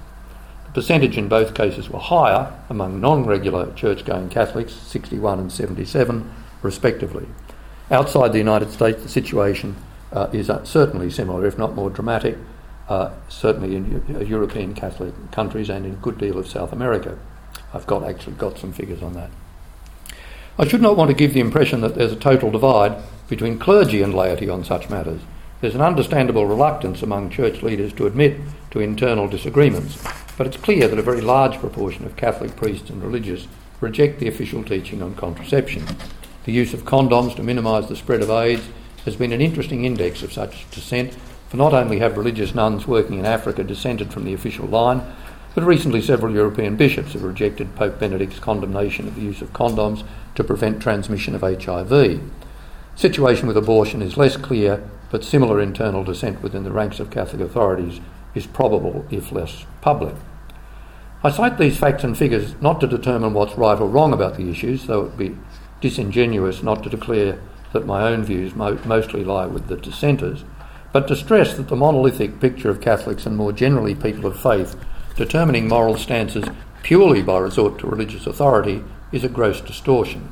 The 0.65 0.71
percentage 0.82 1.17
in 1.17 1.30
both 1.30 1.53
cases 1.53 1.89
were 1.89 1.99
higher 1.99 2.51
among 2.69 2.99
non-regular 2.99 3.73
church-going 3.73 4.30
Catholics, 4.30 4.73
61 4.73 5.39
and 5.39 5.51
77 5.51 6.30
respectively. 6.61 7.28
Outside 7.91 8.34
the 8.34 8.39
United 8.39 8.71
States, 8.71 9.03
the 9.03 9.09
situation 9.09 9.76
uh, 10.12 10.30
is 10.32 10.49
uh, 10.49 10.64
certainly 10.64 11.10
similar, 11.10 11.45
if 11.45 11.58
not 11.58 11.76
more 11.76 11.89
dramatic, 11.89 12.38
uh, 12.89 13.12
certainly 13.30 13.76
in 13.76 14.03
uh, 14.16 14.20
European 14.20 14.74
Catholic 14.74 15.14
countries 15.32 15.70
and 15.70 15.86
in 15.86 15.93
a 15.93 15.95
good 15.95 16.18
deal 16.18 16.38
of 16.38 16.47
South 16.47 16.72
America. 16.72 17.18
I've 17.74 17.88
got 17.88 18.03
actually 18.03 18.34
got 18.34 18.58
some 18.58 18.74
figures 18.74 19.01
on 19.01 19.14
that. 19.14 19.32
I 20.58 20.68
should 20.68 20.82
not 20.82 20.95
want 20.95 21.10
to 21.10 21.16
give 21.16 21.34
the 21.34 21.41
impression 21.41 21.82
that 21.82 21.95
there's 21.95 22.14
a 22.14 22.18
total 22.18 22.51
divide 22.51 23.01
between 23.28 23.60
clergy 23.60 24.01
and 24.01 24.14
laity 24.14 24.47
on 24.47 24.64
such 24.64 24.89
matters. 24.89 25.22
There's 25.60 25.76
an 25.76 25.82
understandable 25.82 26.45
reluctance 26.45 27.01
among 27.01 27.30
church 27.32 27.62
leaders 27.62 27.91
to 27.93 28.06
admit 28.06 28.39
to 28.72 28.80
internal 28.80 29.28
disagreements, 29.28 30.01
but 30.38 30.47
it's 30.47 30.58
clear 30.58 30.88
that 30.88 30.99
a 30.99 31.03
very 31.03 31.22
large 31.22 31.58
proportion 31.58 32.06
of 32.06 32.16
Catholic 32.16 32.56
priests 32.56 32.89
and 32.89 33.01
religious 33.01 33.47
reject 33.82 34.20
the 34.20 34.28
official 34.28 34.64
teaching 34.64 35.01
on 35.01 35.16
contraception. 35.16 35.86
The 36.45 36.51
use 36.51 36.74
of 36.74 36.84
condoms 36.84 37.36
to 37.36 37.43
minimise 37.43 37.88
the 37.89 37.95
spread 37.95 38.22
of 38.22 38.30
AIDS 38.30 38.68
has 39.06 39.16
been 39.16 39.32
an 39.32 39.41
interesting 39.41 39.86
index 39.86 40.22
of 40.24 40.34
such 40.34 40.70
dissent, 40.72 41.16
for 41.47 41.58
not 41.58 41.74
only 41.74 41.99
have 41.99 42.18
religious 42.18 42.53
nuns 42.53 42.88
working 42.88 43.20
in 43.20 43.26
Africa 43.26 43.64
dissented 43.64 44.12
from 44.12 44.26
the 44.26 44.34
official 44.34 44.68
line, 44.68 45.01
but 45.53 45.64
recently 45.64 46.01
several 46.01 46.34
European 46.34 46.76
bishops 46.76 47.14
have 47.14 47.24
rejected 47.24 47.76
Pope 47.76 47.97
Benedict's 47.97 48.39
condemnation 48.39 49.08
of 49.08 49.16
the 49.16 49.22
use 49.22 49.41
of 49.41 49.53
condoms 49.53 50.03
to 50.36 50.43
prevent 50.43 50.82
transmission 50.82 51.34
of 51.34 51.41
HIV. 51.41 51.88
The 51.88 52.20
situation 52.95 53.47
with 53.47 53.56
abortion 53.56 54.01
is 54.01 54.18
less 54.18 54.36
clear, 54.36 54.84
but 55.12 55.24
similar 55.24 55.62
internal 55.62 56.03
dissent 56.03 56.41
within 56.41 56.64
the 56.64 56.72
ranks 56.72 56.99
of 56.99 57.10
Catholic 57.10 57.41
authorities 57.41 58.01
is 58.34 58.47
probable, 58.47 59.06
if 59.10 59.32
less 59.32 59.66
public. 59.82 60.16
I 61.24 61.32
cite 61.32 61.58
these 61.58 61.78
facts 61.78 62.03
and 62.03 62.18
figures 62.18 62.53
not 62.62 62.82
to 62.82 62.88
determine 62.88 63.34
what's 63.34 63.58
right 63.58 63.80
or 63.80 63.88
wrong 63.88 64.14
about 64.14 64.36
the 64.36 64.49
issues, 64.49 64.86
though 64.86 65.01
it 65.01 65.03
would 65.03 65.18
be 65.18 65.38
disingenuous 65.80 66.64
not 66.64 66.84
to 66.84 66.89
declare 66.89 67.39
that 67.76 67.86
my 67.86 68.07
own 68.07 68.23
views 68.23 68.55
mo- 68.55 68.80
mostly 68.86 69.23
lie 69.23 69.45
with 69.45 69.67
the 69.67 69.76
dissenters, 69.76 70.45
but 70.93 71.09
to 71.09 71.15
stress 71.15 71.55
that 71.55 71.67
the 71.67 71.76
monolithic 71.76 72.39
picture 72.39 72.69
of 72.69 72.80
Catholics 72.80 73.26
and 73.26 73.36
more 73.36 73.51
generally 73.51 73.93
people 73.93 74.26
of 74.26 74.39
faith 74.39 74.78
determining 75.17 75.67
moral 75.67 75.97
stances 75.97 76.45
purely 76.84 77.21
by 77.21 77.38
resort 77.38 77.78
to 77.78 77.88
religious 77.88 78.26
authority 78.26 78.82
is 79.11 79.26
a 79.26 79.30
gross 79.30 79.59
distortion. 79.59 80.32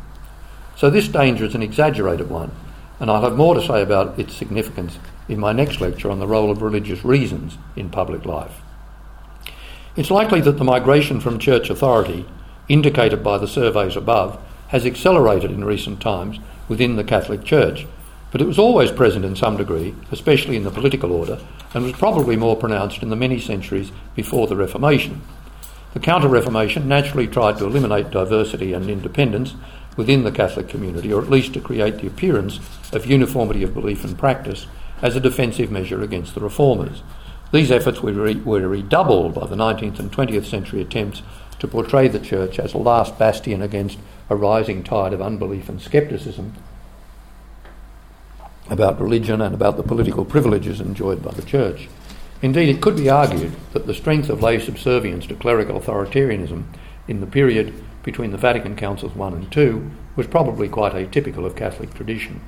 So 0.77 0.89
this 0.89 1.09
danger 1.09 1.43
is 1.43 1.53
an 1.53 1.61
exaggerated 1.61 2.29
one, 2.29 2.51
and 2.99 3.11
I'll 3.11 3.23
have 3.23 3.35
more 3.35 3.55
to 3.55 3.61
say 3.61 3.81
about 3.81 4.17
its 4.17 4.33
significance 4.33 4.99
in 5.27 5.37
my 5.37 5.51
next 5.51 5.81
lecture 5.81 6.09
on 6.09 6.19
the 6.19 6.27
role 6.27 6.49
of 6.49 6.61
religious 6.61 7.03
reasons 7.03 7.57
in 7.75 7.89
public 7.89 8.25
life. 8.25 8.61
It's 9.97 10.09
likely 10.09 10.39
that 10.41 10.57
the 10.57 10.63
migration 10.63 11.19
from 11.19 11.39
church 11.39 11.69
authority, 11.69 12.25
indicated 12.69 13.21
by 13.21 13.37
the 13.37 13.49
surveys 13.49 13.97
above, 13.97 14.41
has 14.69 14.85
accelerated 14.85 15.51
in 15.51 15.65
recent 15.65 16.01
times 16.01 16.39
within 16.67 16.95
the 16.95 17.03
Catholic 17.03 17.43
Church, 17.43 17.85
but 18.31 18.41
it 18.41 18.47
was 18.47 18.57
always 18.57 18.91
present 18.91 19.25
in 19.25 19.35
some 19.35 19.57
degree, 19.57 19.93
especially 20.11 20.55
in 20.55 20.63
the 20.63 20.71
political 20.71 21.11
order, 21.11 21.39
and 21.73 21.83
was 21.83 21.93
probably 21.93 22.35
more 22.35 22.55
pronounced 22.55 23.03
in 23.03 23.09
the 23.09 23.15
many 23.15 23.39
centuries 23.39 23.91
before 24.15 24.47
the 24.47 24.55
Reformation. 24.55 25.21
The 25.93 25.99
Counter 25.99 26.27
Reformation 26.27 26.87
naturally 26.87 27.27
tried 27.27 27.57
to 27.57 27.65
eliminate 27.65 28.09
diversity 28.09 28.73
and 28.73 28.89
independence 28.89 29.53
within 29.95 30.23
the 30.23 30.31
Catholic 30.31 30.67
community, 30.67 31.13
or 31.13 31.21
at 31.21 31.29
least 31.29 31.53
to 31.53 31.61
create 31.61 31.99
the 31.99 32.07
appearance 32.07 32.59
of 32.91 33.05
uniformity 33.05 33.61
of 33.61 33.75
belief 33.75 34.03
and 34.03 34.17
practice 34.17 34.65
as 35.03 35.15
a 35.15 35.19
defensive 35.19 35.69
measure 35.69 36.01
against 36.01 36.33
the 36.33 36.41
reformers. 36.41 37.03
These 37.51 37.69
efforts 37.69 38.01
were, 38.01 38.13
re- 38.13 38.33
were 38.35 38.67
redoubled 38.67 39.35
by 39.35 39.45
the 39.45 39.55
19th 39.55 39.99
and 39.99 40.11
20th 40.11 40.45
century 40.45 40.81
attempts 40.81 41.21
to 41.59 41.67
portray 41.67 42.07
the 42.07 42.19
Church 42.19 42.57
as 42.57 42.73
a 42.73 42.79
last 42.79 43.19
bastion 43.19 43.61
against 43.61 43.99
a 44.29 44.35
rising 44.35 44.83
tide 44.83 45.13
of 45.13 45.21
unbelief 45.21 45.69
and 45.69 45.81
scepticism 45.81 46.53
about 48.69 48.99
religion 48.99 49.41
and 49.41 49.53
about 49.53 49.77
the 49.77 49.83
political 49.83 50.25
privileges 50.25 50.79
enjoyed 50.79 51.21
by 51.21 51.31
the 51.31 51.41
Church. 51.41 51.89
Indeed, 52.41 52.69
it 52.69 52.81
could 52.81 52.97
be 52.97 53.09
argued 53.09 53.53
that 53.73 53.87
the 53.87 53.93
strength 53.93 54.29
of 54.29 54.41
lay 54.41 54.59
subservience 54.59 55.25
to 55.27 55.35
clerical 55.35 55.79
authoritarianism 55.79 56.65
in 57.07 57.19
the 57.19 57.27
period 57.27 57.73
between 58.03 58.31
the 58.31 58.37
Vatican 58.37 58.75
Councils 58.75 59.13
I 59.19 59.27
and 59.27 59.57
II 59.57 59.91
was 60.15 60.27
probably 60.27 60.67
quite 60.67 60.93
atypical 60.93 61.45
of 61.45 61.55
Catholic 61.55 61.93
tradition, 61.93 62.41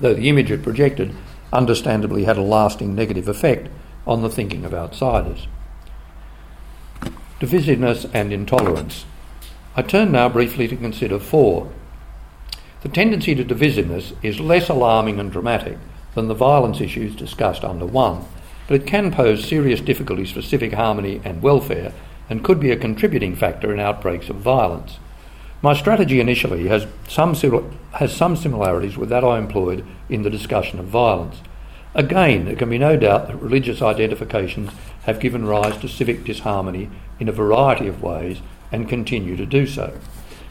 though 0.00 0.14
the 0.14 0.28
image 0.28 0.50
it 0.50 0.62
projected 0.62 1.14
understandably 1.52 2.24
had 2.24 2.36
a 2.36 2.42
lasting 2.42 2.94
negative 2.94 3.28
effect 3.28 3.68
on 4.06 4.22
the 4.22 4.30
thinking 4.30 4.64
of 4.64 4.74
outsiders. 4.74 5.46
Divisiveness 7.40 8.08
and 8.14 8.32
intolerance. 8.32 9.04
I 9.78 9.82
turn 9.82 10.10
now 10.10 10.30
briefly 10.30 10.66
to 10.68 10.76
consider 10.76 11.18
four. 11.18 11.70
The 12.80 12.88
tendency 12.88 13.34
to 13.34 13.44
divisiveness 13.44 14.14
is 14.22 14.40
less 14.40 14.70
alarming 14.70 15.20
and 15.20 15.30
dramatic 15.30 15.76
than 16.14 16.28
the 16.28 16.34
violence 16.34 16.80
issues 16.80 17.14
discussed 17.14 17.62
under 17.62 17.84
one, 17.84 18.24
but 18.66 18.80
it 18.80 18.86
can 18.86 19.12
pose 19.12 19.46
serious 19.46 19.82
difficulties 19.82 20.30
for 20.30 20.40
civic 20.40 20.72
harmony 20.72 21.20
and 21.24 21.42
welfare 21.42 21.92
and 22.30 22.42
could 22.42 22.58
be 22.58 22.70
a 22.70 22.76
contributing 22.76 23.36
factor 23.36 23.70
in 23.70 23.78
outbreaks 23.78 24.30
of 24.30 24.36
violence. 24.36 24.98
My 25.60 25.74
strategy 25.74 26.20
initially 26.20 26.68
has 26.68 26.86
some, 27.06 27.34
has 27.92 28.16
some 28.16 28.34
similarities 28.34 28.96
with 28.96 29.10
that 29.10 29.24
I 29.24 29.36
employed 29.36 29.84
in 30.08 30.22
the 30.22 30.30
discussion 30.30 30.78
of 30.78 30.86
violence. 30.86 31.42
Again, 31.94 32.46
there 32.46 32.56
can 32.56 32.70
be 32.70 32.78
no 32.78 32.96
doubt 32.96 33.26
that 33.26 33.42
religious 33.42 33.82
identifications 33.82 34.70
have 35.02 35.20
given 35.20 35.44
rise 35.44 35.76
to 35.78 35.88
civic 35.88 36.24
disharmony 36.24 36.88
in 37.20 37.28
a 37.28 37.32
variety 37.32 37.88
of 37.88 38.02
ways 38.02 38.40
and 38.72 38.88
continue 38.88 39.36
to 39.36 39.46
do 39.46 39.66
so. 39.66 39.98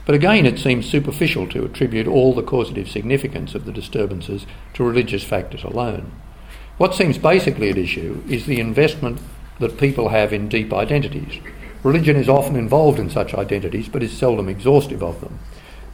But 0.05 0.16
again, 0.16 0.45
it 0.45 0.59
seems 0.59 0.89
superficial 0.89 1.47
to 1.49 1.66
attribute 1.66 2.07
all 2.07 2.34
the 2.34 2.43
causative 2.43 2.89
significance 2.89 3.55
of 3.55 3.66
the 3.66 3.72
disturbances 3.72 4.45
to 4.76 4.84
religious 4.84 5.24
factors 5.24 5.63
alone. 5.63 6.11
What 6.78 6.93
seems 6.93 7.18
basically 7.18 7.70
at 7.70 7.78
issue 7.78 8.24
is 8.30 8.45
the 8.45 8.59
investment 8.59 9.20
that 9.59 9.80
people 9.80 10.09
have 10.09 10.34
in 10.34 10.49
deep 10.49 10.74
identities, 10.74 11.39
Religion 11.86 12.16
is 12.16 12.28
often 12.28 12.55
involved 12.55 12.97
in 12.97 13.11
such 13.11 13.36
identities 13.36 13.88
but 13.88 14.01
is 14.01 14.11
seldom 14.11 14.49
exhaustive 14.49 15.03
of 15.03 15.22
them. 15.22 15.38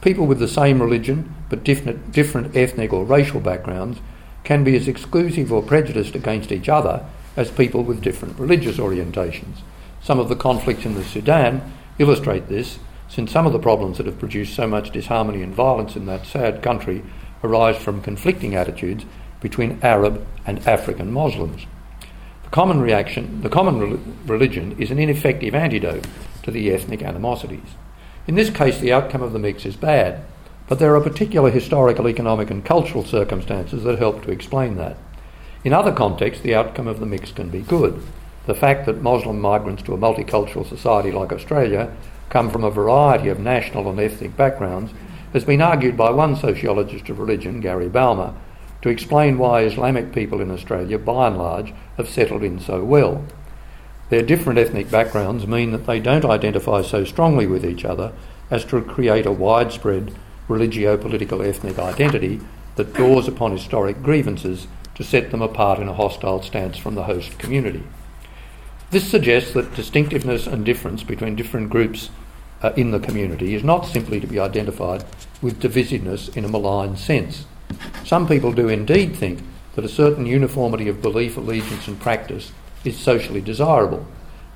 People 0.00 0.26
with 0.26 0.38
the 0.38 0.48
same 0.48 0.80
religion 0.80 1.34
but 1.50 1.62
different, 1.62 2.12
different 2.12 2.56
ethnic 2.56 2.94
or 2.94 3.04
racial 3.04 3.40
backgrounds 3.40 4.00
can 4.42 4.64
be 4.64 4.74
as 4.74 4.88
exclusive 4.88 5.52
or 5.52 5.62
prejudiced 5.62 6.14
against 6.14 6.50
each 6.50 6.70
other 6.70 7.04
as 7.36 7.50
people 7.50 7.82
with 7.82 8.00
different 8.00 8.38
religious 8.38 8.78
orientations. 8.78 9.58
Some 10.02 10.18
of 10.18 10.30
the 10.30 10.34
conflicts 10.34 10.86
in 10.86 10.94
the 10.94 11.04
Sudan 11.04 11.60
illustrate 11.98 12.48
this, 12.48 12.78
since 13.08 13.30
some 13.30 13.46
of 13.46 13.52
the 13.52 13.58
problems 13.58 13.98
that 13.98 14.06
have 14.06 14.18
produced 14.18 14.54
so 14.54 14.66
much 14.66 14.90
disharmony 14.90 15.42
and 15.42 15.54
violence 15.54 15.96
in 15.96 16.06
that 16.06 16.26
sad 16.26 16.62
country 16.62 17.02
arise 17.44 17.76
from 17.76 18.00
conflicting 18.00 18.54
attitudes 18.54 19.04
between 19.40 19.78
Arab 19.82 20.26
and 20.46 20.66
African 20.66 21.12
Muslims 21.12 21.66
The 22.44 22.50
common 22.50 22.80
reaction, 22.80 23.42
the 23.42 23.48
common 23.48 24.16
religion 24.26 24.76
is 24.78 24.90
an 24.90 24.98
ineffective 24.98 25.54
antidote 25.54 26.06
to 26.44 26.50
the 26.50 26.72
ethnic 26.72 27.02
animosities. 27.02 27.76
In 28.26 28.36
this 28.36 28.50
case, 28.50 28.78
the 28.78 28.92
outcome 28.92 29.22
of 29.22 29.32
the 29.32 29.38
mix 29.38 29.66
is 29.66 29.76
bad, 29.76 30.24
but 30.68 30.78
there 30.78 30.94
are 30.94 31.00
particular 31.00 31.50
historical, 31.50 32.08
economic, 32.08 32.50
and 32.50 32.64
cultural 32.64 33.04
circumstances 33.04 33.82
that 33.82 33.98
help 33.98 34.22
to 34.22 34.30
explain 34.30 34.76
that. 34.76 34.96
In 35.64 35.72
other 35.72 35.92
contexts, 35.92 36.42
the 36.42 36.54
outcome 36.54 36.86
of 36.86 37.00
the 37.00 37.06
mix 37.06 37.32
can 37.32 37.50
be 37.50 37.60
good. 37.60 38.02
The 38.46 38.54
fact 38.54 38.86
that 38.86 39.02
Muslim 39.02 39.40
migrants 39.40 39.82
to 39.84 39.94
a 39.94 39.98
multicultural 39.98 40.68
society 40.68 41.12
like 41.12 41.32
Australia 41.32 41.94
come 42.28 42.50
from 42.50 42.64
a 42.64 42.70
variety 42.70 43.28
of 43.28 43.38
national 43.38 43.88
and 43.88 44.00
ethnic 44.00 44.36
backgrounds 44.36 44.92
has 45.32 45.44
been 45.44 45.62
argued 45.62 45.96
by 45.96 46.10
one 46.10 46.34
sociologist 46.34 47.08
of 47.08 47.18
religion, 47.18 47.60
Gary 47.60 47.88
Bouma, 47.88 48.34
to 48.82 48.88
explain 48.88 49.38
why 49.38 49.62
Islamic 49.62 50.12
people 50.12 50.40
in 50.40 50.50
Australia, 50.50 50.98
by 50.98 51.28
and 51.28 51.38
large, 51.38 51.72
have 51.96 52.08
settled 52.08 52.42
in 52.42 52.58
so 52.58 52.82
well. 52.82 53.24
Their 54.10 54.22
different 54.22 54.58
ethnic 54.58 54.90
backgrounds 54.90 55.46
mean 55.46 55.70
that 55.70 55.86
they 55.86 56.00
don't 56.00 56.24
identify 56.24 56.82
so 56.82 57.04
strongly 57.04 57.46
with 57.46 57.64
each 57.64 57.84
other 57.84 58.12
as 58.50 58.64
to 58.66 58.82
create 58.82 59.24
a 59.24 59.32
widespread 59.32 60.12
religio 60.48 60.96
political 60.96 61.42
ethnic 61.42 61.78
identity 61.78 62.40
that 62.74 62.92
draws 62.92 63.28
upon 63.28 63.52
historic 63.52 64.02
grievances 64.02 64.66
to 64.96 65.04
set 65.04 65.30
them 65.30 65.40
apart 65.40 65.78
in 65.78 65.88
a 65.88 65.94
hostile 65.94 66.42
stance 66.42 66.76
from 66.76 66.94
the 66.94 67.04
host 67.04 67.38
community. 67.38 67.84
This 68.92 69.10
suggests 69.10 69.54
that 69.54 69.74
distinctiveness 69.74 70.46
and 70.46 70.66
difference 70.66 71.02
between 71.02 71.34
different 71.34 71.70
groups 71.70 72.10
uh, 72.62 72.74
in 72.76 72.90
the 72.90 73.00
community 73.00 73.54
is 73.54 73.64
not 73.64 73.86
simply 73.86 74.20
to 74.20 74.26
be 74.26 74.38
identified 74.38 75.02
with 75.40 75.62
divisiveness 75.62 76.36
in 76.36 76.44
a 76.44 76.48
malign 76.48 76.98
sense. 76.98 77.46
Some 78.04 78.28
people 78.28 78.52
do 78.52 78.68
indeed 78.68 79.16
think 79.16 79.40
that 79.76 79.86
a 79.86 79.88
certain 79.88 80.26
uniformity 80.26 80.88
of 80.88 81.00
belief, 81.00 81.38
allegiance, 81.38 81.88
and 81.88 81.98
practice 81.98 82.52
is 82.84 82.98
socially 82.98 83.40
desirable, 83.40 84.06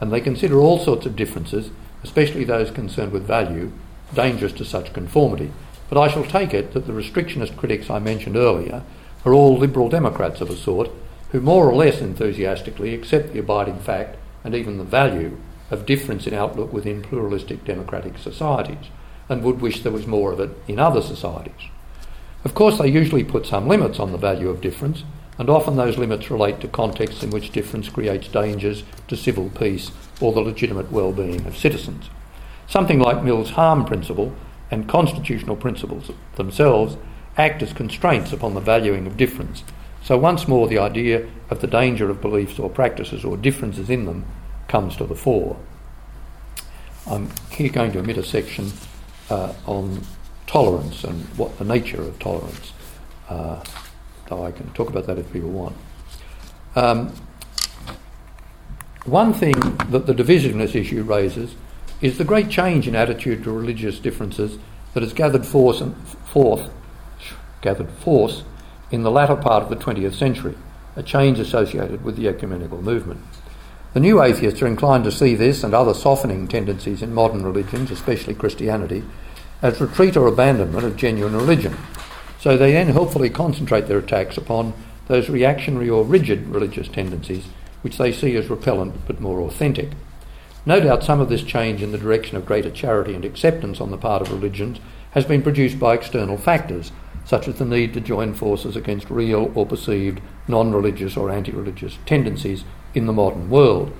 and 0.02 0.12
they 0.12 0.20
consider 0.20 0.60
all 0.60 0.78
sorts 0.78 1.06
of 1.06 1.16
differences, 1.16 1.70
especially 2.04 2.44
those 2.44 2.70
concerned 2.70 3.12
with 3.12 3.26
value, 3.26 3.72
dangerous 4.12 4.52
to 4.52 4.66
such 4.66 4.92
conformity. 4.92 5.50
But 5.88 5.96
I 5.96 6.08
shall 6.08 6.26
take 6.26 6.52
it 6.52 6.74
that 6.74 6.86
the 6.86 6.92
restrictionist 6.92 7.56
critics 7.56 7.88
I 7.88 8.00
mentioned 8.00 8.36
earlier 8.36 8.82
are 9.24 9.32
all 9.32 9.56
liberal 9.56 9.88
Democrats 9.88 10.42
of 10.42 10.50
a 10.50 10.56
sort 10.56 10.90
who 11.30 11.40
more 11.40 11.66
or 11.66 11.74
less 11.74 12.02
enthusiastically 12.02 12.92
accept 12.92 13.32
the 13.32 13.38
abiding 13.38 13.78
fact 13.78 14.18
and 14.46 14.54
even 14.54 14.78
the 14.78 14.84
value 14.84 15.36
of 15.72 15.84
difference 15.84 16.24
in 16.24 16.32
outlook 16.32 16.72
within 16.72 17.02
pluralistic 17.02 17.64
democratic 17.64 18.16
societies 18.16 18.86
and 19.28 19.42
would 19.42 19.60
wish 19.60 19.82
there 19.82 19.90
was 19.90 20.06
more 20.06 20.32
of 20.32 20.38
it 20.38 20.50
in 20.68 20.78
other 20.78 21.02
societies. 21.02 21.68
Of 22.44 22.54
course, 22.54 22.78
they 22.78 22.86
usually 22.86 23.24
put 23.24 23.44
some 23.44 23.66
limits 23.66 23.98
on 23.98 24.12
the 24.12 24.18
value 24.18 24.48
of 24.48 24.60
difference, 24.60 25.02
and 25.36 25.50
often 25.50 25.74
those 25.74 25.98
limits 25.98 26.30
relate 26.30 26.60
to 26.60 26.68
contexts 26.68 27.24
in 27.24 27.30
which 27.30 27.50
difference 27.50 27.88
creates 27.88 28.28
dangers 28.28 28.84
to 29.08 29.16
civil 29.16 29.50
peace 29.50 29.90
or 30.20 30.32
the 30.32 30.40
legitimate 30.40 30.92
well-being 30.92 31.44
of 31.44 31.58
citizens. 31.58 32.08
Something 32.68 33.00
like 33.00 33.24
Mill's 33.24 33.50
harm 33.50 33.84
principle 33.84 34.32
and 34.70 34.88
constitutional 34.88 35.56
principles 35.56 36.12
themselves 36.36 36.96
act 37.36 37.62
as 37.62 37.72
constraints 37.72 38.32
upon 38.32 38.54
the 38.54 38.60
valuing 38.60 39.08
of 39.08 39.16
difference. 39.16 39.64
So 40.06 40.16
once 40.16 40.46
more 40.46 40.68
the 40.68 40.78
idea 40.78 41.26
of 41.50 41.60
the 41.60 41.66
danger 41.66 42.08
of 42.08 42.20
beliefs 42.20 42.60
or 42.60 42.70
practices 42.70 43.24
or 43.24 43.36
differences 43.36 43.90
in 43.90 44.06
them 44.06 44.24
comes 44.68 44.96
to 44.98 45.04
the 45.04 45.16
fore. 45.16 45.56
I'm 47.08 47.28
here 47.50 47.70
going 47.70 47.90
to 47.90 47.98
omit 47.98 48.16
a 48.16 48.22
section 48.22 48.70
uh, 49.30 49.52
on 49.66 50.00
tolerance 50.46 51.02
and 51.02 51.24
what 51.36 51.58
the 51.58 51.64
nature 51.64 52.00
of 52.00 52.16
tolerance. 52.20 52.72
Uh, 53.28 53.64
though 54.28 54.44
I 54.44 54.52
can 54.52 54.72
talk 54.74 54.88
about 54.88 55.08
that 55.08 55.18
if 55.18 55.32
people 55.32 55.50
want. 55.50 55.76
Um, 56.76 57.12
one 59.06 59.32
thing 59.34 59.58
that 59.90 60.06
the 60.06 60.14
divisiveness 60.14 60.76
issue 60.76 61.02
raises 61.02 61.56
is 62.00 62.16
the 62.16 62.24
great 62.24 62.48
change 62.48 62.86
in 62.86 62.94
attitude 62.94 63.42
to 63.42 63.50
religious 63.50 63.98
differences 63.98 64.56
that 64.94 65.02
has 65.02 65.12
gathered 65.12 65.44
force 65.44 65.80
and 65.80 65.96
forth, 66.06 66.70
gathered 67.60 67.90
force 67.90 68.44
in 68.90 69.02
the 69.02 69.10
latter 69.10 69.36
part 69.36 69.62
of 69.62 69.68
the 69.68 69.76
20th 69.76 70.14
century, 70.14 70.54
a 70.94 71.02
change 71.02 71.38
associated 71.38 72.04
with 72.04 72.16
the 72.16 72.28
ecumenical 72.28 72.82
movement. 72.82 73.20
The 73.94 74.00
new 74.00 74.22
atheists 74.22 74.60
are 74.62 74.66
inclined 74.66 75.04
to 75.04 75.12
see 75.12 75.34
this 75.34 75.64
and 75.64 75.72
other 75.72 75.94
softening 75.94 76.48
tendencies 76.48 77.02
in 77.02 77.14
modern 77.14 77.44
religions, 77.44 77.90
especially 77.90 78.34
Christianity, 78.34 79.04
as 79.62 79.80
retreat 79.80 80.16
or 80.16 80.26
abandonment 80.26 80.84
of 80.84 80.96
genuine 80.96 81.34
religion. 81.34 81.76
So 82.40 82.56
they 82.56 82.72
then 82.72 82.88
helpfully 82.88 83.30
concentrate 83.30 83.86
their 83.86 83.98
attacks 83.98 84.36
upon 84.36 84.74
those 85.08 85.28
reactionary 85.28 85.88
or 85.88 86.04
rigid 86.04 86.46
religious 86.48 86.88
tendencies 86.88 87.46
which 87.86 87.98
they 87.98 88.10
see 88.10 88.34
as 88.34 88.50
repellent 88.50 89.06
but 89.06 89.20
more 89.20 89.40
authentic. 89.42 89.90
No 90.66 90.80
doubt 90.80 91.04
some 91.04 91.20
of 91.20 91.28
this 91.28 91.44
change 91.44 91.82
in 91.82 91.92
the 91.92 91.98
direction 91.98 92.36
of 92.36 92.44
greater 92.44 92.68
charity 92.68 93.14
and 93.14 93.24
acceptance 93.24 93.80
on 93.80 93.92
the 93.92 93.96
part 93.96 94.22
of 94.22 94.32
religions 94.32 94.80
has 95.12 95.24
been 95.24 95.40
produced 95.40 95.78
by 95.78 95.94
external 95.94 96.36
factors, 96.36 96.90
such 97.26 97.48
as 97.48 97.58
the 97.58 97.64
need 97.64 97.92
to 97.92 98.00
join 98.00 98.32
forces 98.32 98.76
against 98.76 99.10
real 99.10 99.50
or 99.54 99.66
perceived 99.66 100.20
non 100.48 100.72
religious 100.72 101.16
or 101.16 101.28
anti 101.28 101.52
religious 101.52 101.98
tendencies 102.06 102.64
in 102.94 103.06
the 103.06 103.12
modern 103.12 103.50
world, 103.50 103.92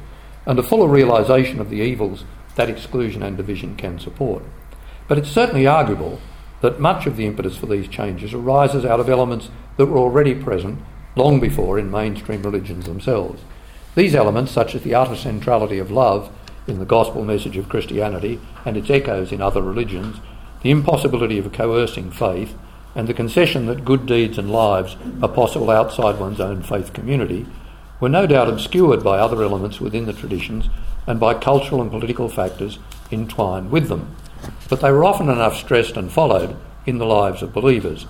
and 0.47 0.59
a 0.59 0.63
fuller 0.63 0.89
realisation 0.89 1.61
of 1.61 1.69
the 1.69 1.81
evils 1.81 2.25
that 2.55 2.71
exclusion 2.71 3.23
and 3.23 3.37
division 3.37 3.77
can 3.77 3.99
support. 3.99 4.43
But 5.09 5.19
it's 5.19 5.31
certainly 5.31 5.67
arguable 5.67 6.21
that 6.61 6.81
much 6.81 7.07
of 7.07 7.17
the 7.17 7.27
impetus 7.27 7.57
for 7.57 7.67
these 7.67 7.89
changes 7.89 8.33
arises 8.33 8.85
out 8.85 9.01
of 9.01 9.09
elements 9.09 9.51
that 9.77 9.87
were 9.87 9.99
already 9.99 10.35
present 10.35 10.79
long 11.17 11.41
before 11.41 11.79
in 11.79 11.91
mainstream 11.91 12.43
religions 12.43 12.87
themselves. 12.87 13.43
These 13.95 14.15
elements, 14.15 14.53
such 14.53 14.75
as 14.75 14.83
the 14.83 14.95
utter 14.95 15.17
centrality 15.17 15.79
of 15.79 15.91
love 15.91 16.31
in 16.67 16.79
the 16.79 16.85
gospel 16.85 17.25
message 17.25 17.57
of 17.57 17.69
Christianity 17.69 18.41
and 18.65 18.77
its 18.77 18.91
echoes 18.91 19.33
in 19.33 19.41
other 19.41 19.63
religions, 19.63 20.19
the 20.63 20.71
impossibility 20.71 21.39
of 21.39 21.53
coercing 21.53 22.11
faith, 22.11 22.55
and 22.97 23.07
the 23.07 23.15
concession 23.15 23.67
that 23.67 23.85
good 23.85 24.07
deeds 24.07 24.39
and 24.39 24.51
lives 24.51 24.97
are 25.23 25.29
possible 25.29 25.71
outside 25.71 26.19
one's 26.19 26.41
own 26.41 26.63
faith 26.63 26.95
community, 26.95 27.47
were 28.01 28.09
no 28.09 28.27
doubt 28.27 28.49
obscured 28.49 29.05
by 29.05 29.19
other 29.19 29.43
elements 29.43 29.81
within 29.81 30.07
the 30.07 30.15
traditions 30.15 30.71
and 31.07 31.21
by 31.21 31.35
cultural 31.35 31.83
and 31.83 31.91
political 31.91 32.29
factors 32.29 32.79
entwined 33.11 33.71
with 33.71 33.89
them. 33.89 34.17
But 34.71 34.81
they 34.81 34.91
were 34.91 35.05
often 35.05 35.29
enough 35.29 35.57
stressed 35.57 35.97
and 35.97 36.11
followed 36.11 36.57
in 36.87 36.97
the 36.97 37.07
lives 37.07 37.43
of 37.43 37.53
believers. 37.53 38.07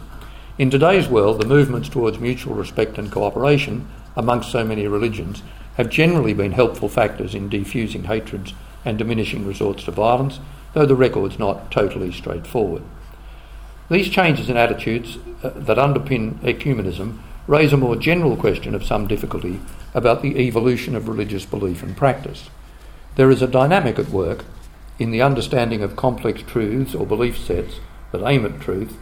In 0.56 0.70
today's 0.70 1.08
world, 1.08 1.40
the 1.40 1.46
movements 1.46 1.88
towards 1.88 2.20
mutual 2.20 2.54
respect 2.54 2.96
and 2.96 3.10
cooperation 3.10 3.88
amongst 4.16 4.52
so 4.52 4.64
many 4.64 4.86
religions 4.86 5.42
have 5.76 5.90
generally 5.90 6.32
been 6.32 6.52
helpful 6.52 6.88
factors 6.88 7.34
in 7.34 7.50
defusing 7.50 8.04
hatreds 8.04 8.54
and 8.84 8.96
diminishing 8.96 9.44
resorts 9.44 9.84
to 9.84 9.90
violence, 9.90 10.38
though 10.72 10.86
the 10.86 10.94
record's 10.94 11.38
not 11.38 11.70
totally 11.72 12.12
straightforward. 12.12 12.82
These 13.88 14.08
changes 14.08 14.50
in 14.50 14.56
attitudes 14.56 15.18
uh, 15.42 15.50
that 15.50 15.78
underpin 15.78 16.40
ecumenism 16.40 17.20
raise 17.46 17.72
a 17.72 17.76
more 17.76 17.94
general 17.94 18.36
question 18.36 18.74
of 18.74 18.84
some 18.84 19.06
difficulty 19.06 19.60
about 19.94 20.22
the 20.22 20.36
evolution 20.38 20.96
of 20.96 21.08
religious 21.08 21.46
belief 21.46 21.82
and 21.82 21.96
practice. 21.96 22.50
There 23.14 23.30
is 23.30 23.42
a 23.42 23.46
dynamic 23.46 23.98
at 23.98 24.08
work 24.08 24.44
in 24.98 25.10
the 25.10 25.22
understanding 25.22 25.82
of 25.82 25.94
complex 25.94 26.42
truths 26.42 26.94
or 26.94 27.06
belief 27.06 27.38
sets 27.38 27.76
that 28.10 28.26
aim 28.26 28.44
at 28.44 28.60
truth, 28.60 28.96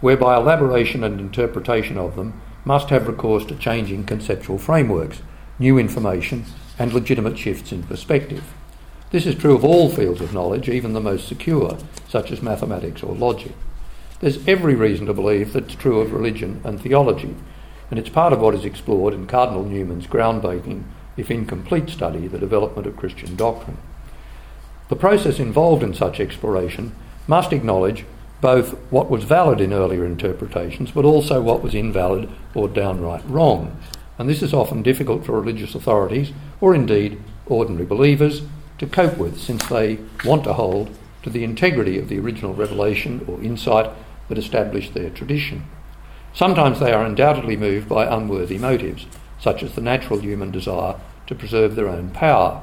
whereby 0.00 0.36
elaboration 0.36 1.02
and 1.02 1.18
interpretation 1.18 1.96
of 1.96 2.16
them 2.16 2.40
must 2.64 2.90
have 2.90 3.08
recourse 3.08 3.46
to 3.46 3.56
changing 3.56 4.04
conceptual 4.04 4.58
frameworks, 4.58 5.22
new 5.58 5.78
information, 5.78 6.44
and 6.78 6.92
legitimate 6.92 7.38
shifts 7.38 7.72
in 7.72 7.82
perspective. 7.84 8.52
This 9.12 9.24
is 9.24 9.34
true 9.34 9.54
of 9.54 9.64
all 9.64 9.88
fields 9.88 10.20
of 10.20 10.34
knowledge, 10.34 10.68
even 10.68 10.92
the 10.92 11.00
most 11.00 11.26
secure, 11.26 11.78
such 12.08 12.30
as 12.30 12.42
mathematics 12.42 13.02
or 13.02 13.14
logic. 13.14 13.52
There's 14.20 14.46
every 14.48 14.74
reason 14.74 15.06
to 15.06 15.14
believe 15.14 15.52
that's 15.52 15.74
true 15.74 16.00
of 16.00 16.12
religion 16.12 16.62
and 16.64 16.80
theology, 16.80 17.34
and 17.90 17.98
it's 17.98 18.08
part 18.08 18.32
of 18.32 18.40
what 18.40 18.54
is 18.54 18.64
explored 18.64 19.12
in 19.12 19.26
Cardinal 19.26 19.64
Newman's 19.64 20.06
groundbreaking 20.06 20.84
if 21.16 21.30
incomplete 21.30 21.90
study, 21.90 22.26
the 22.26 22.38
development 22.38 22.86
of 22.86 22.96
Christian 22.96 23.36
doctrine. 23.36 23.78
The 24.88 24.96
process 24.96 25.38
involved 25.38 25.82
in 25.82 25.94
such 25.94 26.20
exploration 26.20 26.94
must 27.26 27.52
acknowledge 27.52 28.04
both 28.40 28.72
what 28.90 29.10
was 29.10 29.24
valid 29.24 29.60
in 29.60 29.72
earlier 29.72 30.04
interpretations, 30.04 30.90
but 30.90 31.04
also 31.04 31.42
what 31.42 31.62
was 31.62 31.74
invalid 31.74 32.30
or 32.54 32.68
downright 32.68 33.24
wrong. 33.26 33.76
And 34.18 34.28
this 34.28 34.42
is 34.42 34.54
often 34.54 34.82
difficult 34.82 35.26
for 35.26 35.32
religious 35.32 35.74
authorities, 35.74 36.32
or 36.60 36.74
indeed 36.74 37.20
ordinary 37.46 37.84
believers, 37.84 38.42
to 38.78 38.86
cope 38.86 39.18
with, 39.18 39.38
since 39.38 39.66
they 39.66 39.98
want 40.24 40.44
to 40.44 40.54
hold 40.54 40.90
to 41.22 41.30
the 41.30 41.44
integrity 41.44 41.98
of 41.98 42.08
the 42.08 42.18
original 42.18 42.54
revelation 42.54 43.24
or 43.26 43.42
insight 43.42 43.90
that 44.28 44.38
established 44.38 44.94
their 44.94 45.10
tradition. 45.10 45.64
Sometimes 46.32 46.80
they 46.80 46.92
are 46.92 47.04
undoubtedly 47.04 47.56
moved 47.56 47.88
by 47.88 48.06
unworthy 48.06 48.58
motives, 48.58 49.06
such 49.38 49.62
as 49.62 49.74
the 49.74 49.80
natural 49.80 50.18
human 50.18 50.50
desire 50.50 50.96
to 51.26 51.34
preserve 51.34 51.74
their 51.74 51.88
own 51.88 52.10
power. 52.10 52.62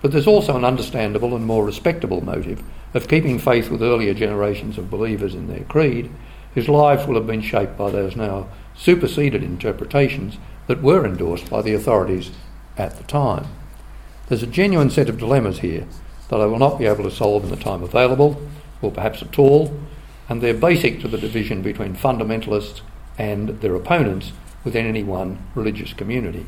But 0.00 0.12
there's 0.12 0.26
also 0.26 0.56
an 0.56 0.64
understandable 0.64 1.36
and 1.36 1.44
more 1.44 1.64
respectable 1.64 2.24
motive 2.24 2.62
of 2.94 3.08
keeping 3.08 3.38
faith 3.38 3.70
with 3.70 3.82
earlier 3.82 4.14
generations 4.14 4.78
of 4.78 4.90
believers 4.90 5.34
in 5.34 5.48
their 5.48 5.64
creed, 5.64 6.10
whose 6.54 6.68
lives 6.68 7.06
will 7.06 7.14
have 7.14 7.26
been 7.26 7.40
shaped 7.40 7.78
by 7.78 7.90
those 7.90 8.16
now 8.16 8.48
superseded 8.74 9.42
interpretations 9.42 10.38
that 10.66 10.82
were 10.82 11.04
endorsed 11.04 11.48
by 11.48 11.62
the 11.62 11.74
authorities 11.74 12.30
at 12.76 12.96
the 12.96 13.04
time. 13.04 13.46
There's 14.28 14.42
a 14.42 14.46
genuine 14.46 14.90
set 14.90 15.08
of 15.08 15.18
dilemmas 15.18 15.60
here 15.60 15.86
that 16.28 16.40
I 16.40 16.46
will 16.46 16.58
not 16.58 16.78
be 16.78 16.86
able 16.86 17.04
to 17.04 17.10
solve 17.10 17.44
in 17.44 17.50
the 17.50 17.56
time 17.56 17.82
available, 17.82 18.40
or 18.80 18.90
perhaps 18.90 19.22
at 19.22 19.38
all, 19.38 19.78
and 20.28 20.40
they're 20.40 20.54
basic 20.54 21.00
to 21.00 21.08
the 21.08 21.18
division 21.18 21.62
between 21.62 21.94
fundamentalists 21.94 22.80
and 23.18 23.60
their 23.60 23.74
opponents 23.74 24.32
within 24.64 24.86
any 24.86 25.02
one 25.02 25.38
religious 25.54 25.92
community. 25.92 26.46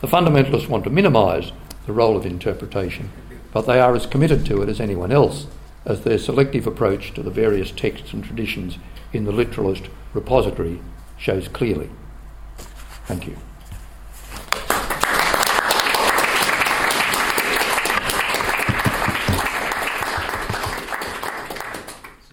The 0.00 0.06
fundamentalists 0.06 0.68
want 0.68 0.84
to 0.84 0.90
minimise 0.90 1.52
the 1.86 1.92
role 1.92 2.16
of 2.16 2.26
interpretation, 2.26 3.10
but 3.52 3.62
they 3.62 3.80
are 3.80 3.94
as 3.94 4.06
committed 4.06 4.46
to 4.46 4.62
it 4.62 4.68
as 4.68 4.80
anyone 4.80 5.12
else, 5.12 5.46
as 5.84 6.02
their 6.02 6.18
selective 6.18 6.66
approach 6.66 7.12
to 7.14 7.22
the 7.22 7.30
various 7.30 7.70
texts 7.70 8.12
and 8.12 8.24
traditions 8.24 8.78
in 9.12 9.24
the 9.24 9.32
literalist 9.32 9.88
repository 10.14 10.80
shows 11.18 11.48
clearly. 11.48 11.90
Thank 13.06 13.26
you. 13.26 13.36